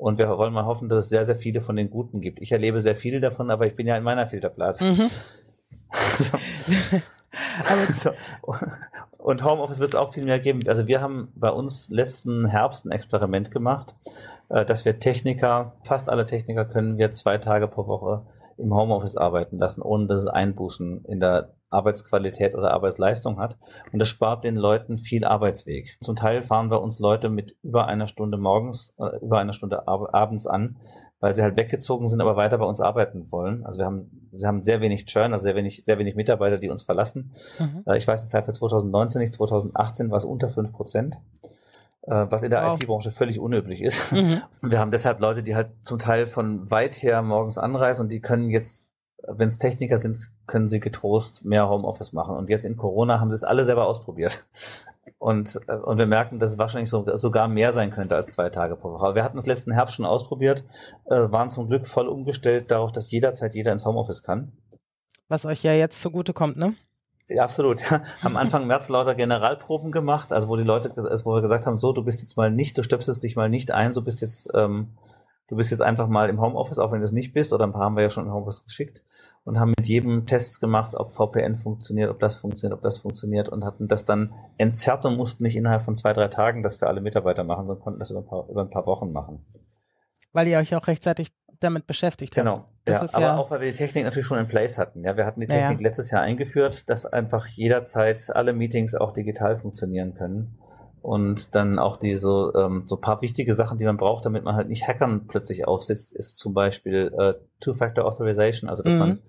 Und 0.02 0.18
wir 0.18 0.28
wollen 0.36 0.52
mal 0.52 0.66
hoffen, 0.66 0.90
dass 0.90 1.06
es 1.06 1.10
sehr, 1.10 1.26
sehr 1.26 1.36
viele 1.36 1.62
von 1.62 1.76
den 1.76 1.92
Guten 1.92 2.22
gibt. 2.22 2.42
Ich 2.42 2.52
erlebe 2.52 2.82
sehr 2.82 2.96
viele 2.96 3.20
davon, 3.20 3.52
aber 3.52 3.68
ich 3.68 3.76
bin 3.76 3.86
ja 3.86 3.96
in 3.96 4.04
meiner 4.04 4.26
Filterblase. 4.26 4.84
Mhm. 4.84 5.12
und 9.20 9.44
Homeoffice 9.44 9.78
wird 9.78 9.94
es 9.94 10.00
auch 10.00 10.12
viel 10.12 10.26
mehr 10.26 10.40
geben. 10.40 10.62
Also 10.66 10.88
wir 10.88 11.02
haben 11.02 11.32
bei 11.36 11.52
uns 11.52 11.92
letzten 11.92 12.48
Herbst 12.48 12.84
ein 12.84 12.92
Experiment 12.92 13.52
gemacht, 13.52 13.94
äh, 14.50 14.66
dass 14.66 14.86
wir 14.86 14.98
Techniker, 14.98 15.74
fast 15.84 16.10
alle 16.10 16.26
Techniker 16.26 16.66
können 16.66 16.98
wir 16.98 17.12
zwei 17.12 17.38
Tage 17.38 17.68
pro 17.68 17.86
Woche 17.86 18.26
im 18.58 18.74
Homeoffice 18.74 19.18
arbeiten 19.18 19.60
lassen, 19.60 19.84
ohne 19.84 20.08
dass 20.08 20.22
es 20.22 20.28
Einbußen 20.28 21.06
in 21.06 21.20
der 21.20 21.54
Arbeitsqualität 21.72 22.56
oder 22.56 22.72
Arbeitsleistung 22.72 23.40
hat. 23.40 23.58
Und 23.92 24.00
das 24.00 24.10
spart 24.10 24.44
den 24.44 24.56
Leuten 24.56 24.98
viel 24.98 25.26
Arbeitsweg. 25.26 25.98
Zum 26.02 26.16
Teil 26.16 26.42
fahren 26.42 26.70
bei 26.70 26.76
uns 26.76 27.00
Leute 27.00 27.30
mit 27.30 27.56
über 27.64 27.88
einer 27.88 28.08
Stunde 28.08 28.38
morgens, 28.38 28.94
äh, 29.00 29.18
über 29.22 29.40
einer 29.40 29.54
Stunde 29.54 29.88
ab 29.88 30.14
abends 30.14 30.48
an, 30.48 30.78
weil 31.20 31.34
sie 31.34 31.44
halt 31.44 31.56
weggezogen 31.56 32.08
sind, 32.08 32.22
aber 32.22 32.36
weiter 32.36 32.58
bei 32.58 32.66
uns 32.66 32.82
arbeiten 32.82 33.32
wollen. 33.32 33.66
Also 33.66 33.80
wir 33.80 33.86
haben, 33.86 34.30
wir 34.32 34.48
haben 34.48 34.64
sehr 34.64 34.82
wenig 34.82 35.06
Churn, 35.06 35.34
also 35.34 35.44
sehr 35.44 35.56
wenig, 35.56 35.84
sehr 35.86 35.98
wenig 35.98 36.16
Mitarbeiter, 36.16 36.58
die 36.58 36.70
uns 36.70 36.84
verlassen. 36.84 37.34
Mhm. 37.60 37.84
Äh, 37.88 37.98
ich 37.98 38.08
weiß 38.08 38.24
die 38.24 38.30
Zahl 38.30 38.44
für 38.44 38.54
2019 38.54 39.22
nicht, 39.22 39.34
2018 39.34 40.12
war 40.12 40.18
es 40.18 40.26
unter 40.26 40.50
fünf 40.50 40.74
Prozent 40.74 41.18
äh, 42.04 42.26
was 42.30 42.44
in 42.44 42.50
der 42.50 42.64
wow. 42.64 42.78
IT-Branche 42.78 43.12
völlig 43.12 43.40
unüblich 43.40 43.82
ist. 43.82 44.12
Mhm. 44.12 44.42
Wir 44.62 44.80
haben 44.80 44.92
deshalb 44.92 45.20
Leute, 45.20 45.44
die 45.44 45.56
halt 45.56 45.70
zum 45.82 46.00
Teil 46.00 46.28
von 46.28 46.70
weit 46.72 47.02
her 47.02 47.22
morgens 47.22 47.58
anreisen 47.58 48.04
und 48.04 48.10
die 48.10 48.22
können 48.22 48.50
jetzt, 48.50 48.88
wenn 49.28 49.48
es 49.48 49.58
Techniker 49.58 49.98
sind, 49.98 50.32
können 50.52 50.70
sie 50.70 50.80
getrost 50.80 51.46
mehr 51.46 51.70
Homeoffice 51.70 52.14
machen. 52.14 52.36
Und 52.36 52.50
jetzt 52.50 52.66
in 52.66 52.78
Corona 52.78 53.20
haben 53.20 53.32
sie 53.32 53.36
es 53.36 53.44
alle 53.44 53.64
selber 53.64 53.88
ausprobiert. 53.88 54.46
Und, 55.18 55.60
äh, 55.68 55.76
und 55.76 55.98
wir 55.98 56.06
merken, 56.06 56.40
dass 56.40 56.52
es 56.52 56.58
wahrscheinlich 56.58 56.90
so, 56.90 57.06
sogar 57.16 57.48
mehr 57.48 57.72
sein 57.72 57.90
könnte 57.90 58.16
als 58.16 58.34
zwei 58.34 58.50
Tage 58.50 58.76
pro 58.76 58.92
Woche. 58.92 59.06
Aber 59.06 59.16
wir 59.16 59.24
hatten 59.24 59.38
es 59.38 59.48
letzten 59.48 59.72
Herbst 59.72 59.96
schon 59.96 60.06
ausprobiert, 60.06 60.64
äh, 61.06 61.32
waren 61.32 61.50
zum 61.50 61.68
Glück 61.68 61.88
voll 61.88 62.08
umgestellt 62.08 62.70
darauf, 62.70 62.92
dass 62.92 63.12
jederzeit 63.12 63.56
jeder 63.56 63.72
ins 63.72 63.86
Homeoffice 63.86 64.24
kann. 64.24 64.52
Was 65.30 65.46
euch 65.46 65.64
ja 65.64 65.74
jetzt 65.74 66.02
zugute 66.02 66.34
kommt, 66.34 66.58
ne? 66.58 66.76
Ja, 67.30 67.44
absolut. 67.46 67.90
Ja. 67.90 68.02
Am 68.22 68.36
Anfang 68.36 68.68
März 68.68 68.90
lauter 68.90 69.16
Generalproben 69.16 69.92
gemacht, 69.92 70.34
also 70.34 70.50
wo 70.50 70.58
die 70.58 70.64
Leute, 70.64 70.92
wo 70.96 71.34
wir 71.34 71.42
gesagt 71.42 71.66
haben, 71.66 71.78
so, 71.78 71.94
du 71.94 72.04
bist 72.04 72.22
jetzt 72.22 72.36
mal 72.36 72.52
nicht, 72.52 72.78
du 72.78 72.84
stöpselst 72.84 73.24
dich 73.24 73.38
mal 73.38 73.50
nicht 73.50 73.72
ein, 73.72 73.94
so 73.94 74.02
bist 74.02 74.20
jetzt, 74.20 74.50
ähm, 74.54 74.90
du 75.52 75.58
bist 75.58 75.70
jetzt 75.70 75.82
einfach 75.82 76.08
mal 76.08 76.30
im 76.30 76.40
Homeoffice, 76.40 76.80
auch 76.80 76.94
wenn 76.94 77.00
du 77.00 77.06
es 77.06 77.12
nicht 77.12 77.34
bist, 77.34 77.52
oder 77.52 77.66
ein 77.66 77.74
paar 77.74 77.84
haben 77.84 77.98
wir 77.98 78.04
ja 78.04 78.10
schon 78.10 78.26
im 78.26 78.32
Homeoffice 78.32 78.64
geschickt 78.64 79.04
und 79.44 79.60
haben 79.60 79.74
mit 79.78 79.86
jedem 79.86 80.26
Tests 80.26 80.62
gemacht, 80.62 80.96
ob 80.96 81.12
VPN 81.12 81.58
funktioniert, 81.58 82.10
ob 82.10 82.20
das 82.20 82.38
funktioniert, 82.38 82.78
ob 82.78 82.82
das 82.82 83.00
funktioniert 83.00 83.50
und 83.50 83.66
hatten 83.66 83.90
das 83.90 84.06
dann 84.06 84.34
entzerrt 84.58 85.06
und 85.06 85.18
mussten 85.18 85.44
nicht 85.44 85.58
innerhalb 85.58 85.82
von 85.82 85.98
zwei, 85.98 86.14
drei 86.14 86.30
Tagen 86.30 86.64
das 86.64 86.78
für 86.78 86.88
alle 86.88 87.02
Mitarbeiter 87.02 87.44
machen, 87.44 87.68
sondern 87.68 87.84
konnten 87.84 88.00
das 88.00 88.12
über 88.12 88.22
ein 88.22 88.26
paar, 88.26 88.48
über 88.48 88.62
ein 88.62 88.70
paar 88.70 88.86
Wochen 88.86 89.12
machen. 89.12 89.46
Weil 90.32 90.48
ihr 90.48 90.58
euch 90.58 90.74
auch 90.74 90.88
rechtzeitig 90.88 91.28
damit 91.60 91.86
beschäftigt 91.86 92.34
genau. 92.34 92.60
habt. 92.60 92.86
Genau. 92.86 93.00
ja, 93.02 93.10
aber 93.12 93.22
ja 93.22 93.38
auch 93.38 93.52
weil 93.52 93.60
wir 93.60 93.72
die 93.72 93.78
Technik 93.78 94.06
natürlich 94.06 94.28
schon 94.28 94.40
in 94.40 94.48
place 94.48 94.78
hatten. 94.78 95.04
Ja, 95.04 95.18
wir 95.18 95.26
hatten 95.26 95.42
die 95.42 95.48
Technik 95.48 95.82
ja. 95.82 95.86
letztes 95.86 96.12
Jahr 96.12 96.22
eingeführt, 96.22 96.90
dass 96.90 97.06
einfach 97.06 97.46
jederzeit 97.48 98.34
alle 98.34 98.54
Meetings 98.54 98.96
auch 98.96 99.12
digital 99.12 99.58
funktionieren 99.58 100.14
können. 100.14 100.58
Und 101.02 101.56
dann 101.56 101.80
auch 101.80 101.98
diese 101.98 102.54
ähm, 102.56 102.84
so 102.86 102.98
paar 102.98 103.22
wichtige 103.22 103.56
Sachen, 103.56 103.78
die 103.80 103.86
man 103.86 103.98
braucht, 103.98 104.26
damit 104.26 104.44
man 104.44 104.56
halt 104.56 104.70
nicht 104.70 104.88
Hackern 104.88 105.26
plötzlich 105.28 105.68
aufsitzt, 105.68 106.14
ist 106.14 106.38
zum 106.38 106.54
Beispiel 106.54 107.12
äh, 107.18 107.34
Two-Factor 107.60 108.06
Authorization, 108.06 108.70
also 108.70 108.84
dass 108.84 108.94
mhm. 108.94 109.00
man 109.00 109.20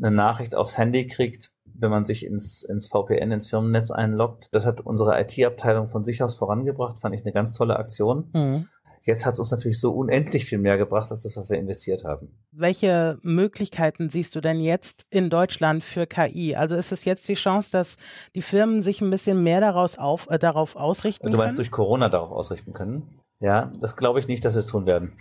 eine 0.00 0.10
Nachricht 0.10 0.54
aufs 0.54 0.78
Handy 0.78 1.06
kriegt, 1.06 1.50
wenn 1.64 1.90
man 1.90 2.04
sich 2.04 2.24
ins, 2.24 2.62
ins 2.62 2.88
VPN, 2.88 3.32
ins 3.32 3.48
Firmennetz 3.48 3.90
einloggt. 3.90 4.48
Das 4.52 4.64
hat 4.64 4.80
unsere 4.80 5.20
IT-Abteilung 5.20 5.88
von 5.88 6.02
sich 6.02 6.22
aus 6.22 6.34
vorangebracht, 6.34 6.98
fand 6.98 7.14
ich 7.14 7.22
eine 7.22 7.32
ganz 7.32 7.52
tolle 7.52 7.76
Aktion. 7.76 8.30
Mhm. 8.32 8.66
Jetzt 9.08 9.24
hat 9.24 9.32
es 9.32 9.40
uns 9.40 9.50
natürlich 9.50 9.80
so 9.80 9.92
unendlich 9.92 10.44
viel 10.44 10.58
mehr 10.58 10.76
gebracht, 10.76 11.10
als 11.10 11.22
das, 11.22 11.34
was 11.38 11.48
wir 11.48 11.56
investiert 11.56 12.04
haben. 12.04 12.28
Welche 12.52 13.16
Möglichkeiten 13.22 14.10
siehst 14.10 14.36
du 14.36 14.42
denn 14.42 14.60
jetzt 14.60 15.06
in 15.08 15.30
Deutschland 15.30 15.82
für 15.82 16.06
KI? 16.06 16.54
Also 16.54 16.76
ist 16.76 16.92
es 16.92 17.06
jetzt 17.06 17.26
die 17.26 17.32
Chance, 17.32 17.72
dass 17.72 17.96
die 18.34 18.42
Firmen 18.42 18.82
sich 18.82 19.00
ein 19.00 19.08
bisschen 19.08 19.42
mehr 19.42 19.62
daraus 19.62 19.96
auf, 19.96 20.28
äh, 20.28 20.38
darauf 20.38 20.76
ausrichten 20.76 21.22
können? 21.22 21.32
Du 21.32 21.38
meinst 21.38 21.56
durch 21.56 21.70
Corona 21.70 22.10
darauf 22.10 22.32
ausrichten 22.32 22.74
können? 22.74 23.22
Ja, 23.40 23.72
das 23.80 23.96
glaube 23.96 24.20
ich 24.20 24.28
nicht, 24.28 24.44
dass 24.44 24.52
sie 24.52 24.60
es 24.60 24.66
tun 24.66 24.84
werden. 24.84 25.12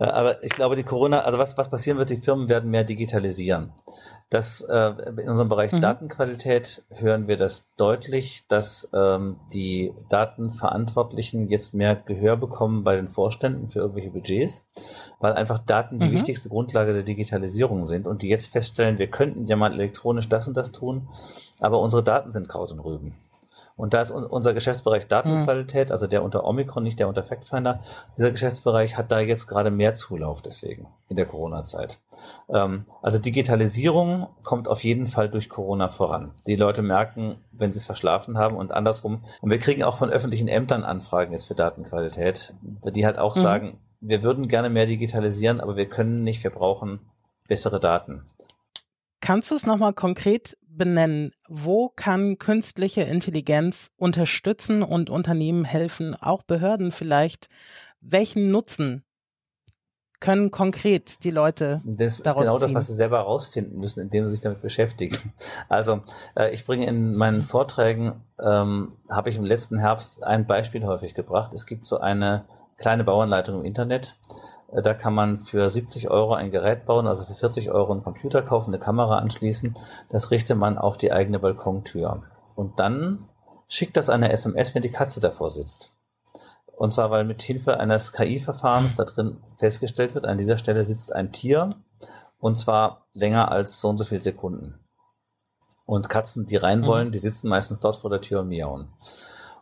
Äh, 0.00 0.04
aber 0.04 0.42
ich 0.42 0.52
glaube, 0.52 0.76
die 0.76 0.82
Corona, 0.82 1.20
also 1.20 1.36
was, 1.36 1.58
was 1.58 1.68
passieren 1.68 1.98
wird, 1.98 2.08
die 2.08 2.16
Firmen 2.16 2.48
werden 2.48 2.70
mehr 2.70 2.84
digitalisieren. 2.84 3.74
Das, 4.30 4.60
äh, 4.60 4.92
in 5.22 5.28
unserem 5.30 5.48
Bereich 5.48 5.72
mhm. 5.72 5.80
Datenqualität 5.80 6.82
hören 6.90 7.28
wir 7.28 7.38
das 7.38 7.64
deutlich, 7.78 8.44
dass 8.48 8.86
ähm, 8.92 9.36
die 9.54 9.94
Datenverantwortlichen 10.10 11.48
jetzt 11.48 11.72
mehr 11.72 11.96
Gehör 11.96 12.36
bekommen 12.36 12.84
bei 12.84 12.96
den 12.96 13.08
Vorständen 13.08 13.68
für 13.68 13.78
irgendwelche 13.78 14.10
Budgets, 14.10 14.66
weil 15.18 15.32
einfach 15.32 15.58
Daten 15.58 15.98
die 15.98 16.08
mhm. 16.08 16.12
wichtigste 16.12 16.50
Grundlage 16.50 16.92
der 16.92 17.04
Digitalisierung 17.04 17.86
sind 17.86 18.06
und 18.06 18.20
die 18.20 18.28
jetzt 18.28 18.48
feststellen, 18.48 18.98
wir 18.98 19.06
könnten 19.06 19.46
ja 19.46 19.56
mal 19.56 19.72
elektronisch 19.72 20.28
das 20.28 20.46
und 20.46 20.58
das 20.58 20.72
tun, 20.72 21.08
aber 21.60 21.80
unsere 21.80 22.02
Daten 22.02 22.30
sind 22.30 22.48
Kraut 22.48 22.70
und 22.70 22.80
Rüben. 22.80 23.14
Und 23.78 23.94
da 23.94 24.02
ist 24.02 24.10
unser 24.10 24.54
Geschäftsbereich 24.54 25.06
Datenqualität, 25.06 25.92
also 25.92 26.08
der 26.08 26.24
unter 26.24 26.44
Omikron, 26.44 26.82
nicht 26.82 26.98
der 26.98 27.06
unter 27.06 27.22
Factfinder, 27.22 27.80
dieser 28.16 28.32
Geschäftsbereich 28.32 28.98
hat 28.98 29.12
da 29.12 29.20
jetzt 29.20 29.46
gerade 29.46 29.70
mehr 29.70 29.94
Zulauf 29.94 30.42
deswegen 30.42 30.88
in 31.08 31.14
der 31.14 31.26
Corona-Zeit. 31.26 32.00
Ähm, 32.48 32.86
also 33.02 33.18
Digitalisierung 33.18 34.26
kommt 34.42 34.66
auf 34.66 34.82
jeden 34.82 35.06
Fall 35.06 35.28
durch 35.30 35.48
Corona 35.48 35.88
voran. 35.88 36.32
Die 36.48 36.56
Leute 36.56 36.82
merken, 36.82 37.36
wenn 37.52 37.72
sie 37.72 37.78
es 37.78 37.86
verschlafen 37.86 38.36
haben 38.36 38.56
und 38.56 38.72
andersrum. 38.72 39.24
Und 39.40 39.50
wir 39.50 39.58
kriegen 39.58 39.84
auch 39.84 39.96
von 39.96 40.10
öffentlichen 40.10 40.48
Ämtern 40.48 40.82
Anfragen 40.82 41.32
jetzt 41.32 41.46
für 41.46 41.54
Datenqualität, 41.54 42.54
die 42.92 43.06
halt 43.06 43.18
auch 43.18 43.36
mhm. 43.36 43.40
sagen, 43.40 43.78
wir 44.00 44.24
würden 44.24 44.48
gerne 44.48 44.70
mehr 44.70 44.86
digitalisieren, 44.86 45.60
aber 45.60 45.76
wir 45.76 45.88
können 45.88 46.24
nicht, 46.24 46.42
wir 46.42 46.50
brauchen 46.50 46.98
bessere 47.46 47.78
Daten. 47.78 48.26
Kannst 49.20 49.52
du 49.52 49.54
es 49.54 49.66
nochmal 49.66 49.92
konkret 49.92 50.56
benennen? 50.78 51.32
Wo 51.48 51.90
kann 51.94 52.38
künstliche 52.38 53.02
Intelligenz 53.02 53.90
unterstützen 53.96 54.82
und 54.82 55.10
Unternehmen 55.10 55.64
helfen, 55.64 56.14
auch 56.14 56.42
Behörden 56.42 56.92
vielleicht? 56.92 57.48
Welchen 58.00 58.50
Nutzen 58.50 59.04
können 60.20 60.50
konkret 60.50 61.22
die 61.24 61.30
Leute 61.30 61.80
das 61.84 62.18
daraus 62.18 62.42
ist 62.42 62.48
genau 62.48 62.58
ziehen? 62.58 62.68
das, 62.68 62.74
was 62.74 62.86
sie 62.88 62.94
selber 62.94 63.18
herausfinden 63.18 63.78
müssen, 63.78 64.00
indem 64.00 64.26
sie 64.26 64.32
sich 64.32 64.40
damit 64.40 64.62
beschäftigen. 64.62 65.16
Also 65.68 66.00
äh, 66.36 66.52
ich 66.52 66.64
bringe 66.64 66.86
in 66.86 67.14
meinen 67.14 67.42
Vorträgen, 67.42 68.24
ähm, 68.40 68.94
habe 69.08 69.30
ich 69.30 69.36
im 69.36 69.44
letzten 69.44 69.78
Herbst 69.78 70.22
ein 70.24 70.46
Beispiel 70.46 70.84
häufig 70.84 71.14
gebracht. 71.14 71.52
Es 71.52 71.66
gibt 71.66 71.84
so 71.84 71.98
eine 71.98 72.44
kleine 72.78 73.04
Bauanleitung 73.04 73.60
im 73.60 73.64
Internet. 73.64 74.16
Äh, 74.72 74.82
da 74.82 74.94
kann 74.94 75.14
man 75.14 75.38
für 75.38 75.68
70 75.68 76.10
Euro 76.10 76.34
ein 76.34 76.50
Gerät 76.50 76.86
bauen, 76.86 77.06
also 77.06 77.24
für 77.24 77.34
40 77.34 77.70
Euro 77.70 77.92
einen 77.92 78.02
Computer 78.02 78.42
kaufen, 78.42 78.70
eine 78.70 78.78
Kamera 78.78 79.18
anschließen. 79.18 79.76
Das 80.08 80.30
richtet 80.30 80.56
man 80.56 80.78
auf 80.78 80.98
die 80.98 81.12
eigene 81.12 81.38
Balkontür. 81.38 82.22
Und 82.54 82.78
dann 82.78 83.28
schickt 83.68 83.96
das 83.96 84.08
eine 84.08 84.32
SMS, 84.32 84.74
wenn 84.74 84.82
die 84.82 84.90
Katze 84.90 85.20
davor 85.20 85.50
sitzt. 85.50 85.92
Und 86.76 86.94
zwar, 86.94 87.10
weil 87.10 87.24
mit 87.24 87.42
Hilfe 87.42 87.80
eines 87.80 88.12
KI-Verfahrens 88.12 88.94
da 88.94 89.04
drin 89.04 89.38
festgestellt 89.58 90.14
wird, 90.14 90.26
an 90.26 90.38
dieser 90.38 90.58
Stelle 90.58 90.84
sitzt 90.84 91.12
ein 91.12 91.32
Tier 91.32 91.70
und 92.38 92.56
zwar 92.56 93.06
länger 93.14 93.50
als 93.50 93.80
so 93.80 93.88
und 93.88 93.98
so 93.98 94.04
viele 94.04 94.20
Sekunden. 94.20 94.78
Und 95.86 96.08
Katzen, 96.08 96.46
die 96.46 96.56
rein 96.56 96.80
mhm. 96.80 96.86
wollen, 96.86 97.12
die 97.12 97.18
sitzen 97.18 97.48
meistens 97.48 97.80
dort 97.80 97.96
vor 97.96 98.10
der 98.10 98.20
Tür 98.20 98.40
und 98.40 98.48
miauen. 98.48 98.88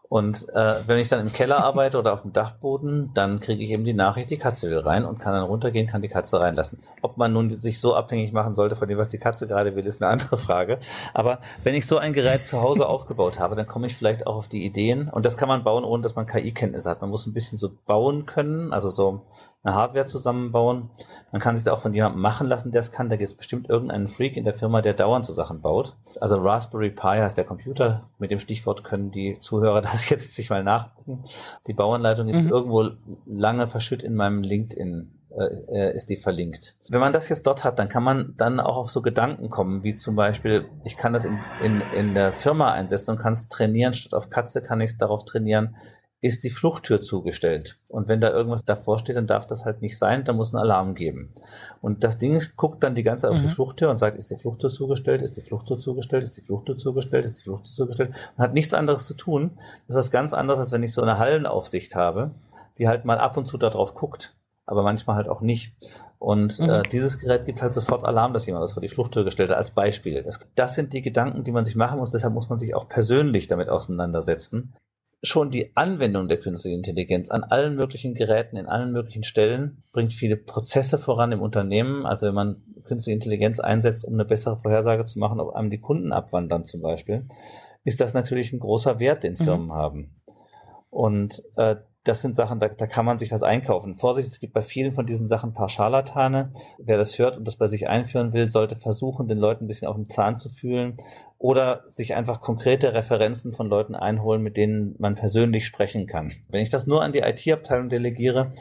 Und 0.08 0.48
äh, 0.50 0.74
wenn 0.86 0.98
ich 0.98 1.08
dann 1.08 1.20
im 1.20 1.32
Keller 1.32 1.64
arbeite 1.64 1.98
oder 1.98 2.12
auf 2.12 2.22
dem 2.22 2.32
Dachboden, 2.32 3.10
dann 3.14 3.40
kriege 3.40 3.62
ich 3.62 3.70
eben 3.70 3.84
die 3.84 3.94
Nachricht, 3.94 4.30
die 4.30 4.36
Katze 4.36 4.70
will 4.70 4.78
rein 4.78 5.04
und 5.04 5.18
kann 5.18 5.32
dann 5.32 5.44
runtergehen, 5.44 5.86
kann 5.86 6.02
die 6.02 6.08
Katze 6.08 6.40
reinlassen. 6.40 6.78
Ob 7.02 7.16
man 7.16 7.32
nun 7.32 7.50
sich 7.50 7.80
so 7.80 7.94
abhängig 7.94 8.32
machen 8.32 8.54
sollte 8.54 8.76
von 8.76 8.86
dem, 8.86 8.98
was 8.98 9.08
die 9.08 9.18
Katze 9.18 9.46
gerade 9.46 9.74
will, 9.74 9.86
ist 9.86 10.00
eine 10.00 10.10
andere 10.10 10.36
Frage. 10.36 10.78
Aber 11.12 11.40
wenn 11.64 11.74
ich 11.74 11.86
so 11.86 11.98
ein 11.98 12.12
Gerät 12.12 12.46
zu 12.46 12.62
Hause 12.62 12.86
aufgebaut 12.88 13.40
habe, 13.40 13.56
dann 13.56 13.66
komme 13.66 13.86
ich 13.86 13.96
vielleicht 13.96 14.26
auch 14.26 14.36
auf 14.36 14.48
die 14.48 14.64
Ideen. 14.64 15.08
Und 15.08 15.26
das 15.26 15.36
kann 15.36 15.48
man 15.48 15.64
bauen, 15.64 15.84
ohne 15.84 16.02
dass 16.02 16.14
man 16.14 16.26
KI-Kenntnisse 16.26 16.88
hat. 16.88 17.00
Man 17.00 17.10
muss 17.10 17.26
ein 17.26 17.32
bisschen 17.32 17.58
so 17.58 17.70
bauen 17.86 18.26
können, 18.26 18.72
also 18.72 18.90
so 18.90 19.22
eine 19.66 19.74
Hardware 19.74 20.06
zusammenbauen. 20.06 20.90
Man 21.32 21.40
kann 21.40 21.56
sich 21.56 21.64
da 21.64 21.72
auch 21.72 21.80
von 21.80 21.92
jemandem 21.92 22.20
machen 22.20 22.46
lassen, 22.46 22.70
der 22.70 22.80
es 22.80 22.92
kann. 22.92 23.08
Da 23.08 23.16
gibt 23.16 23.30
es 23.30 23.36
bestimmt 23.36 23.68
irgendeinen 23.68 24.06
Freak 24.06 24.36
in 24.36 24.44
der 24.44 24.54
Firma, 24.54 24.80
der 24.80 24.94
dauernd 24.94 25.26
so 25.26 25.32
Sachen 25.32 25.60
baut. 25.60 25.96
Also 26.20 26.36
Raspberry 26.36 26.90
Pi 26.90 27.18
heißt 27.18 27.36
der 27.36 27.44
Computer. 27.44 28.02
Mit 28.18 28.30
dem 28.30 28.38
Stichwort 28.38 28.84
können 28.84 29.10
die 29.10 29.38
Zuhörer 29.40 29.80
das 29.80 29.95
jetzt 30.08 30.34
sich 30.34 30.50
mal 30.50 30.62
nachgucken. 30.62 31.24
Die 31.66 31.72
Bauanleitung 31.72 32.28
ist 32.28 32.46
mhm. 32.46 32.52
irgendwo 32.52 32.90
lange 33.26 33.66
verschütt 33.68 34.02
in 34.02 34.14
meinem 34.14 34.42
LinkedIn 34.42 35.12
äh, 35.36 35.94
ist 35.94 36.08
die 36.08 36.16
verlinkt. 36.16 36.76
Wenn 36.88 37.00
man 37.00 37.12
das 37.12 37.28
jetzt 37.28 37.46
dort 37.46 37.64
hat, 37.64 37.78
dann 37.78 37.88
kann 37.88 38.02
man 38.02 38.34
dann 38.36 38.58
auch 38.60 38.78
auf 38.78 38.90
so 38.90 39.02
Gedanken 39.02 39.50
kommen, 39.50 39.84
wie 39.84 39.94
zum 39.94 40.16
Beispiel, 40.16 40.66
ich 40.84 40.96
kann 40.96 41.12
das 41.12 41.24
in, 41.24 41.38
in, 41.62 41.82
in 41.94 42.14
der 42.14 42.32
Firma 42.32 42.72
einsetzen 42.72 43.12
und 43.12 43.18
kann 43.18 43.32
es 43.32 43.48
trainieren, 43.48 43.92
statt 43.92 44.14
auf 44.14 44.30
Katze 44.30 44.62
kann 44.62 44.80
ich 44.80 44.92
es 44.92 44.96
darauf 44.98 45.24
trainieren, 45.24 45.76
ist 46.22 46.44
die 46.44 46.50
Fluchttür 46.50 47.02
zugestellt. 47.02 47.78
Und 47.88 48.08
wenn 48.08 48.20
da 48.20 48.30
irgendwas 48.30 48.64
davor 48.64 48.98
steht, 48.98 49.16
dann 49.16 49.26
darf 49.26 49.46
das 49.46 49.64
halt 49.64 49.82
nicht 49.82 49.98
sein, 49.98 50.24
da 50.24 50.32
muss 50.32 50.52
ein 50.52 50.58
Alarm 50.58 50.94
geben. 50.94 51.34
Und 51.82 52.04
das 52.04 52.18
Ding 52.18 52.42
guckt 52.56 52.82
dann 52.82 52.94
die 52.94 53.02
ganze 53.02 53.22
Zeit 53.22 53.32
auf 53.32 53.42
mhm. 53.42 53.48
die 53.48 53.52
Fluchttür 53.52 53.90
und 53.90 53.98
sagt, 53.98 54.16
ist 54.16 54.30
die 54.30 54.36
Fluchttür 54.36 54.70
zugestellt, 54.70 55.22
ist 55.22 55.36
die 55.36 55.42
Fluchttür 55.42 55.78
zugestellt, 55.78 56.24
ist 56.24 56.36
die 56.36 56.42
Fluchttür 56.42 56.78
zugestellt, 56.78 57.26
ist 57.26 57.38
die 57.38 57.42
Fluchttür 57.42 57.72
zugestellt. 57.72 58.10
Und 58.36 58.42
hat 58.42 58.54
nichts 58.54 58.72
anderes 58.72 59.04
zu 59.04 59.14
tun. 59.14 59.52
Das 59.86 59.96
ist 59.96 60.06
was 60.06 60.10
ganz 60.10 60.32
anderes, 60.32 60.60
als 60.60 60.72
wenn 60.72 60.82
ich 60.82 60.94
so 60.94 61.02
eine 61.02 61.18
Hallenaufsicht 61.18 61.94
habe, 61.94 62.30
die 62.78 62.88
halt 62.88 63.04
mal 63.04 63.18
ab 63.18 63.36
und 63.36 63.46
zu 63.46 63.58
darauf 63.58 63.94
guckt, 63.94 64.34
aber 64.64 64.82
manchmal 64.82 65.16
halt 65.16 65.28
auch 65.28 65.42
nicht. 65.42 65.74
Und 66.18 66.58
mhm. 66.58 66.70
äh, 66.70 66.82
dieses 66.90 67.18
Gerät 67.18 67.44
gibt 67.44 67.60
halt 67.60 67.74
sofort 67.74 68.04
Alarm, 68.04 68.32
dass 68.32 68.46
jemand 68.46 68.62
was 68.62 68.72
vor 68.72 68.80
die 68.80 68.88
Fluchttür 68.88 69.24
gestellt 69.24 69.50
hat, 69.50 69.58
als 69.58 69.70
Beispiel. 69.70 70.22
Das, 70.22 70.40
das 70.54 70.74
sind 70.74 70.94
die 70.94 71.02
Gedanken, 71.02 71.44
die 71.44 71.52
man 71.52 71.66
sich 71.66 71.76
machen 71.76 71.98
muss. 71.98 72.10
Deshalb 72.10 72.32
muss 72.32 72.48
man 72.48 72.58
sich 72.58 72.74
auch 72.74 72.88
persönlich 72.88 73.48
damit 73.48 73.68
auseinandersetzen 73.68 74.72
schon 75.22 75.50
die 75.50 75.76
Anwendung 75.76 76.28
der 76.28 76.38
künstlichen 76.38 76.78
Intelligenz 76.78 77.30
an 77.30 77.44
allen 77.44 77.74
möglichen 77.74 78.14
Geräten, 78.14 78.56
in 78.56 78.66
allen 78.66 78.92
möglichen 78.92 79.24
Stellen, 79.24 79.82
bringt 79.92 80.12
viele 80.12 80.36
Prozesse 80.36 80.98
voran 80.98 81.32
im 81.32 81.40
Unternehmen. 81.40 82.06
Also 82.06 82.28
wenn 82.28 82.34
man 82.34 82.62
künstliche 82.84 83.14
Intelligenz 83.14 83.58
einsetzt, 83.58 84.04
um 84.04 84.14
eine 84.14 84.24
bessere 84.24 84.56
Vorhersage 84.56 85.04
zu 85.04 85.18
machen, 85.18 85.40
ob 85.40 85.54
einem 85.54 85.70
die 85.70 85.80
Kunden 85.80 86.12
abwandern 86.12 86.64
zum 86.64 86.82
Beispiel, 86.82 87.26
ist 87.84 88.00
das 88.00 88.14
natürlich 88.14 88.52
ein 88.52 88.60
großer 88.60 88.98
Wert, 88.98 89.22
den 89.24 89.32
mhm. 89.32 89.44
Firmen 89.44 89.66
mhm. 89.66 89.72
haben. 89.72 90.14
Und 90.90 91.42
äh, 91.56 91.76
das 92.06 92.22
sind 92.22 92.36
Sachen, 92.36 92.58
da, 92.60 92.68
da 92.68 92.86
kann 92.86 93.04
man 93.04 93.18
sich 93.18 93.32
was 93.32 93.42
einkaufen. 93.42 93.94
Vorsicht, 93.94 94.28
es 94.28 94.40
gibt 94.40 94.52
bei 94.52 94.62
vielen 94.62 94.92
von 94.92 95.06
diesen 95.06 95.28
Sachen 95.28 95.50
ein 95.50 95.54
paar 95.54 95.68
Scharlatane. 95.68 96.52
Wer 96.78 96.96
das 96.98 97.18
hört 97.18 97.36
und 97.36 97.46
das 97.46 97.56
bei 97.56 97.66
sich 97.66 97.88
einführen 97.88 98.32
will, 98.32 98.48
sollte 98.48 98.76
versuchen, 98.76 99.28
den 99.28 99.38
Leuten 99.38 99.64
ein 99.64 99.68
bisschen 99.68 99.88
auf 99.88 99.96
den 99.96 100.08
Zahn 100.08 100.36
zu 100.36 100.48
fühlen 100.48 100.98
oder 101.38 101.84
sich 101.88 102.14
einfach 102.14 102.40
konkrete 102.40 102.94
Referenzen 102.94 103.52
von 103.52 103.68
Leuten 103.68 103.94
einholen, 103.94 104.42
mit 104.42 104.56
denen 104.56 104.94
man 104.98 105.16
persönlich 105.16 105.66
sprechen 105.66 106.06
kann. 106.06 106.32
Wenn 106.48 106.62
ich 106.62 106.70
das 106.70 106.86
nur 106.86 107.02
an 107.02 107.12
die 107.12 107.20
IT-Abteilung 107.20 107.88
delegiere, 107.88 108.52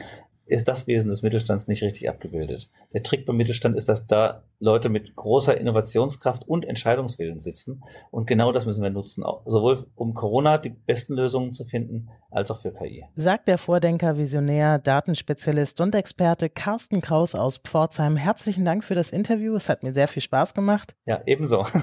ist 0.45 0.67
das 0.67 0.85
Wesen 0.87 1.09
des 1.09 1.21
Mittelstands 1.21 1.67
nicht 1.67 1.81
richtig 1.81 2.07
abgebildet. 2.07 2.69
Der 2.93 3.03
Trick 3.03 3.25
beim 3.25 3.37
Mittelstand 3.37 3.75
ist, 3.75 3.89
dass 3.89 4.05
da 4.05 4.43
Leute 4.59 4.89
mit 4.89 5.15
großer 5.15 5.57
Innovationskraft 5.57 6.47
und 6.47 6.65
Entscheidungswillen 6.65 7.41
sitzen. 7.41 7.83
Und 8.11 8.27
genau 8.27 8.51
das 8.51 8.65
müssen 8.65 8.83
wir 8.83 8.89
nutzen, 8.89 9.23
sowohl 9.45 9.85
um 9.95 10.13
Corona 10.13 10.57
die 10.57 10.69
besten 10.69 11.13
Lösungen 11.13 11.51
zu 11.51 11.65
finden, 11.65 12.09
als 12.29 12.51
auch 12.51 12.61
für 12.61 12.71
KI. 12.71 13.05
Sagt 13.15 13.47
der 13.47 13.57
Vordenker, 13.57 14.17
Visionär, 14.17 14.77
Datenspezialist 14.79 15.81
und 15.81 15.95
Experte 15.95 16.49
Carsten 16.49 17.01
Kraus 17.01 17.33
aus 17.33 17.57
Pforzheim. 17.57 18.15
Herzlichen 18.15 18.65
Dank 18.65 18.83
für 18.83 18.95
das 18.95 19.11
Interview. 19.11 19.55
Es 19.55 19.67
hat 19.69 19.83
mir 19.83 19.93
sehr 19.93 20.07
viel 20.07 20.21
Spaß 20.21 20.53
gemacht. 20.53 20.95
Ja, 21.05 21.21
ebenso. 21.25 21.65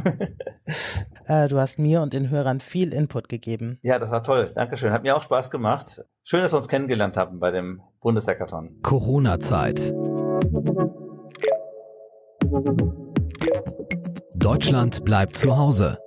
Äh, 1.27 1.47
du 1.47 1.59
hast 1.59 1.79
mir 1.79 2.03
und 2.03 2.13
den 2.13 2.31
Hörern 2.31 2.59
viel 2.59 2.93
Input 2.93 3.29
gegeben. 3.29 3.79
Ja, 3.83 4.01
das 4.01 4.11
war 4.11 4.25
toll. 4.25 4.51
Dankeschön. 4.55 4.93
Hat 4.93 5.05
mir 5.05 5.17
auch 5.17 5.23
Spaß 5.23 5.51
gemacht. 5.51 6.03
Schön, 6.25 6.41
dass 6.41 6.53
wir 6.53 6.57
uns 6.57 6.67
kennengelernt 6.67 7.17
haben 7.17 7.39
bei 7.39 7.53
dem 7.53 7.81
Bundeshackathon. 8.03 8.81
Corona-Zeit. 8.83 9.95
Deutschland 14.35 15.05
bleibt 15.05 15.37
zu 15.37 15.57
Hause. 15.57 15.99